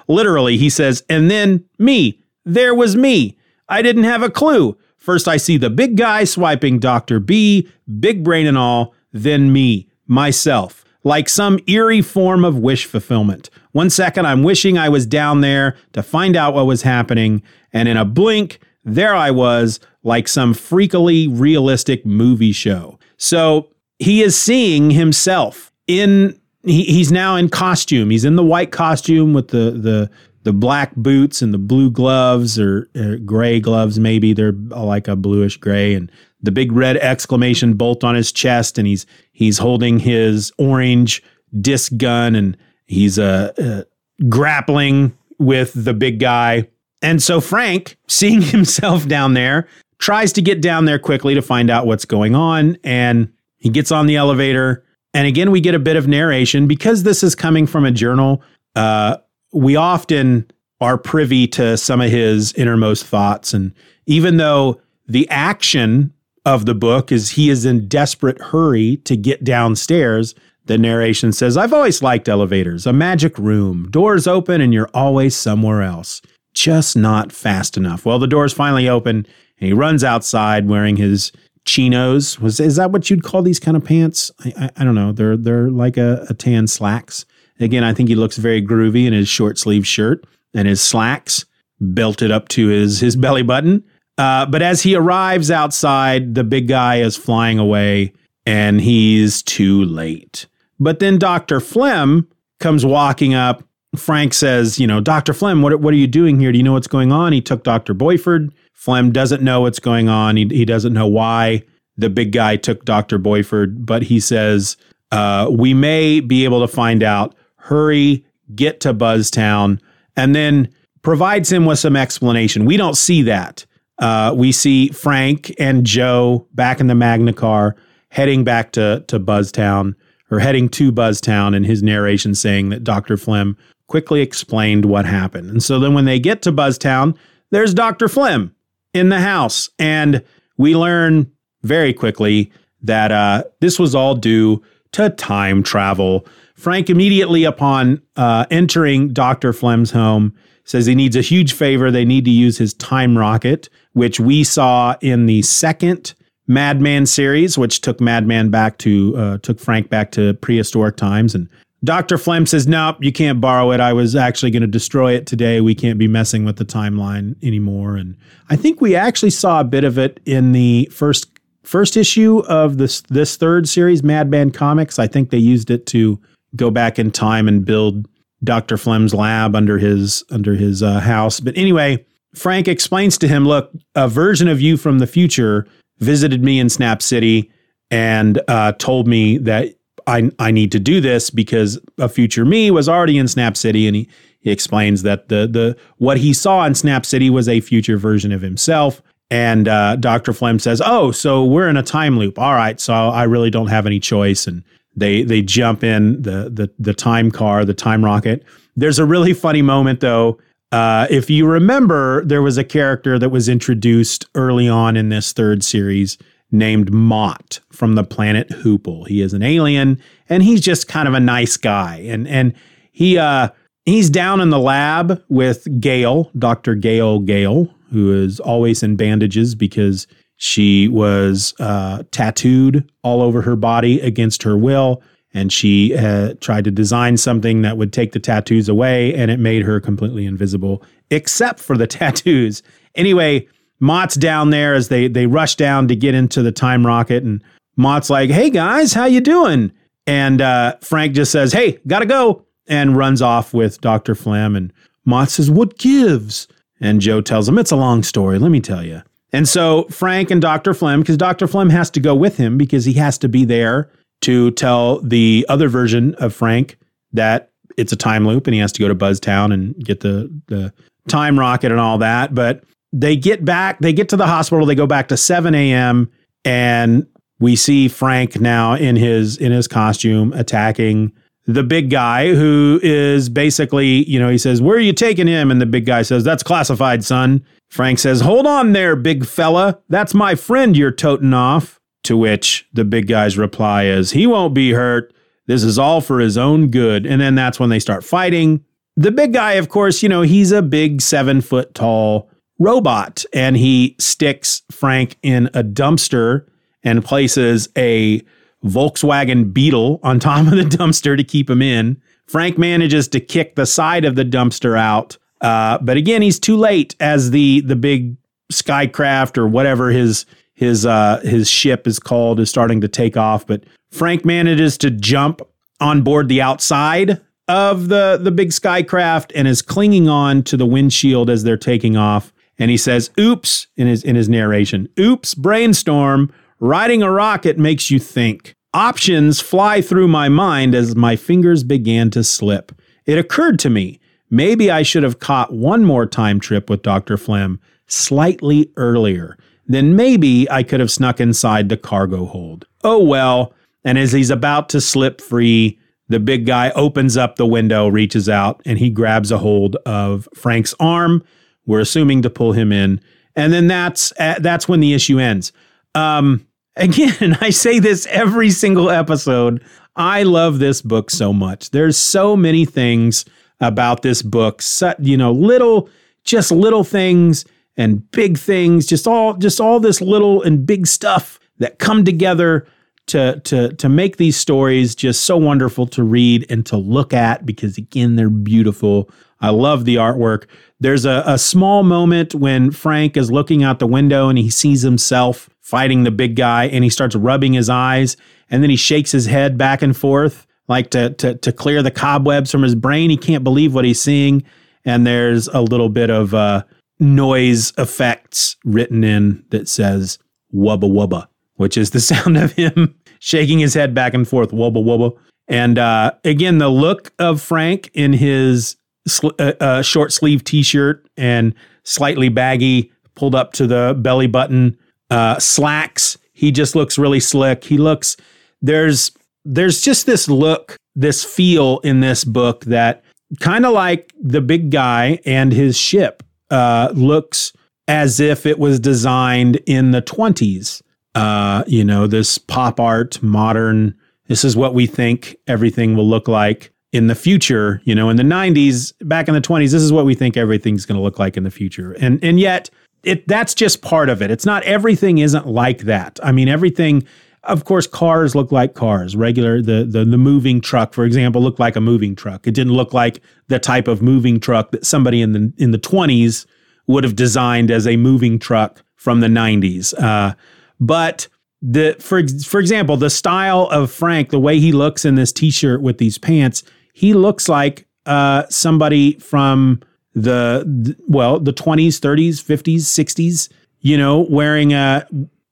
Literally, 0.07 0.57
he 0.57 0.69
says, 0.69 1.03
and 1.09 1.29
then 1.29 1.65
me, 1.77 2.21
there 2.45 2.73
was 2.73 2.95
me. 2.95 3.37
I 3.67 3.81
didn't 3.81 4.03
have 4.03 4.23
a 4.23 4.29
clue. 4.29 4.77
First, 4.97 5.27
I 5.27 5.37
see 5.37 5.57
the 5.57 5.69
big 5.69 5.97
guy 5.97 6.23
swiping 6.23 6.79
Dr. 6.79 7.19
B, 7.19 7.67
big 7.99 8.23
brain 8.23 8.47
and 8.47 8.57
all, 8.57 8.93
then 9.11 9.51
me, 9.51 9.89
myself, 10.07 10.85
like 11.03 11.27
some 11.27 11.59
eerie 11.67 12.01
form 12.01 12.45
of 12.45 12.57
wish 12.57 12.85
fulfillment. 12.85 13.49
One 13.73 13.89
second, 13.89 14.27
I'm 14.27 14.43
wishing 14.43 14.77
I 14.77 14.87
was 14.87 15.05
down 15.05 15.41
there 15.41 15.75
to 15.91 16.03
find 16.03 16.37
out 16.37 16.53
what 16.53 16.67
was 16.67 16.83
happening, 16.83 17.43
and 17.73 17.89
in 17.89 17.97
a 17.97 18.05
blink, 18.05 18.59
there 18.85 19.15
I 19.15 19.31
was, 19.31 19.79
like 20.03 20.27
some 20.27 20.53
freakily 20.53 21.27
realistic 21.31 22.05
movie 22.05 22.51
show. 22.51 22.99
So 23.17 23.69
he 23.99 24.21
is 24.21 24.39
seeing 24.39 24.91
himself 24.91 25.71
in. 25.87 26.39
He, 26.65 26.83
he's 26.85 27.11
now 27.11 27.35
in 27.35 27.49
costume. 27.49 28.09
He's 28.09 28.23
in 28.23 28.37
the 28.37 28.43
white 28.43 28.71
costume 28.71 29.33
with 29.33 29.49
the 29.49 29.71
the 29.71 30.09
the 30.43 30.53
black 30.53 30.95
boots 30.95 31.41
and 31.41 31.53
the 31.53 31.57
blue 31.57 31.89
gloves 31.89 32.59
or, 32.59 32.89
or 32.95 33.17
gray 33.17 33.59
gloves. 33.59 33.99
Maybe 33.99 34.33
they're 34.33 34.51
like 34.51 35.07
a 35.07 35.15
bluish 35.15 35.57
gray, 35.57 35.93
and 35.93 36.11
the 36.41 36.51
big 36.51 36.71
red 36.71 36.97
exclamation 36.97 37.73
bolt 37.73 38.03
on 38.03 38.15
his 38.15 38.31
chest, 38.31 38.77
and 38.77 38.87
he's 38.87 39.05
he's 39.31 39.57
holding 39.57 39.99
his 39.99 40.51
orange 40.57 41.23
disc 41.59 41.95
gun, 41.97 42.35
and 42.35 42.57
he's 42.85 43.19
uh, 43.19 43.51
uh 43.57 43.83
grappling 44.29 45.17
with 45.39 45.71
the 45.73 45.93
big 45.93 46.19
guy 46.19 46.67
and 47.03 47.21
so 47.21 47.39
Frank, 47.39 47.97
seeing 48.07 48.41
himself 48.41 49.07
down 49.07 49.35
there, 49.35 49.67
tries 49.99 50.33
to 50.33 50.41
get 50.41 50.61
down 50.61 50.85
there 50.85 50.97
quickly 50.97 51.35
to 51.35 51.41
find 51.41 51.69
out 51.69 51.85
what's 51.85 52.05
going 52.05 52.33
on. 52.33 52.77
And 52.83 53.31
he 53.57 53.69
gets 53.69 53.91
on 53.91 54.07
the 54.07 54.15
elevator. 54.15 54.83
And 55.13 55.27
again, 55.27 55.51
we 55.51 55.61
get 55.61 55.75
a 55.75 55.79
bit 55.79 55.95
of 55.95 56.07
narration 56.07 56.67
because 56.67 57.03
this 57.03 57.21
is 57.23 57.35
coming 57.35 57.67
from 57.67 57.85
a 57.85 57.91
journal. 57.91 58.41
Uh, 58.75 59.17
we 59.53 59.75
often 59.75 60.49
are 60.81 60.97
privy 60.97 61.47
to 61.47 61.77
some 61.77 62.01
of 62.01 62.09
his 62.09 62.51
innermost 62.53 63.05
thoughts. 63.05 63.53
And 63.53 63.73
even 64.07 64.37
though 64.37 64.81
the 65.07 65.29
action 65.29 66.11
of 66.45 66.65
the 66.65 66.75
book 66.75 67.11
is 67.11 67.31
he 67.31 67.49
is 67.49 67.63
in 67.63 67.87
desperate 67.87 68.41
hurry 68.41 68.97
to 68.97 69.15
get 69.15 69.43
downstairs, 69.43 70.35
the 70.65 70.77
narration 70.77 71.31
says, 71.31 71.55
I've 71.55 71.73
always 71.73 72.01
liked 72.01 72.27
elevators, 72.27 72.85
a 72.85 72.91
magic 72.91 73.37
room, 73.37 73.89
doors 73.91 74.27
open, 74.27 74.59
and 74.59 74.73
you're 74.73 74.89
always 74.93 75.35
somewhere 75.35 75.81
else 75.81 76.21
just 76.53 76.95
not 76.95 77.31
fast 77.31 77.77
enough. 77.77 78.05
Well, 78.05 78.19
the 78.19 78.27
doors 78.27 78.53
finally 78.53 78.87
open 78.87 79.25
and 79.59 79.67
he 79.67 79.73
runs 79.73 80.03
outside 80.03 80.67
wearing 80.67 80.97
his 80.97 81.31
chinos. 81.65 82.39
Was 82.39 82.59
is 82.59 82.75
that 82.75 82.91
what 82.91 83.09
you'd 83.09 83.23
call 83.23 83.41
these 83.41 83.59
kind 83.59 83.77
of 83.77 83.83
pants? 83.83 84.31
I, 84.43 84.53
I, 84.57 84.69
I 84.77 84.83
don't 84.83 84.95
know. 84.95 85.11
They're 85.11 85.37
they're 85.37 85.69
like 85.69 85.97
a, 85.97 86.25
a, 86.29 86.33
tan 86.33 86.67
slacks. 86.67 87.25
Again, 87.59 87.83
I 87.83 87.93
think 87.93 88.09
he 88.09 88.15
looks 88.15 88.37
very 88.37 88.61
groovy 88.61 89.05
in 89.05 89.13
his 89.13 89.29
short 89.29 89.57
sleeve 89.57 89.87
shirt 89.87 90.25
and 90.53 90.67
his 90.67 90.81
slacks 90.81 91.45
belted 91.79 92.31
up 92.31 92.49
to 92.49 92.67
his 92.67 92.99
his 92.99 93.15
belly 93.15 93.43
button. 93.43 93.83
Uh, 94.17 94.45
but 94.45 94.61
as 94.61 94.83
he 94.83 94.95
arrives 94.95 95.49
outside, 95.49 96.35
the 96.35 96.43
big 96.43 96.67
guy 96.67 96.97
is 96.97 97.15
flying 97.15 97.57
away 97.57 98.13
and 98.45 98.81
he's 98.81 99.41
too 99.41 99.83
late. 99.85 100.47
But 100.79 100.99
then 100.99 101.17
Dr. 101.17 101.59
Flem 101.59 102.27
comes 102.59 102.85
walking 102.85 103.33
up 103.33 103.63
Frank 103.95 104.33
says, 104.33 104.79
you 104.79 104.87
know, 104.87 104.99
Dr. 104.99 105.33
Flem, 105.33 105.61
what, 105.61 105.79
what 105.79 105.93
are 105.93 105.97
you 105.97 106.07
doing 106.07 106.39
here? 106.39 106.51
Do 106.51 106.57
you 106.57 106.63
know 106.63 106.73
what's 106.73 106.87
going 106.87 107.11
on? 107.11 107.31
He 107.33 107.41
took 107.41 107.63
Dr. 107.63 107.93
Boiffard. 107.93 108.51
Flem 108.73 109.11
doesn't 109.11 109.43
know 109.43 109.61
what's 109.61 109.79
going 109.79 110.09
on. 110.09 110.35
He, 110.35 110.47
he 110.47 110.65
doesn't 110.65 110.93
know 110.93 111.07
why 111.07 111.63
the 111.95 112.09
big 112.09 112.31
guy 112.31 112.55
took 112.55 112.85
Dr. 112.85 113.19
Boiffard, 113.19 113.85
but 113.85 114.03
he 114.03 114.19
says, 114.19 114.77
uh, 115.11 115.47
we 115.51 115.73
may 115.73 116.19
be 116.19 116.43
able 116.43 116.61
to 116.61 116.67
find 116.67 117.03
out. 117.03 117.35
Hurry, 117.57 118.25
get 118.55 118.79
to 118.81 118.93
Buzztown, 118.93 119.79
and 120.17 120.35
then 120.35 120.73
provides 121.01 121.51
him 121.51 121.65
with 121.65 121.79
some 121.79 121.95
explanation. 121.95 122.65
We 122.65 122.77
don't 122.77 122.97
see 122.97 123.21
that. 123.23 123.65
Uh, 123.99 124.33
we 124.35 124.51
see 124.51 124.89
Frank 124.89 125.53
and 125.59 125.85
Joe 125.85 126.47
back 126.53 126.79
in 126.79 126.87
the 126.87 126.95
Magna 126.95 127.31
car 127.31 127.75
heading 128.09 128.43
back 128.43 128.71
to 128.71 129.03
to 129.07 129.19
Buzztown 129.19 129.95
or 130.31 130.39
heading 130.39 130.67
to 130.69 130.91
Buzztown, 130.91 131.55
and 131.55 131.65
his 131.65 131.83
narration 131.83 132.33
saying 132.33 132.69
that 132.69 132.83
Dr. 132.83 133.17
Flem 133.17 133.55
quickly 133.93 134.21
explained 134.21 134.85
what 134.85 135.05
happened. 135.05 135.51
And 135.51 135.61
so 135.61 135.77
then 135.77 135.93
when 135.93 136.05
they 136.05 136.19
get 136.19 136.41
to 136.41 136.51
Buzztown, 136.51 137.15
there's 137.51 137.75
Dr. 137.75 138.07
Flem 138.07 138.55
in 138.91 139.09
the 139.09 139.19
house, 139.19 139.69
and 139.77 140.23
we 140.57 140.75
learn 140.75 141.31
very 141.61 141.93
quickly 141.93 142.51
that 142.81 143.11
uh, 143.11 143.43
this 143.59 143.77
was 143.77 143.93
all 143.93 144.15
due 144.15 144.63
to 144.93 145.11
time 145.11 145.61
travel. 145.61 146.25
Frank 146.55 146.89
immediately 146.89 147.43
upon 147.43 148.01
uh, 148.15 148.47
entering 148.49 149.13
Dr. 149.13 149.53
Flem's 149.53 149.91
home 149.91 150.33
says 150.63 150.87
he 150.87 150.95
needs 150.95 151.15
a 151.15 151.21
huge 151.21 151.53
favor. 151.53 151.91
They 151.91 152.03
need 152.03 152.25
to 152.25 152.31
use 152.31 152.57
his 152.57 152.73
time 152.73 153.15
rocket, 153.15 153.69
which 153.91 154.19
we 154.19 154.43
saw 154.43 154.95
in 155.01 155.27
the 155.27 155.43
second 155.43 156.15
Madman 156.47 157.05
series, 157.05 157.59
which 157.59 157.81
took 157.81 158.01
Madman 158.01 158.49
back 158.49 158.79
to 158.79 159.15
uh, 159.15 159.37
took 159.37 159.59
Frank 159.59 159.89
back 159.89 160.09
to 160.13 160.33
prehistoric 160.33 160.95
times. 160.95 161.35
And 161.35 161.47
Dr. 161.83 162.17
Flem 162.17 162.45
says, 162.45 162.67
Nope, 162.67 162.97
you 163.01 163.11
can't 163.11 163.41
borrow 163.41 163.71
it. 163.71 163.79
I 163.79 163.91
was 163.93 164.15
actually 164.15 164.51
going 164.51 164.61
to 164.61 164.67
destroy 164.67 165.13
it 165.13 165.27
today. 165.27 165.59
We 165.59 165.75
can't 165.75 165.99
be 165.99 166.07
messing 166.07 166.45
with 166.45 166.55
the 166.55 166.65
timeline 166.65 167.35
anymore. 167.43 167.97
And 167.97 168.15
I 168.49 168.55
think 168.55 168.79
we 168.79 168.95
actually 168.95 169.31
saw 169.31 169.59
a 169.59 169.65
bit 169.65 169.83
of 169.83 169.97
it 169.97 170.19
in 170.25 170.53
the 170.53 170.87
first 170.91 171.29
first 171.63 171.95
issue 171.97 172.39
of 172.47 172.77
this 172.77 173.01
this 173.01 173.35
third 173.35 173.67
series, 173.67 174.01
Madman 174.01 174.51
Comics. 174.51 174.97
I 174.97 175.07
think 175.07 175.29
they 175.29 175.37
used 175.37 175.69
it 175.69 175.85
to 175.87 176.19
go 176.55 176.71
back 176.71 176.99
in 176.99 177.11
time 177.11 177.47
and 177.47 177.65
build 177.65 178.07
Dr. 178.43 178.77
Flem's 178.77 179.13
lab 179.13 179.55
under 179.55 179.77
his 179.77 180.23
under 180.31 180.55
his 180.55 180.81
uh, 180.81 180.99
house. 181.01 181.39
But 181.41 181.57
anyway, 181.57 182.05
Frank 182.33 182.69
explains 182.69 183.17
to 183.17 183.27
him, 183.27 183.45
"Look, 183.45 183.71
a 183.95 184.07
version 184.07 184.47
of 184.47 184.61
you 184.61 184.77
from 184.77 184.99
the 184.99 185.07
future 185.07 185.67
visited 185.99 186.43
me 186.43 186.59
in 186.59 186.69
Snap 186.69 187.01
City 187.01 187.51
and 187.91 188.41
uh, 188.47 188.71
told 188.73 189.07
me 189.07 189.37
that 189.39 189.75
I 190.07 190.31
I 190.39 190.51
need 190.51 190.71
to 190.73 190.79
do 190.79 191.01
this 191.01 191.29
because 191.29 191.79
a 191.97 192.09
future 192.09 192.45
me 192.45 192.71
was 192.71 192.89
already 192.89 193.17
in 193.17 193.27
Snap 193.27 193.57
City, 193.57 193.87
and 193.87 193.95
he 193.95 194.09
he 194.39 194.51
explains 194.51 195.03
that 195.03 195.29
the 195.29 195.47
the 195.47 195.77
what 195.97 196.17
he 196.17 196.33
saw 196.33 196.65
in 196.65 196.75
Snap 196.75 197.05
City 197.05 197.29
was 197.29 197.47
a 197.47 197.61
future 197.61 197.97
version 197.97 198.31
of 198.31 198.41
himself." 198.41 199.01
And 199.31 199.67
uh, 199.67 199.95
Dr. 199.95 200.33
Flem 200.33 200.59
says, 200.59 200.81
"Oh, 200.85 201.11
so 201.11 201.43
we're 201.43 201.69
in 201.69 201.77
a 201.77 201.83
time 201.83 202.19
loop. 202.19 202.37
All 202.37 202.53
right, 202.53 202.79
so 202.79 202.93
I 202.93 203.23
really 203.23 203.49
don't 203.49 203.67
have 203.67 203.85
any 203.85 203.99
choice." 203.99 204.47
And 204.47 204.63
they 204.95 205.23
they 205.23 205.41
jump 205.41 205.83
in 205.83 206.21
the 206.21 206.49
the 206.49 206.69
the 206.79 206.93
time 206.93 207.31
car, 207.31 207.65
the 207.65 207.73
time 207.73 208.03
rocket. 208.03 208.43
There's 208.75 208.99
a 208.99 209.05
really 209.05 209.33
funny 209.33 209.61
moment 209.61 209.99
though. 209.99 210.39
Uh, 210.71 211.05
if 211.11 211.29
you 211.29 211.45
remember, 211.45 212.25
there 212.25 212.41
was 212.41 212.57
a 212.57 212.63
character 212.63 213.19
that 213.19 213.29
was 213.29 213.47
introduced 213.47 214.25
early 214.33 214.67
on 214.67 214.97
in 214.97 215.09
this 215.09 215.31
third 215.31 215.63
series 215.63 216.17
named 216.53 216.93
Mott 216.93 217.59
from 217.71 217.95
the 217.95 218.03
planet 218.03 218.47
Hoople. 218.49 219.07
He 219.07 219.21
is 219.21 219.33
an 219.33 219.43
alien, 219.43 219.99
and 220.29 220.43
he's 220.43 220.61
just 220.61 220.87
kind 220.87 221.07
of 221.07 221.13
a 221.13 221.19
nice 221.19 221.57
guy. 221.57 221.97
And 222.05 222.27
and 222.27 222.53
he 222.91 223.17
uh, 223.17 223.49
he's 223.85 224.09
down 224.09 224.39
in 224.39 224.49
the 224.49 224.59
lab 224.59 225.21
with 225.27 225.67
Gail, 225.81 226.31
Doctor 226.37 226.75
Gail 226.75 227.19
Gale, 227.19 227.73
who 227.91 228.13
is 228.13 228.39
always 228.39 228.83
in 228.83 228.95
bandages 228.95 229.55
because 229.55 230.07
she 230.37 230.87
was 230.87 231.53
uh, 231.59 232.03
tattooed 232.11 232.89
all 233.03 233.21
over 233.21 233.41
her 233.41 233.55
body 233.55 233.99
against 234.01 234.43
her 234.43 234.57
will. 234.57 235.01
And 235.35 235.51
she 235.51 235.95
uh, 235.95 236.35
tried 236.41 236.63
to 236.65 236.71
design 236.71 237.17
something 237.17 237.63
that 237.63 237.75
would 237.77 237.91
take 237.91 238.11
the 238.11 238.19
tattoos 238.19 238.69
away, 238.69 239.15
and 239.15 239.31
it 239.31 239.39
made 239.39 239.63
her 239.63 239.79
completely 239.79 240.27
invisible, 240.27 240.83
except 241.09 241.59
for 241.59 241.75
the 241.75 241.87
tattoos. 241.87 242.61
Anyway, 242.93 243.47
Mott's 243.83 244.15
down 244.15 244.49
there 244.49 244.73
as 244.73 244.87
they 244.87 245.07
they 245.07 245.27
rush 245.27 245.55
down 245.55 245.87
to 245.89 245.95
get 245.95 246.15
into 246.15 246.41
the 246.41 246.51
time 246.51 246.85
rocket, 246.85 247.23
and 247.23 247.43
Mott's 247.75 248.09
like, 248.09 248.29
"Hey 248.29 248.49
guys, 248.49 248.93
how 248.93 249.05
you 249.05 249.21
doing?" 249.21 249.71
And 250.07 250.41
uh, 250.41 250.77
Frank 250.81 251.13
just 251.13 251.31
says, 251.31 251.53
"Hey, 251.53 251.79
gotta 251.85 252.05
go," 252.05 252.45
and 252.67 252.97
runs 252.97 253.21
off 253.21 253.53
with 253.53 253.81
Doctor 253.81 254.15
Flem. 254.15 254.55
And 254.55 254.73
Mott 255.05 255.29
says, 255.29 255.51
"What 255.51 255.77
gives?" 255.77 256.47
And 256.83 256.99
Joe 256.99 257.21
tells 257.21 257.47
him, 257.47 257.57
It's 257.57 257.71
a 257.71 257.77
long 257.77 258.03
story, 258.03 258.37
let 258.37 258.51
me 258.51 258.59
tell 258.59 258.85
you. 258.85 259.01
And 259.31 259.47
so 259.47 259.85
Frank 259.85 260.29
and 260.29 260.41
Dr. 260.41 260.73
Flem, 260.73 260.99
because 260.99 261.17
Dr. 261.17 261.47
Flem 261.47 261.69
has 261.69 261.89
to 261.91 261.99
go 262.01 262.13
with 262.13 262.37
him 262.37 262.57
because 262.57 262.83
he 262.83 262.93
has 262.93 263.17
to 263.19 263.29
be 263.29 263.45
there 263.45 263.89
to 264.21 264.51
tell 264.51 264.99
the 264.99 265.45
other 265.49 265.69
version 265.69 266.13
of 266.15 266.35
Frank 266.35 266.77
that 267.13 267.51
it's 267.77 267.93
a 267.93 267.95
time 267.95 268.27
loop 268.27 268.45
and 268.45 268.53
he 268.53 268.59
has 268.59 268.73
to 268.73 268.79
go 268.79 268.89
to 268.89 268.95
Buzztown 268.95 269.53
and 269.53 269.73
get 269.83 270.01
the, 270.01 270.29
the 270.47 270.73
time 271.07 271.39
rocket 271.39 271.71
and 271.71 271.79
all 271.79 271.97
that. 271.99 272.35
But 272.35 272.63
they 272.93 273.15
get 273.15 273.43
back, 273.43 273.79
they 273.79 273.91
get 273.91 274.07
to 274.09 274.17
the 274.17 274.27
hospital, 274.27 274.65
they 274.65 274.75
go 274.75 274.87
back 274.87 275.09
to 275.09 275.17
7 275.17 275.53
a.m. 275.53 276.09
and 276.45 277.05
we 277.39 277.55
see 277.55 277.89
Frank 277.89 278.39
now 278.39 278.75
in 278.75 278.95
his 278.95 279.35
in 279.35 279.51
his 279.51 279.67
costume 279.67 280.31
attacking 280.33 281.11
the 281.45 281.63
big 281.63 281.89
guy 281.89 282.33
who 282.33 282.79
is 282.81 283.27
basically, 283.27 284.09
you 284.09 284.17
know, 284.17 284.29
he 284.29 284.37
says, 284.37 284.61
Where 284.61 284.77
are 284.77 284.81
you 284.81 284.93
taking 284.93 285.27
him? 285.27 285.51
And 285.51 285.59
the 285.59 285.65
big 285.65 285.85
guy 285.85 286.03
says, 286.03 286.23
That's 286.23 286.43
classified, 286.43 287.03
son. 287.03 287.43
Frank 287.69 287.99
says, 287.99 288.21
Hold 288.21 288.47
on 288.47 288.71
there, 288.71 288.95
big 288.95 289.25
fella. 289.25 289.79
That's 289.89 290.13
my 290.13 290.35
friend 290.35 290.77
you're 290.77 290.91
toting 290.91 291.33
off. 291.33 291.79
To 292.03 292.17
which 292.17 292.67
the 292.73 292.83
big 292.83 293.07
guy's 293.07 293.37
reply 293.37 293.85
is, 293.85 294.11
He 294.11 294.27
won't 294.27 294.53
be 294.53 294.71
hurt. 294.71 295.13
This 295.47 295.63
is 295.63 295.79
all 295.79 296.01
for 296.01 296.19
his 296.19 296.37
own 296.37 296.69
good. 296.69 297.05
And 297.05 297.19
then 297.21 297.35
that's 297.35 297.59
when 297.59 297.69
they 297.69 297.79
start 297.79 298.03
fighting. 298.03 298.63
The 298.95 299.11
big 299.11 299.33
guy, 299.33 299.53
of 299.53 299.69
course, 299.69 300.03
you 300.03 300.09
know, 300.09 300.21
he's 300.21 300.51
a 300.51 300.61
big 300.61 301.01
seven 301.01 301.41
foot 301.41 301.73
tall 301.73 302.29
robot 302.59 303.25
and 303.33 303.57
he 303.57 303.95
sticks 303.99 304.61
Frank 304.71 305.17
in 305.23 305.47
a 305.47 305.63
dumpster 305.63 306.45
and 306.83 307.03
places 307.03 307.69
a 307.77 308.21
Volkswagen 308.63 309.53
Beetle 309.53 309.99
on 310.03 310.19
top 310.19 310.47
of 310.47 310.51
the 310.51 310.63
dumpster 310.63 311.17
to 311.17 311.23
keep 311.23 311.49
him 311.49 311.61
in. 311.61 312.01
Frank 312.27 312.57
manages 312.57 313.07
to 313.09 313.19
kick 313.19 313.55
the 313.55 313.65
side 313.65 314.05
of 314.05 314.15
the 314.15 314.23
dumpster 314.23 314.77
out, 314.77 315.17
uh, 315.41 315.77
but 315.79 315.97
again, 315.97 316.21
he's 316.21 316.39
too 316.39 316.55
late 316.55 316.95
as 316.99 317.31
the 317.31 317.61
the 317.61 317.75
big 317.75 318.15
Skycraft 318.51 319.37
or 319.37 319.47
whatever 319.47 319.89
his 319.89 320.25
his 320.53 320.85
uh, 320.85 321.19
his 321.23 321.49
ship 321.49 321.85
is 321.85 321.99
called 321.99 322.39
is 322.39 322.49
starting 322.49 322.81
to 322.81 322.87
take 322.87 323.17
off. 323.17 323.45
But 323.45 323.65
Frank 323.91 324.23
manages 324.23 324.77
to 324.79 324.89
jump 324.89 325.41
on 325.81 326.01
board 326.01 326.29
the 326.29 326.41
outside 326.41 327.21
of 327.47 327.89
the 327.89 328.17
the 328.21 328.31
big 328.31 328.49
Skycraft 328.49 329.31
and 329.35 329.47
is 329.47 329.61
clinging 329.61 330.07
on 330.07 330.43
to 330.43 330.55
the 330.55 330.65
windshield 330.65 331.29
as 331.29 331.43
they're 331.43 331.57
taking 331.57 331.97
off. 331.97 332.32
And 332.59 332.69
he 332.69 332.77
says, 332.77 333.09
"Oops!" 333.19 333.67
in 333.75 333.87
his 333.87 334.03
in 334.03 334.15
his 334.15 334.29
narration. 334.29 334.87
"Oops! 334.99 335.33
Brainstorm." 335.35 336.31
Riding 336.59 337.03
a 337.03 337.11
rocket 337.11 337.57
makes 337.57 337.91
you 337.91 337.99
think. 337.99 338.55
Options 338.73 339.41
fly 339.41 339.81
through 339.81 340.07
my 340.07 340.29
mind 340.29 340.73
as 340.73 340.95
my 340.95 341.15
fingers 341.17 341.63
began 341.63 342.09
to 342.11 342.23
slip. 342.23 342.71
It 343.05 343.17
occurred 343.17 343.59
to 343.59 343.69
me 343.69 343.99
maybe 344.33 344.71
I 344.71 344.81
should 344.81 345.03
have 345.03 345.19
caught 345.19 345.53
one 345.53 345.85
more 345.85 346.07
time 346.07 346.39
trip 346.39 346.69
with 346.69 346.81
Dr. 346.81 347.17
Flem 347.17 347.59
slightly 347.85 348.71
earlier. 348.77 349.37
Then 349.67 349.95
maybe 349.95 350.49
I 350.49 350.63
could 350.63 350.79
have 350.79 350.91
snuck 350.91 351.21
inside 351.21 351.69
the 351.69 351.77
cargo 351.77 352.25
hold. 352.25 352.65
Oh 352.83 353.03
well. 353.03 353.53
And 353.85 353.97
as 353.97 354.11
he's 354.11 354.31
about 354.31 354.69
to 354.69 354.81
slip 354.81 355.21
free, 355.21 355.77
the 356.09 356.19
big 356.19 356.45
guy 356.45 356.71
opens 356.71 357.15
up 357.15 357.35
the 357.35 357.45
window, 357.45 357.87
reaches 357.87 358.27
out, 358.27 358.61
and 358.65 358.79
he 358.79 358.89
grabs 358.89 359.31
a 359.31 359.37
hold 359.37 359.75
of 359.85 360.27
Frank's 360.33 360.73
arm. 360.79 361.23
We're 361.65 361.79
assuming 361.79 362.21
to 362.23 362.29
pull 362.29 362.53
him 362.53 362.71
in. 362.71 363.01
And 363.35 363.51
then 363.51 363.67
that's 363.67 364.13
uh, 364.19 364.39
that's 364.39 364.67
when 364.67 364.79
the 364.79 364.93
issue 364.93 365.19
ends. 365.19 365.51
Um, 365.95 366.45
Again, 366.75 367.37
I 367.41 367.49
say 367.49 367.79
this 367.79 368.07
every 368.07 368.49
single 368.49 368.89
episode. 368.89 369.63
I 369.95 370.23
love 370.23 370.59
this 370.59 370.81
book 370.81 371.11
so 371.11 371.31
much. 371.33 371.69
There's 371.69 371.97
so 371.97 372.35
many 372.35 372.65
things 372.65 373.25
about 373.59 374.01
this 374.01 374.21
book, 374.21 374.61
so, 374.61 374.93
you 374.99 375.15
know, 375.15 375.31
little 375.31 375.89
just 376.23 376.51
little 376.51 376.83
things 376.83 377.45
and 377.77 378.09
big 378.11 378.37
things, 378.37 378.85
just 378.85 379.07
all 379.07 379.35
just 379.35 379.61
all 379.61 379.79
this 379.79 380.01
little 380.01 380.41
and 380.41 380.65
big 380.65 380.87
stuff 380.87 381.39
that 381.59 381.79
come 381.79 382.03
together 382.03 382.67
to 383.07 383.39
to 383.41 383.73
to 383.73 383.89
make 383.89 384.17
these 384.17 384.35
stories 384.35 384.95
just 384.95 385.25
so 385.25 385.37
wonderful 385.37 385.85
to 385.87 386.03
read 386.03 386.45
and 386.49 386.65
to 386.65 386.77
look 386.77 387.13
at 387.13 387.45
because 387.45 387.77
again 387.77 388.15
they're 388.15 388.29
beautiful. 388.29 389.09
I 389.39 389.49
love 389.49 389.85
the 389.85 389.95
artwork. 389.95 390.45
There's 390.83 391.05
a, 391.05 391.23
a 391.25 391.37
small 391.37 391.81
moment 391.83 392.35
when 392.35 392.69
Frank 392.69 393.15
is 393.15 393.31
looking 393.31 393.63
out 393.63 393.79
the 393.79 393.87
window 393.87 394.27
and 394.27 394.37
he 394.37 394.49
sees 394.49 394.81
himself 394.81 395.49
fighting 395.61 396.03
the 396.03 396.11
big 396.11 396.35
guy 396.35 396.65
and 396.65 396.83
he 396.83 396.89
starts 396.89 397.15
rubbing 397.15 397.53
his 397.53 397.69
eyes 397.69 398.17
and 398.49 398.61
then 398.61 398.69
he 398.69 398.75
shakes 398.75 399.09
his 399.09 399.25
head 399.25 399.57
back 399.57 399.81
and 399.81 399.95
forth 399.95 400.45
like 400.67 400.89
to, 400.89 401.11
to, 401.11 401.35
to 401.35 401.53
clear 401.53 401.81
the 401.81 401.89
cobwebs 401.89 402.51
from 402.51 402.63
his 402.63 402.75
brain. 402.75 403.09
He 403.09 403.15
can't 403.15 403.45
believe 403.45 403.73
what 403.73 403.85
he's 403.85 404.01
seeing. 404.01 404.43
And 404.83 405.07
there's 405.07 405.47
a 405.47 405.61
little 405.61 405.87
bit 405.87 406.09
of 406.09 406.33
uh, 406.33 406.65
noise 406.99 407.71
effects 407.77 408.57
written 408.65 409.05
in 409.05 409.45
that 409.51 409.69
says 409.69 410.19
wubba 410.53 410.91
wubba, 410.91 411.27
which 411.55 411.77
is 411.77 411.91
the 411.91 412.01
sound 412.01 412.35
of 412.35 412.51
him 412.51 412.93
shaking 413.19 413.59
his 413.59 413.73
head 413.73 413.93
back 413.93 414.13
and 414.13 414.27
forth, 414.27 414.51
wubba 414.51 414.83
wubba. 414.83 415.17
And 415.47 415.79
uh, 415.79 416.11
again, 416.25 416.57
the 416.57 416.67
look 416.67 417.13
of 417.19 417.41
Frank 417.41 417.89
in 417.93 418.11
his 418.11 418.75
sl- 419.07 419.35
uh, 419.39 419.53
uh 419.59 419.81
short 419.81 420.11
sleeve 420.11 420.43
t 420.43 420.63
shirt 420.63 421.05
and 421.17 421.53
slightly 421.83 422.29
baggy, 422.29 422.91
pulled 423.15 423.35
up 423.35 423.53
to 423.53 423.67
the 423.67 423.95
belly 423.99 424.27
button 424.27 424.77
uh, 425.09 425.37
slacks. 425.39 426.17
He 426.33 426.51
just 426.51 426.75
looks 426.75 426.97
really 426.97 427.19
slick. 427.19 427.63
He 427.63 427.77
looks 427.77 428.17
there's 428.61 429.11
there's 429.45 429.81
just 429.81 430.05
this 430.05 430.27
look, 430.27 430.77
this 430.95 431.23
feel 431.23 431.79
in 431.79 431.99
this 431.99 432.23
book 432.23 432.65
that 432.65 433.03
kind 433.39 433.65
of 433.65 433.73
like 433.73 434.13
the 434.19 434.41
big 434.41 434.71
guy 434.71 435.19
and 435.25 435.51
his 435.51 435.77
ship 435.77 436.23
uh, 436.49 436.91
looks 436.93 437.51
as 437.87 438.19
if 438.19 438.45
it 438.45 438.57
was 438.57 438.79
designed 438.79 439.57
in 439.65 439.91
the 439.91 440.01
20s. 440.01 440.81
Uh, 441.15 441.63
you 441.67 441.83
know, 441.83 442.07
this 442.07 442.37
pop 442.37 442.79
art, 442.79 443.21
modern, 443.21 443.93
this 444.27 444.43
is 444.43 444.55
what 444.55 444.73
we 444.73 444.87
think 444.87 445.35
everything 445.47 445.95
will 445.95 446.07
look 446.07 446.27
like 446.27 446.72
in 446.93 447.07
the 447.07 447.15
future. 447.15 447.81
You 447.83 447.93
know, 447.93 448.09
in 448.09 448.15
the 448.15 448.23
90s, 448.23 448.93
back 449.01 449.27
in 449.27 449.33
the 449.33 449.41
20s, 449.41 449.71
this 449.71 449.81
is 449.81 449.91
what 449.91 450.05
we 450.05 450.15
think 450.15 450.37
everything's 450.37 450.85
going 450.85 450.97
to 450.97 451.03
look 451.03 451.19
like 451.19 451.35
in 451.35 451.43
the 451.43 451.51
future. 451.51 451.91
And 451.99 452.23
and 452.23 452.39
yet 452.39 452.69
it 453.03 453.27
that's 453.27 453.53
just 453.53 453.81
part 453.81 454.07
of 454.07 454.21
it. 454.21 454.31
It's 454.31 454.45
not 454.45 454.63
everything 454.63 455.17
isn't 455.17 455.47
like 455.47 455.79
that. 455.79 456.19
I 456.23 456.31
mean, 456.31 456.47
everything 456.47 457.05
of 457.45 457.65
course, 457.65 457.87
cars 457.87 458.35
look 458.35 458.53
like 458.53 458.73
cars. 458.73 459.17
Regular 459.17 459.61
the, 459.61 459.83
the 459.83 460.05
the 460.05 460.17
moving 460.17 460.61
truck, 460.61 460.93
for 460.93 461.03
example, 461.03 461.41
looked 461.41 461.59
like 461.59 461.75
a 461.75 461.81
moving 461.81 462.15
truck. 462.15 462.47
It 462.47 462.53
didn't 462.53 462.73
look 462.73 462.93
like 462.93 463.21
the 463.49 463.59
type 463.59 463.89
of 463.89 464.01
moving 464.01 464.39
truck 464.39 464.71
that 464.71 464.85
somebody 464.85 465.21
in 465.21 465.33
the 465.33 465.53
in 465.57 465.71
the 465.71 465.77
twenties 465.77 466.45
would 466.87 467.03
have 467.03 467.15
designed 467.15 467.69
as 467.69 467.85
a 467.85 467.97
moving 467.97 468.39
truck 468.39 468.81
from 468.95 469.19
the 469.19 469.27
nineties. 469.27 469.93
Uh, 469.95 470.33
but 470.79 471.27
the 471.61 471.97
for 471.99 472.25
for 472.45 472.59
example, 472.59 472.95
the 472.95 473.09
style 473.09 473.67
of 473.71 473.91
Frank, 473.91 474.29
the 474.29 474.39
way 474.39 474.59
he 474.59 474.71
looks 474.71 475.03
in 475.03 475.15
this 475.15 475.33
T-shirt 475.33 475.81
with 475.81 475.97
these 475.97 476.17
pants, 476.17 476.63
he 476.93 477.13
looks 477.13 477.49
like 477.49 477.85
uh, 478.05 478.43
somebody 478.49 479.19
from 479.19 479.81
the, 480.13 480.95
well 481.07 481.39
the 481.39 481.53
twenties, 481.53 481.99
thirties, 481.99 482.39
fifties, 482.39 482.87
sixties. 482.87 483.49
You 483.81 483.97
know, 483.97 484.25
wearing 484.29 484.73
a 484.73 485.05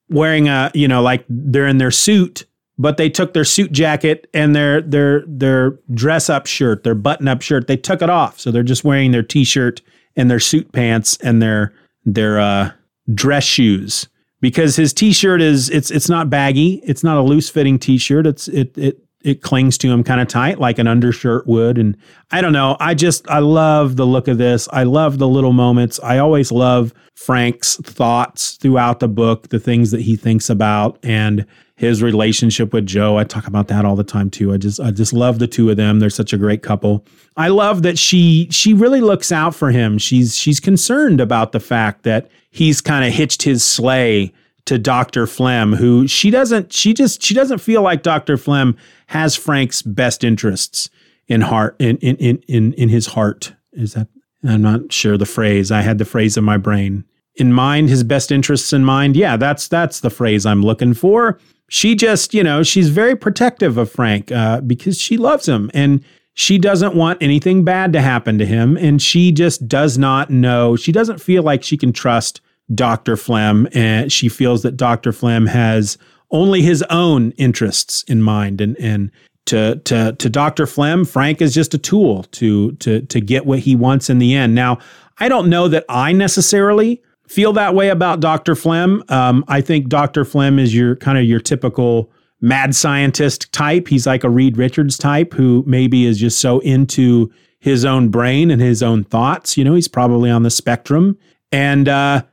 wearing 0.10 0.48
a 0.48 0.72
you 0.74 0.88
know 0.88 1.02
like 1.02 1.26
they're 1.28 1.68
in 1.68 1.78
their 1.78 1.92
suit 1.92 2.46
but 2.82 2.98
they 2.98 3.10
took 3.10 3.34
their 3.34 3.46
suit 3.46 3.72
jacket 3.72 4.28
and 4.34 4.56
their 4.56 4.82
their 4.82 5.24
their 5.28 5.78
dress 5.94 6.30
up 6.30 6.48
shirt 6.48 6.84
their 6.84 6.96
button 6.96 7.28
up 7.28 7.42
shirt. 7.42 7.68
They 7.68 7.78
took 7.78 8.02
it 8.02 8.10
off. 8.10 8.40
So 8.40 8.50
they're 8.50 8.64
just 8.64 8.84
wearing 8.84 9.12
their 9.12 9.24
t-shirt 9.24 9.82
and 10.16 10.32
their 10.32 10.40
suit 10.40 10.72
pants 10.72 11.18
and 11.22 11.42
their 11.42 11.74
their 12.06 12.40
uh, 12.40 12.72
dress 13.14 13.44
shoes. 13.44 14.08
Because 14.42 14.76
his 14.76 14.94
t-shirt 14.94 15.42
is 15.42 15.70
it's 15.70 15.92
it's 15.92 16.10
not 16.10 16.32
baggy. 16.32 16.82
It's 16.84 17.04
not 17.04 17.18
a 17.18 17.22
loose 17.22 17.50
fitting 17.50 17.78
t-shirt. 17.78 18.26
It's 18.26 18.48
it 18.48 18.76
it 18.76 18.98
it 19.24 19.42
clings 19.42 19.78
to 19.78 19.88
him 19.88 20.04
kind 20.04 20.22
of 20.22 20.28
tight 20.28 20.60
like 20.60 20.80
an 20.80 20.88
undershirt 20.88 21.46
would 21.48 21.78
and 21.78 21.98
i 22.32 22.42
don't 22.42 22.54
know 22.54 22.78
i 22.80 22.94
just 22.94 23.28
i 23.30 23.40
love 23.40 23.96
the 23.96 24.06
look 24.06 24.28
of 24.28 24.38
this 24.38 24.68
i 24.72 24.84
love 24.84 25.18
the 25.18 25.28
little 25.28 25.54
moments 25.54 26.00
i 26.04 26.18
always 26.18 26.52
love 26.52 26.94
frank's 27.16 27.78
thoughts 27.78 28.54
throughout 28.58 29.00
the 29.00 29.08
book 29.08 29.50
the 29.50 29.60
things 29.60 29.92
that 29.92 30.02
he 30.02 30.16
thinks 30.16 30.50
about 30.50 30.98
and 31.04 31.46
his 31.76 32.02
relationship 32.02 32.74
with 32.74 32.86
joe 32.86 33.18
i 33.18 33.24
talk 33.24 33.48
about 33.48 33.68
that 33.68 33.86
all 33.86 33.96
the 33.96 34.04
time 34.04 34.30
too 34.30 34.54
i 34.54 34.58
just 34.58 34.80
i 34.80 34.92
just 34.92 35.14
love 35.14 35.40
the 35.40 35.48
two 35.48 35.70
of 35.70 35.78
them 35.78 36.00
they're 36.00 36.10
such 36.10 36.34
a 36.34 36.38
great 36.38 36.64
couple. 36.64 37.06
I 37.38 37.48
love 37.48 37.84
that 37.84 37.98
she 37.98 38.50
she 38.52 38.74
really 38.74 39.00
looks 39.00 39.32
out 39.32 39.56
for 39.56 39.72
him 39.72 39.98
she's 39.98 40.36
she's 40.36 40.60
concerned 40.60 41.22
about 41.22 41.54
the 41.54 41.62
fact 41.62 42.04
that 42.04 42.30
he's 42.52 42.82
kind 42.82 43.06
of 43.06 43.14
hitched 43.14 43.44
his 43.44 43.64
sleigh 43.64 44.34
to 44.66 44.78
Dr. 44.78 45.28
Flem, 45.28 45.74
who 45.74 46.08
she 46.08 46.30
doesn't, 46.30 46.74
she 46.74 46.94
just, 46.94 47.22
she 47.24 47.34
doesn't 47.34 47.60
feel 47.60 47.82
like 47.82 48.04
Dr. 48.04 48.38
Flem 48.38 48.78
has 49.08 49.36
Frank's 49.36 49.82
best 49.82 50.24
interests 50.24 50.90
in 51.28 51.42
heart, 51.42 51.76
in, 51.80 51.98
in, 51.98 52.16
in, 52.18 52.44
in, 52.48 52.74
in 52.74 52.90
his 52.90 53.08
heart. 53.08 53.54
Is 53.74 53.94
that, 53.94 54.08
I'm 54.44 54.62
not 54.62 54.92
sure 54.92 55.18
the 55.18 55.26
phrase. 55.26 55.72
I 55.72 55.82
had 55.82 55.98
the 55.98 56.06
phrase 56.06 56.38
in 56.38 56.44
my 56.44 56.58
brain. 56.58 57.06
In 57.36 57.54
mind, 57.54 57.90
his 57.90 58.04
best 58.04 58.32
interests 58.32 58.74
in 58.74 58.84
mind. 58.84 59.16
Yeah, 59.16 59.38
that's, 59.38 59.68
that's 59.68 60.02
the 60.02 60.10
phrase 60.10 60.46
I'm 60.46 60.62
looking 60.62 60.94
for. 60.94 61.40
She 61.70 61.96
just, 61.96 62.34
you 62.34 62.44
know, 62.44 62.64
she's 62.64 62.90
very 62.90 63.16
protective 63.16 63.78
of 63.78 63.90
Frank 63.90 64.32
uh, 64.32 64.60
because 64.62 65.00
she 65.00 65.16
loves 65.18 65.48
him 65.48 65.72
and 65.74 66.04
she 66.34 66.58
doesn't 66.58 66.96
want 66.96 67.22
anything 67.22 67.64
bad 67.64 67.94
to 67.94 68.02
happen 68.02 68.38
to 68.38 68.46
him. 68.46 68.78
And 68.78 69.02
she 69.02 69.32
just 69.32 69.68
does 69.68 69.98
not 69.98 70.30
know, 70.30 70.76
she 70.76 70.92
doesn't 70.92 71.22
feel 71.22 71.44
like 71.44 71.64
she 71.64 71.78
can 71.78 71.94
trust 71.94 72.42
Dr. 72.74 73.18
Flem, 73.18 73.68
and 73.74 74.12
she 74.12 74.30
feels 74.30 74.64
that 74.64 74.78
Dr. 74.78 75.12
Flem 75.12 75.46
has 75.48 75.98
only 76.30 76.62
his 76.62 76.82
own 76.90 77.32
interests 77.32 78.04
in 78.04 78.22
mind, 78.22 78.62
and 78.62 78.78
and 78.78 79.12
to 79.48 79.76
to 79.86 80.14
to 80.14 80.30
Dr. 80.30 80.66
Flem, 80.66 81.06
Frank 81.06 81.42
is 81.42 81.54
just 81.54 81.74
a 81.74 81.78
tool 81.78 82.24
to 82.32 82.72
to 82.74 83.02
to 83.02 83.20
get 83.20 83.46
what 83.46 83.60
he 83.60 83.76
wants 83.76 84.10
in 84.10 84.20
the 84.20 84.36
end. 84.36 84.56
Now, 84.56 84.78
I 85.20 85.30
don't 85.30 85.50
know 85.50 85.68
that 85.68 85.86
I 85.90 86.12
necessarily 86.14 87.02
feel 87.28 87.54
that 87.54 87.76
way 87.76 87.90
about 87.90 88.20
Dr. 88.20 88.56
Flem. 88.56 89.04
Um, 89.10 89.46
I 89.48 89.62
think 89.62 89.88
Dr. 89.88 90.26
Flem 90.26 90.60
is 90.60 90.76
your 90.76 90.96
kind 90.98 91.18
of 91.18 91.24
your 91.24 91.40
typical 91.40 92.12
mad 92.42 92.76
scientist 92.76 93.52
type. 93.54 93.88
He's 93.88 94.08
like 94.08 94.24
a 94.24 94.30
Reed 94.30 94.58
Richards 94.58 94.98
type 94.98 95.34
who 95.34 95.64
maybe 95.66 96.06
is 96.06 96.20
just 96.20 96.40
so 96.40 96.60
into 96.60 97.32
his 97.60 97.86
own 97.86 98.10
brain 98.10 98.50
and 98.52 98.62
his 98.62 98.82
own 98.82 99.04
thoughts. 99.04 99.56
You 99.56 99.64
know, 99.64 99.76
he's 99.76 99.88
probably 99.88 100.30
on 100.30 100.44
the 100.44 100.50
spectrum. 100.50 101.18
And 101.52 101.88
uh, 101.88 102.24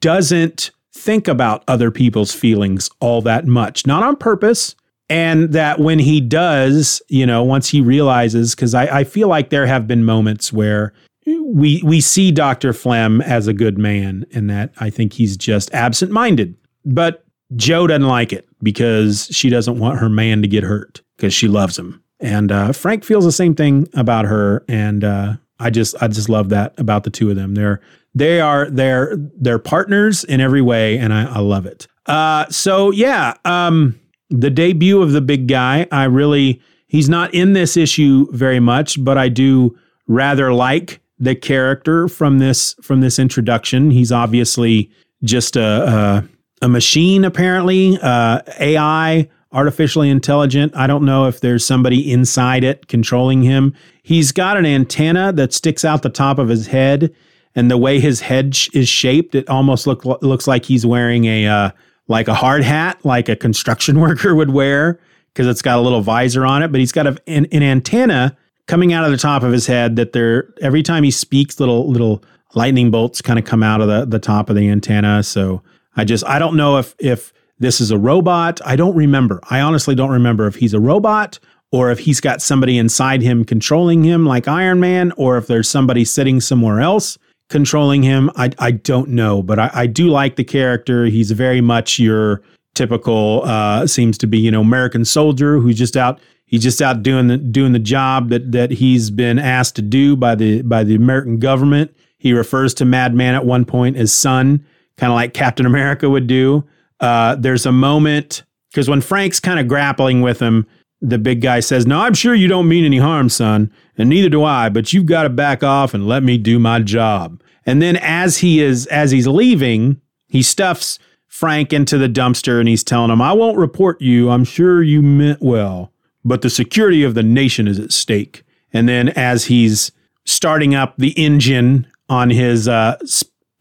doesn't 0.00 0.70
think 0.92 1.28
about 1.28 1.62
other 1.68 1.90
people's 1.90 2.32
feelings 2.32 2.90
all 3.00 3.20
that 3.22 3.46
much, 3.46 3.86
not 3.86 4.02
on 4.02 4.16
purpose. 4.16 4.74
And 5.08 5.52
that 5.52 5.78
when 5.78 6.00
he 6.00 6.20
does, 6.20 7.00
you 7.08 7.26
know, 7.26 7.44
once 7.44 7.68
he 7.68 7.80
realizes, 7.80 8.54
because 8.54 8.74
I, 8.74 9.00
I 9.00 9.04
feel 9.04 9.28
like 9.28 9.50
there 9.50 9.66
have 9.66 9.86
been 9.86 10.04
moments 10.04 10.52
where 10.52 10.92
we 11.26 11.80
we 11.84 12.00
see 12.00 12.32
Dr. 12.32 12.72
Flem 12.72 13.20
as 13.20 13.46
a 13.46 13.52
good 13.52 13.78
man, 13.78 14.26
and 14.32 14.50
that 14.50 14.72
I 14.78 14.90
think 14.90 15.12
he's 15.12 15.36
just 15.36 15.72
absent 15.72 16.10
minded. 16.10 16.56
But 16.84 17.24
Joe 17.54 17.86
doesn't 17.86 18.06
like 18.06 18.32
it 18.32 18.48
because 18.62 19.28
she 19.30 19.48
doesn't 19.48 19.78
want 19.78 20.00
her 20.00 20.08
man 20.08 20.42
to 20.42 20.48
get 20.48 20.64
hurt 20.64 21.02
because 21.16 21.32
she 21.32 21.46
loves 21.46 21.78
him. 21.78 22.02
And 22.18 22.50
uh, 22.50 22.72
Frank 22.72 23.04
feels 23.04 23.24
the 23.24 23.32
same 23.32 23.54
thing 23.54 23.88
about 23.94 24.24
her, 24.24 24.64
and 24.68 25.04
uh, 25.04 25.34
I 25.58 25.70
just 25.70 25.94
I 26.02 26.08
just 26.08 26.28
love 26.28 26.48
that 26.48 26.74
about 26.78 27.04
the 27.04 27.10
two 27.10 27.30
of 27.30 27.36
them. 27.36 27.54
They're 27.54 27.80
they 28.16 28.40
are 28.40 28.70
they're 28.70 29.14
they're 29.38 29.58
partners 29.58 30.24
in 30.24 30.40
every 30.40 30.62
way, 30.62 30.96
and 30.96 31.12
I, 31.12 31.34
I 31.34 31.38
love 31.40 31.66
it. 31.66 31.86
Uh, 32.06 32.46
so 32.48 32.90
yeah, 32.90 33.34
um, 33.44 34.00
the 34.30 34.48
debut 34.48 35.02
of 35.02 35.12
the 35.12 35.20
big 35.20 35.46
guy. 35.46 35.86
I 35.92 36.04
really 36.04 36.62
he's 36.86 37.10
not 37.10 37.34
in 37.34 37.52
this 37.52 37.76
issue 37.76 38.26
very 38.32 38.58
much, 38.58 39.04
but 39.04 39.18
I 39.18 39.28
do 39.28 39.78
rather 40.08 40.54
like 40.54 41.00
the 41.18 41.34
character 41.34 42.08
from 42.08 42.38
this 42.38 42.74
from 42.80 43.02
this 43.02 43.18
introduction. 43.18 43.90
He's 43.90 44.10
obviously 44.10 44.90
just 45.22 45.54
a 45.54 46.24
a, 46.62 46.64
a 46.64 46.68
machine, 46.70 47.22
apparently 47.22 47.98
uh, 48.00 48.40
AI, 48.58 49.28
artificially 49.52 50.08
intelligent. 50.08 50.74
I 50.74 50.86
don't 50.86 51.04
know 51.04 51.26
if 51.26 51.40
there's 51.40 51.66
somebody 51.66 52.10
inside 52.10 52.64
it 52.64 52.88
controlling 52.88 53.42
him. 53.42 53.74
He's 54.02 54.32
got 54.32 54.56
an 54.56 54.64
antenna 54.64 55.34
that 55.34 55.52
sticks 55.52 55.84
out 55.84 56.00
the 56.00 56.08
top 56.08 56.38
of 56.38 56.48
his 56.48 56.68
head 56.68 57.14
and 57.56 57.70
the 57.70 57.78
way 57.78 57.98
his 57.98 58.20
head 58.20 58.54
sh- 58.54 58.68
is 58.74 58.88
shaped, 58.88 59.34
it 59.34 59.48
almost 59.48 59.86
look, 59.86 60.04
looks 60.04 60.46
like 60.46 60.66
he's 60.66 60.84
wearing 60.84 61.24
a 61.24 61.46
uh, 61.46 61.70
like 62.06 62.28
a 62.28 62.34
hard 62.34 62.62
hat, 62.62 63.02
like 63.04 63.28
a 63.28 63.34
construction 63.34 63.98
worker 64.00 64.34
would 64.34 64.50
wear, 64.50 65.00
because 65.32 65.48
it's 65.48 65.62
got 65.62 65.78
a 65.78 65.80
little 65.80 66.02
visor 66.02 66.44
on 66.44 66.62
it. 66.62 66.70
But 66.70 66.78
he's 66.80 66.92
got 66.92 67.06
a, 67.06 67.16
an, 67.26 67.46
an 67.46 67.62
antenna 67.62 68.36
coming 68.66 68.92
out 68.92 69.04
of 69.04 69.10
the 69.10 69.16
top 69.16 69.42
of 69.42 69.52
his 69.52 69.66
head 69.66 69.96
that 69.96 70.12
there 70.12 70.52
every 70.60 70.82
time 70.82 71.02
he 71.02 71.10
speaks, 71.10 71.58
little 71.58 71.90
little 71.90 72.22
lightning 72.54 72.90
bolts 72.90 73.20
kind 73.22 73.38
of 73.38 73.44
come 73.44 73.62
out 73.62 73.80
of 73.80 73.88
the 73.88 74.04
the 74.04 74.20
top 74.20 74.50
of 74.50 74.56
the 74.56 74.68
antenna. 74.68 75.22
So 75.22 75.62
I 75.96 76.04
just 76.04 76.24
I 76.26 76.38
don't 76.38 76.56
know 76.56 76.76
if 76.76 76.94
if 76.98 77.32
this 77.58 77.80
is 77.80 77.90
a 77.90 77.98
robot. 77.98 78.60
I 78.66 78.76
don't 78.76 78.94
remember. 78.94 79.40
I 79.48 79.60
honestly 79.60 79.94
don't 79.94 80.10
remember 80.10 80.46
if 80.46 80.56
he's 80.56 80.74
a 80.74 80.80
robot 80.80 81.38
or 81.72 81.90
if 81.90 82.00
he's 82.00 82.20
got 82.20 82.42
somebody 82.42 82.76
inside 82.76 83.22
him 83.22 83.44
controlling 83.44 84.04
him 84.04 84.26
like 84.26 84.46
Iron 84.46 84.78
Man, 84.78 85.12
or 85.16 85.36
if 85.36 85.46
there's 85.46 85.68
somebody 85.68 86.04
sitting 86.04 86.40
somewhere 86.40 86.80
else 86.80 87.18
controlling 87.48 88.02
him. 88.02 88.30
I, 88.36 88.50
I 88.58 88.72
don't 88.72 89.10
know, 89.10 89.42
but 89.42 89.58
I, 89.58 89.70
I 89.72 89.86
do 89.86 90.08
like 90.08 90.36
the 90.36 90.44
character. 90.44 91.06
He's 91.06 91.30
very 91.30 91.60
much 91.60 91.98
your 91.98 92.42
typical, 92.74 93.42
uh, 93.44 93.86
seems 93.86 94.18
to 94.18 94.26
be, 94.26 94.38
you 94.38 94.50
know, 94.50 94.60
American 94.60 95.04
soldier 95.04 95.58
who's 95.58 95.78
just 95.78 95.96
out. 95.96 96.20
He's 96.46 96.62
just 96.62 96.80
out 96.80 97.02
doing 97.02 97.26
the 97.26 97.38
doing 97.38 97.72
the 97.72 97.80
job 97.80 98.28
that 98.28 98.52
that 98.52 98.70
he's 98.70 99.10
been 99.10 99.38
asked 99.38 99.74
to 99.76 99.82
do 99.82 100.14
by 100.14 100.36
the 100.36 100.62
by 100.62 100.84
the 100.84 100.94
American 100.94 101.38
government. 101.38 101.94
He 102.18 102.32
refers 102.32 102.72
to 102.74 102.84
Madman 102.84 103.34
at 103.34 103.44
one 103.44 103.64
point 103.64 103.96
as 103.96 104.12
son, 104.12 104.64
kind 104.96 105.10
of 105.10 105.16
like 105.16 105.34
Captain 105.34 105.66
America 105.66 106.08
would 106.08 106.28
do. 106.28 106.64
Uh, 107.00 107.34
there's 107.34 107.66
a 107.66 107.72
moment 107.72 108.44
because 108.70 108.88
when 108.88 109.00
Frank's 109.00 109.40
kind 109.40 109.58
of 109.58 109.66
grappling 109.66 110.22
with 110.22 110.38
him, 110.38 110.66
the 111.00 111.18
big 111.18 111.40
guy 111.40 111.60
says, 111.60 111.86
No, 111.86 112.00
I'm 112.00 112.14
sure 112.14 112.34
you 112.34 112.48
don't 112.48 112.68
mean 112.68 112.84
any 112.84 112.98
harm, 112.98 113.28
son, 113.28 113.72
and 113.96 114.08
neither 114.08 114.28
do 114.28 114.44
I, 114.44 114.68
but 114.68 114.92
you've 114.92 115.06
got 115.06 115.24
to 115.24 115.28
back 115.28 115.62
off 115.62 115.94
and 115.94 116.06
let 116.06 116.22
me 116.22 116.38
do 116.38 116.58
my 116.58 116.80
job. 116.80 117.42
And 117.64 117.82
then 117.82 117.96
as 117.96 118.38
he 118.38 118.60
is 118.60 118.86
as 118.86 119.10
he's 119.10 119.26
leaving, 119.26 120.00
he 120.28 120.42
stuffs 120.42 120.98
Frank 121.26 121.72
into 121.72 121.98
the 121.98 122.08
dumpster 122.08 122.60
and 122.60 122.68
he's 122.68 122.84
telling 122.84 123.10
him, 123.10 123.20
I 123.20 123.32
won't 123.32 123.58
report 123.58 124.00
you. 124.00 124.30
I'm 124.30 124.44
sure 124.44 124.82
you 124.82 125.02
meant 125.02 125.42
well, 125.42 125.92
but 126.24 126.42
the 126.42 126.50
security 126.50 127.02
of 127.02 127.14
the 127.14 127.22
nation 127.22 127.68
is 127.68 127.78
at 127.78 127.92
stake. 127.92 128.44
And 128.72 128.88
then 128.88 129.10
as 129.10 129.46
he's 129.46 129.92
starting 130.24 130.74
up 130.74 130.94
the 130.98 131.10
engine 131.12 131.86
on 132.08 132.30
his 132.30 132.68
uh, 132.68 132.96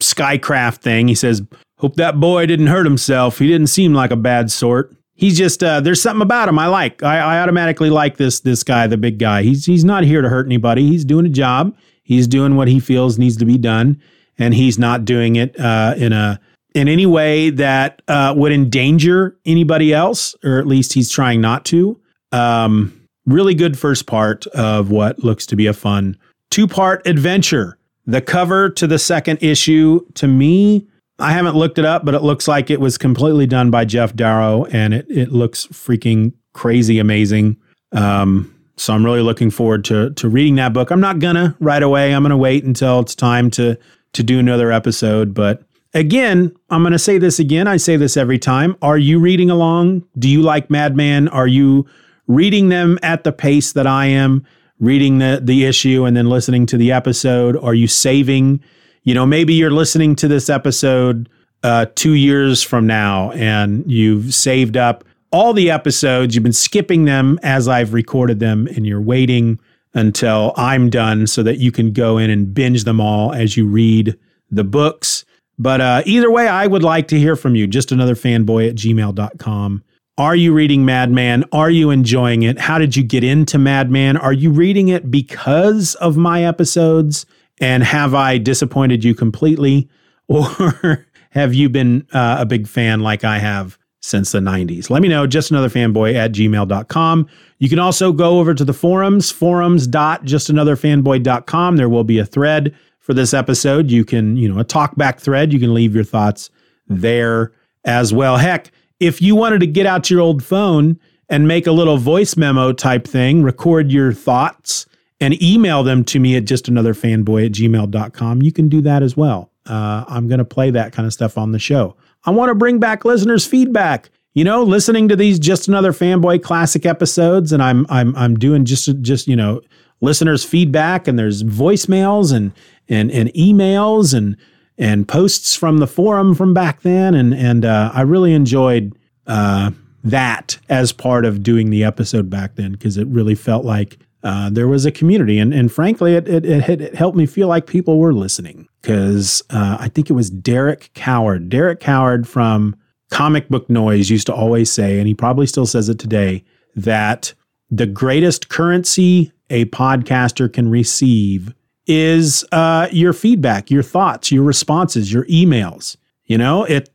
Skycraft 0.01 0.77
thing. 0.77 1.07
He 1.07 1.15
says, 1.15 1.41
Hope 1.77 1.95
that 1.95 2.19
boy 2.19 2.45
didn't 2.45 2.67
hurt 2.67 2.86
himself. 2.86 3.39
He 3.39 3.47
didn't 3.47 3.67
seem 3.67 3.93
like 3.93 4.11
a 4.11 4.15
bad 4.15 4.49
sort. 4.51 4.95
He's 5.16 5.38
just 5.38 5.63
uh, 5.63 5.80
there's 5.80 6.01
something 6.01 6.22
about 6.22 6.49
him 6.49 6.59
I 6.59 6.68
like. 6.68 7.01
I, 7.01 7.20
I 7.20 7.41
automatically 7.41 7.89
like 7.89 8.18
this 8.18 8.41
this 8.41 8.63
guy, 8.63 8.86
the 8.88 8.97
big 8.97 9.18
guy. 9.18 9.43
He's 9.43 9.66
he's 9.66 9.86
not 9.86 10.03
here 10.03 10.22
to 10.22 10.30
hurt 10.30 10.45
anybody. 10.45 10.88
He's 10.88 11.05
doing 11.05 11.26
a 11.26 11.30
job. 11.30 11.76
He's 12.03 12.28
doing 12.28 12.55
what 12.55 12.68
he 12.68 12.80
feels 12.80 13.18
needs 13.18 13.38
to 13.38 13.45
be 13.45 13.57
done, 13.57 14.01
and 14.38 14.53
he's 14.53 14.78
not 14.78 15.05
doing 15.05 15.38
it 15.38 15.57
uh, 15.59 15.95
in 15.97 16.11
a 16.11 16.39
in 16.76 16.89
any 16.89 17.05
way 17.05 17.49
that 17.49 18.01
uh, 18.09 18.34
would 18.36 18.51
endanger 18.51 19.38
anybody 19.45 19.93
else, 19.93 20.36
or 20.43 20.59
at 20.59 20.68
least 20.68 20.93
he's 20.93 21.09
trying 21.09 21.39
not 21.39 21.63
to. 21.66 21.99
Um, 22.34 23.07
really 23.26 23.55
good 23.55 23.80
first 23.80 24.07
part 24.07 24.45
of 24.47 24.91
what 24.91 25.24
looks 25.24 25.45
to 25.47 25.55
be 25.55 25.66
a 25.68 25.74
fun 25.74 26.18
two 26.51 26.68
part 26.68 27.05
adventure. 27.07 27.78
The 28.05 28.22
cover 28.22 28.70
to 28.70 28.86
the 28.86 28.99
second 28.99 29.41
issue, 29.41 30.05
to 30.13 30.28
me, 30.28 30.88
I 31.20 31.32
haven't 31.32 31.55
looked 31.55 31.80
it 31.80 31.86
up, 31.86 32.03
but 32.03 32.13
it 32.13 32.24
looks 32.24 32.47
like 32.47 32.70
it 32.70 32.82
was 32.82 32.97
completely 32.97 33.47
done 33.47 33.72
by 33.72 33.86
Geof 33.86 34.16
Darrow, 34.16 34.66
and 34.66 34.93
it 34.93 35.05
it 35.09 35.32
looks 35.32 35.66
freaking 35.68 36.34
crazy 36.53 36.99
amazing. 36.99 37.57
Um, 37.91 38.53
so 38.78 38.93
I'm 38.93 39.05
really 39.05 39.22
looking 39.22 39.49
forward 39.49 39.86
to 39.86 40.11
to 40.11 40.28
reading 40.28 40.55
that 40.55 40.74
book. 40.74 40.91
I'm 40.91 40.99
not 40.99 41.20
gonna 41.20 41.55
right 41.59 41.82
away. 41.82 42.13
I'm 42.13 42.24
gonna 42.24 42.38
wait 42.38 42.63
until 42.66 42.99
it's 42.99 43.16
time 43.16 43.49
to 43.51 43.78
to 44.13 44.24
do 44.24 44.39
another 44.39 44.72
episode. 44.72 45.34
But 45.34 45.63
again, 45.93 46.53
I'm 46.70 46.84
gonna 46.84 46.99
say 46.99 47.18
this 47.18 47.39
again. 47.39 47.68
I 47.68 47.78
say 47.78 47.95
this 47.95 48.18
every 48.18 48.39
time. 48.39 48.76
Are 48.82 48.97
you 48.97 49.20
reading 49.20 49.49
along? 49.49 50.03
Do 50.20 50.28
you 50.28 50.41
like 50.41 50.70
Madman? 50.70 51.30
Are 51.30 51.47
you 51.47 51.86
reading 52.28 52.70
them 52.70 52.99
at 53.03 53.24
the 53.24 53.32
pace 53.32 53.72
that 53.74 53.88
I 53.88 54.07
am? 54.07 54.45
Reading 54.80 55.20
the 55.20 55.39
the 55.41 55.63
issue 55.63 56.03
and 56.03 56.18
then 56.18 56.28
listening 56.28 56.66
to 56.66 56.78
the 56.78 56.91
episode? 56.91 57.55
Are 57.55 57.74
you 57.74 57.88
saving? 57.88 58.61
You 59.06 59.14
know, 59.14 59.26
maybe 59.26 59.53
you're 59.53 59.72
listening 59.72 60.16
to 60.18 60.28
this 60.28 60.49
episode 60.49 61.30
uh, 61.64 61.86
two 61.95 62.14
years 62.14 62.62
from 62.62 62.86
now 62.86 63.32
and 63.32 63.89
you've 63.89 64.34
saved 64.34 64.76
up 64.76 65.03
all 65.32 65.53
the 65.53 65.70
episodes. 65.70 66.34
You've 66.34 66.43
been 66.43 66.53
skipping 66.53 67.06
them 67.06 67.39
as 67.43 67.68
I've 67.68 67.93
recorded 67.93 68.39
them, 68.39 68.68
and 68.68 68.88
you're 68.88 69.01
waiting 69.01 69.60
until 69.93 70.53
I'm 70.56 70.89
done 70.89 71.28
so 71.28 71.43
that 71.43 71.58
you 71.58 71.72
can 71.72 71.91
go 71.91 72.18
in 72.18 72.30
and 72.30 72.53
binge 72.53 72.84
them 72.84 72.99
all 72.99 73.34
as 73.34 73.56
you 73.56 73.68
read 73.68 74.18
the 74.49 74.64
books. 74.64 75.26
But 75.60 75.82
uh, 75.82 76.03
either 76.06 76.32
way, 76.32 76.47
I 76.47 76.68
would 76.68 76.84
like 76.84 77.08
to 77.10 77.20
hear 77.20 77.36
from 77.36 77.56
you. 77.56 77.68
Just 77.68 77.91
another 77.91 78.16
fanboy 78.16 78.70
at 78.70 78.76
gmail.com. 78.76 79.84
Are 80.18 80.36
you 80.36 80.53
reading 80.53 80.86
Madman? 80.86 81.43
Are 81.51 81.70
you 81.70 81.89
enjoying 81.89 82.43
it? 82.43 82.58
How 82.58 82.78
did 82.80 82.95
you 82.95 83.03
get 83.03 83.24
into 83.24 83.58
Madman? 83.58 84.16
Are 84.16 84.34
you 84.34 84.51
reading 84.51 84.88
it 84.88 85.12
because 85.12 85.95
of 85.95 86.16
my 86.16 86.45
episodes? 86.45 87.26
And 87.60 87.84
have 87.84 88.14
I 88.14 88.38
disappointed 88.38 89.03
you 89.03 89.16
completely? 89.16 89.89
Or 90.28 91.06
have 91.30 91.53
you 91.53 91.70
been 91.70 92.08
uh, 92.12 92.38
a 92.39 92.47
big 92.47 92.68
fan 92.68 93.01
like 93.01 93.24
I 93.24 93.38
have 93.38 93.78
since 94.01 94.32
the 94.32 94.39
90s? 94.39 94.89
Let 94.89 95.03
me 95.03 95.08
know, 95.08 95.28
just 95.28 95.51
another 95.51 95.70
fanboy 95.70 96.16
at 96.16 96.32
gmail.com. 96.32 97.28
You 97.60 97.70
can 97.70 97.78
also 97.78 98.12
go 98.12 98.39
over 98.39 98.56
to 98.56 98.66
the 98.66 98.74
forums, 98.74 99.30
forums.justanotherfanboy.com. 99.30 101.78
There 101.78 101.89
will 101.89 102.03
be 102.03 102.18
a 102.18 102.26
thread 102.26 102.76
for 102.99 103.14
this 103.14 103.36
episode. 103.36 103.91
You 103.91 104.03
can, 104.03 104.36
you 104.36 104.51
know, 104.51 104.60
a 104.60 104.66
talkback 104.66 105.20
thread. 105.20 105.53
You 105.53 105.60
can 105.60 105.76
leave 105.76 105.93
your 105.93 106.03
thoughts 106.03 106.49
there 106.88 107.51
as 107.84 108.12
well. 108.12 108.38
Heck, 108.38 108.72
if 108.99 109.22
you 109.22 109.36
wanted 109.36 109.60
to 109.60 109.68
get 109.68 109.86
out 109.86 110.10
your 110.10 110.22
old 110.22 110.43
phone 110.43 110.99
and 111.30 111.47
make 111.47 111.68
a 111.68 111.72
little 111.72 111.97
voice 111.97 112.36
memo 112.36 112.74
type 112.74 113.08
thing, 113.08 113.43
record 113.43 113.91
your 113.91 114.12
thoughts 114.12 114.88
and 115.20 115.41
email 115.41 115.84
them 115.84 116.03
to 116.05 116.20
me 116.20 116.36
at 116.36 116.45
just 116.45 116.68
another 116.68 116.93
fanboy 116.93 117.45
at 117.45 117.51
gmail.com. 117.53 118.41
You 118.41 118.51
can 118.51 118.70
do 118.70 118.82
that 118.82 119.01
as 119.01 119.16
well. 119.16 119.51
Uh, 119.66 120.03
I'm 120.07 120.28
going 120.28 120.39
to 120.39 120.45
play 120.45 120.72
that 120.72 120.93
kind 120.93 121.05
of 121.05 121.13
stuff 121.13 121.38
on 121.38 121.51
the 121.51 121.59
show. 121.59 121.95
I 122.26 122.32
want 122.32 122.49
to 122.49 122.55
bring 122.55 122.80
back 122.80 123.05
listeners' 123.05 123.45
feedback. 123.45 124.09
You 124.34 124.43
know, 124.43 124.63
listening 124.63 125.07
to 125.09 125.16
these 125.16 125.39
just 125.39 125.68
another 125.68 125.93
fanboy 125.93 126.43
classic 126.43 126.86
episodes, 126.86 127.53
and 127.53 127.63
I'm 127.63 127.86
I'm 127.89 128.16
I'm 128.18 128.36
doing 128.36 128.66
just 128.66 128.89
just 129.01 129.28
you 129.28 129.36
know 129.36 129.61
listeners' 130.01 130.43
feedback, 130.43 131.07
and 131.07 131.18
there's 131.18 131.43
voicemails 131.43 132.34
and 132.34 132.51
and 132.89 133.09
and 133.11 133.30
emails 133.30 134.13
and 134.13 134.36
and 134.78 135.07
posts 135.07 135.55
from 135.55 135.78
the 135.78 135.88
forum 135.88 136.36
from 136.36 136.53
back 136.53 136.82
then, 136.82 137.16
and 137.16 137.34
and 137.34 137.63
uh, 137.63 137.91
I 137.93 138.01
really 138.01 138.34
enjoyed 138.34 138.97
uh, 139.26 139.72
that 140.03 140.57
as 140.68 140.91
part 140.91 141.24
of 141.24 141.41
doing 141.41 141.70
the 141.70 141.86
episode 141.86 142.30
back 142.30 142.55
then 142.55 142.74
because 142.74 142.97
it 142.97 143.07
really 143.07 143.36
felt 143.36 143.63
like 143.63 143.97
uh, 144.26 144.49
there 144.49 144.67
was 144.67 144.86
a 144.86 144.91
community, 144.91 145.38
and 145.38 145.53
and 145.53 145.71
frankly, 145.71 146.15
it 146.15 146.28
it, 146.28 146.45
it, 146.45 146.82
it 146.82 146.95
helped 146.95 147.15
me 147.15 147.28
feel 147.28 147.47
like 147.47 147.67
people 147.67 147.99
were 147.99 148.13
listening. 148.13 148.67
Because 148.82 149.41
uh, 149.51 149.78
I 149.80 149.88
think 149.88 150.09
it 150.09 150.13
was 150.13 150.30
Derek 150.30 150.91
Coward, 150.93 151.49
Derek 151.49 151.80
Coward 151.80 152.28
from 152.28 152.76
Comic 153.11 153.49
Book 153.49 153.69
Noise 153.69 154.09
used 154.09 154.28
to 154.28 154.34
always 154.34 154.71
say, 154.71 154.97
and 154.99 155.07
he 155.07 155.13
probably 155.13 155.45
still 155.45 155.65
says 155.65 155.89
it 155.89 155.99
today, 155.99 156.43
that 156.76 157.34
the 157.69 157.86
greatest 157.86 158.49
currency 158.49 159.32
a 159.49 159.65
podcaster 159.65 160.51
can 160.51 160.69
receive 160.69 161.53
is 161.88 162.43
uh, 162.51 162.88
your 162.91 163.13
feedback, 163.13 163.69
your 163.69 163.84
thoughts, 163.84 164.32
your 164.32 164.43
responses, 164.43 165.13
your 165.13 165.26
emails. 165.26 165.97
You 166.26 166.39
know, 166.39 166.63
it 166.63 166.89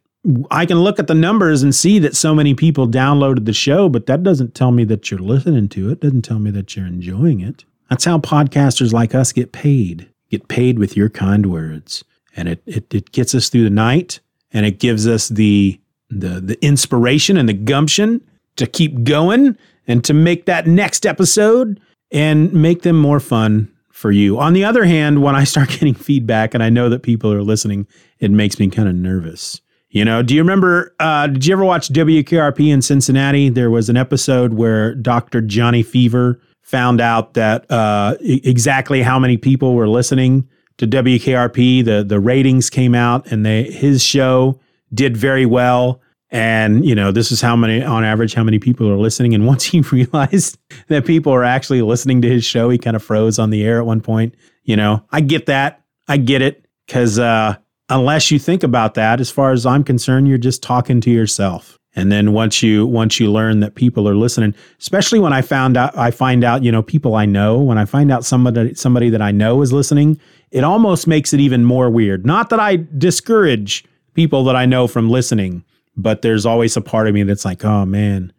I 0.51 0.66
can 0.66 0.79
look 0.79 0.99
at 0.99 1.07
the 1.07 1.14
numbers 1.14 1.62
and 1.62 1.75
see 1.75 1.99
that 2.01 2.14
so 2.14 2.35
many 2.35 2.55
people 2.55 2.87
downloaded 2.87 3.47
the 3.47 3.55
show, 3.55 3.89
but 3.89 4.07
that 4.07 4.23
doesn't 4.23 4.55
tell 4.55 4.71
me 4.71 4.85
that 4.85 5.11
you're 5.11 5.21
listening 5.21 5.68
to 5.71 5.91
it. 5.91 6.01
doesn't 6.01 6.23
tell 6.23 6.39
me 6.39 6.51
that 6.51 6.77
you're 6.77 6.87
enjoying 6.87 7.41
it. 7.41 7.64
That's 7.89 8.05
how 8.05 8.18
podcasters 8.18 8.93
like 8.93 9.14
us 9.14 9.33
get 9.33 9.53
paid. 9.53 10.09
Get 10.31 10.49
paid 10.49 10.79
with 10.79 10.97
your 10.97 11.09
kind 11.09 11.47
words. 11.47 12.05
And 12.37 12.49
it 12.49 12.62
it, 12.66 12.95
it 12.95 13.12
gets 13.12 13.35
us 13.35 13.49
through 13.49 13.64
the 13.64 13.71
night 13.71 14.21
and 14.53 14.66
it 14.66 14.79
gives 14.79 15.07
us 15.07 15.29
the 15.29 15.81
the 16.11 16.41
the 16.41 16.64
inspiration 16.64 17.37
and 17.37 17.49
the 17.49 17.55
gumption 17.55 18.21
to 18.57 18.66
keep 18.66 19.03
going 19.05 19.57
and 19.87 20.05
to 20.05 20.14
make 20.14 20.45
that 20.47 20.66
next 20.66 21.07
episode 21.07 21.81
and 22.12 22.53
make 22.53 22.83
them 22.83 22.97
more 22.97 23.21
fun 23.21 23.73
for 23.91 24.12
you. 24.12 24.39
On 24.39 24.53
the 24.53 24.64
other 24.64 24.85
hand, 24.85 25.23
when 25.23 25.35
I 25.35 25.45
start 25.45 25.68
getting 25.71 25.95
feedback 25.95 26.53
and 26.53 26.62
I 26.62 26.68
know 26.68 26.91
that 26.91 27.03
people 27.03 27.33
are 27.33 27.43
listening, 27.43 27.87
it 28.18 28.31
makes 28.31 28.59
me 28.59 28.68
kind 28.68 28.89
of 28.89 28.95
nervous 28.95 29.61
you 29.91 30.05
know, 30.05 30.22
do 30.22 30.34
you 30.34 30.41
remember? 30.41 30.95
Uh, 31.01 31.26
did 31.26 31.45
you 31.45 31.53
ever 31.53 31.64
watch 31.64 31.88
WKRP 31.88 32.72
in 32.72 32.80
Cincinnati? 32.80 33.49
There 33.49 33.70
was 33.70 33.88
an 33.88 33.97
episode 33.97 34.55
where 34.55 34.95
Dr. 34.95 35.41
Johnny 35.41 35.82
Fever 35.82 36.41
found 36.62 37.01
out 37.01 37.34
that 37.34 37.68
uh, 37.70 38.16
exactly 38.20 39.03
how 39.03 39.18
many 39.18 39.36
people 39.36 39.74
were 39.74 39.88
listening 39.88 40.49
to 40.78 40.86
WKRP. 40.86 41.84
The 41.84 42.05
the 42.05 42.20
ratings 42.20 42.70
came 42.70 42.95
out, 42.95 43.26
and 43.32 43.45
they 43.45 43.64
his 43.64 44.03
show 44.03 44.61
did 44.95 45.16
very 45.16 45.45
well. 45.45 46.01
And 46.30 46.84
you 46.84 46.95
know, 46.95 47.11
this 47.11 47.32
is 47.32 47.41
how 47.41 47.57
many 47.57 47.82
on 47.82 48.05
average 48.05 48.34
how 48.34 48.45
many 48.45 48.61
people 48.61 48.88
are 48.88 48.97
listening. 48.97 49.34
And 49.34 49.45
once 49.49 49.64
he 49.64 49.80
realized 49.80 50.57
that 50.86 51.05
people 51.05 51.32
are 51.32 51.45
actually 51.45 51.82
listening 51.82 52.22
to 52.22 52.28
his 52.28 52.45
show, 52.45 52.70
he 52.70 52.78
kind 52.78 52.95
of 52.95 53.03
froze 53.03 53.41
on 53.41 53.51
the 53.51 53.64
air 53.64 53.78
at 53.78 53.86
one 53.86 54.01
point. 54.01 54.36
You 54.62 54.76
know, 54.76 55.05
I 55.11 55.20
get 55.20 55.47
that. 55.47 55.82
I 56.07 56.16
get 56.16 56.43
it 56.43 56.64
because 56.86 57.18
uh, 57.18 57.57
unless 57.91 58.30
you 58.30 58.38
think 58.38 58.62
about 58.62 58.95
that, 58.95 59.20
as 59.20 59.30
far 59.30 59.53
as 59.53 59.66
I'm 59.66 59.84
concerned, 59.84 60.28
you're 60.28 60.38
just 60.38 60.62
talking 60.62 61.01
to 61.03 61.11
yourself. 61.11 61.78
And 61.97 62.12
then 62.12 62.32
once 62.32 62.62
you 62.62 62.86
once 62.86 63.18
you 63.18 63.32
learn 63.32 63.61
that 63.61 63.74
people 63.74 64.09
are 64.09 64.14
listening, 64.14 64.55
especially 64.78 65.18
when 65.18 65.32
I 65.32 65.43
found 65.43 65.76
out 65.76 65.97
I 65.99 66.12
find 66.12 66.45
out, 66.45 66.62
you 66.62 66.70
know, 66.70 66.82
people 66.82 67.16
I 67.16 67.26
know, 67.26 67.59
when 67.59 67.78
I 67.78 67.84
find 67.84 68.12
out 68.12 68.24
somebody 68.24 68.74
somebody 68.74 69.11
that 69.11 69.20
I 69.20 69.32
know 69.32 69.61
is 69.61 69.72
listening, 69.72 70.20
it 70.53 70.62
almost 70.62 71.09
makes 71.09 71.32
it 71.32 71.41
even 71.41 71.64
more 71.64 71.91
weird. 71.91 72.24
Not 72.24 72.49
that 72.51 72.61
I 72.61 72.86
discourage 72.97 73.84
people 74.14 74.45
that 74.45 74.55
I 74.55 74.66
know 74.66 74.86
from 74.86 75.11
listening, 75.11 75.64
but 75.97 76.22
there's 76.22 76.47
always 76.47 76.76
a 76.76 76.80
part 76.80 77.09
of 77.09 77.14
me 77.14 77.24
that's 77.24 77.45
like, 77.45 77.64
oh 77.64 77.84
man, 77.84 78.32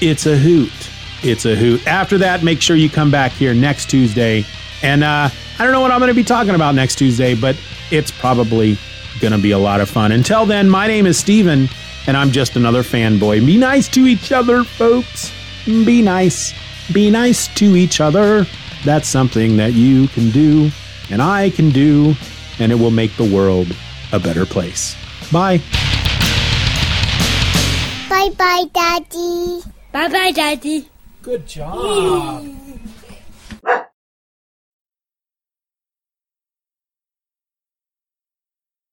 It's 0.00 0.26
a 0.26 0.36
hoot. 0.36 0.72
It's 1.22 1.44
a 1.44 1.54
hoot. 1.54 1.86
After 1.86 2.18
that, 2.18 2.42
make 2.42 2.60
sure 2.60 2.76
you 2.76 2.88
come 2.88 3.10
back 3.10 3.32
here 3.32 3.54
next 3.54 3.90
Tuesday. 3.90 4.44
And 4.82 5.02
uh, 5.02 5.28
I 5.58 5.64
don't 5.64 5.72
know 5.72 5.80
what 5.80 5.90
I'm 5.90 5.98
going 5.98 6.08
to 6.08 6.14
be 6.14 6.24
talking 6.24 6.54
about 6.54 6.74
next 6.74 6.96
Tuesday, 6.96 7.34
but 7.34 7.56
it's 7.90 8.10
probably 8.10 8.78
going 9.20 9.32
to 9.32 9.38
be 9.38 9.50
a 9.50 9.58
lot 9.58 9.80
of 9.80 9.90
fun. 9.90 10.12
Until 10.12 10.46
then, 10.46 10.68
my 10.70 10.86
name 10.86 11.06
is 11.06 11.18
Steven, 11.18 11.68
and 12.06 12.16
I'm 12.16 12.30
just 12.30 12.56
another 12.56 12.82
fanboy. 12.82 13.44
Be 13.44 13.56
nice 13.56 13.88
to 13.88 14.06
each 14.06 14.30
other, 14.30 14.62
folks. 14.64 15.32
Be 15.66 16.02
nice. 16.02 16.54
Be 16.92 17.10
nice 17.10 17.48
to 17.56 17.76
each 17.76 18.00
other. 18.00 18.46
That's 18.84 19.08
something 19.08 19.56
that 19.58 19.72
you 19.72 20.08
can 20.08 20.30
do, 20.30 20.70
and 21.10 21.20
I 21.20 21.50
can 21.50 21.70
do, 21.70 22.14
and 22.58 22.72
it 22.72 22.76
will 22.76 22.90
make 22.90 23.14
the 23.16 23.24
world 23.24 23.68
a 24.12 24.18
better 24.18 24.46
place. 24.46 24.96
Bye. 25.30 25.58
Bye 28.08 28.30
bye, 28.36 28.64
Daddy. 28.72 29.60
Bye 29.92 30.08
bye, 30.08 30.32
Daddy. 30.34 30.88
Good 31.22 31.46
job. 31.46 32.57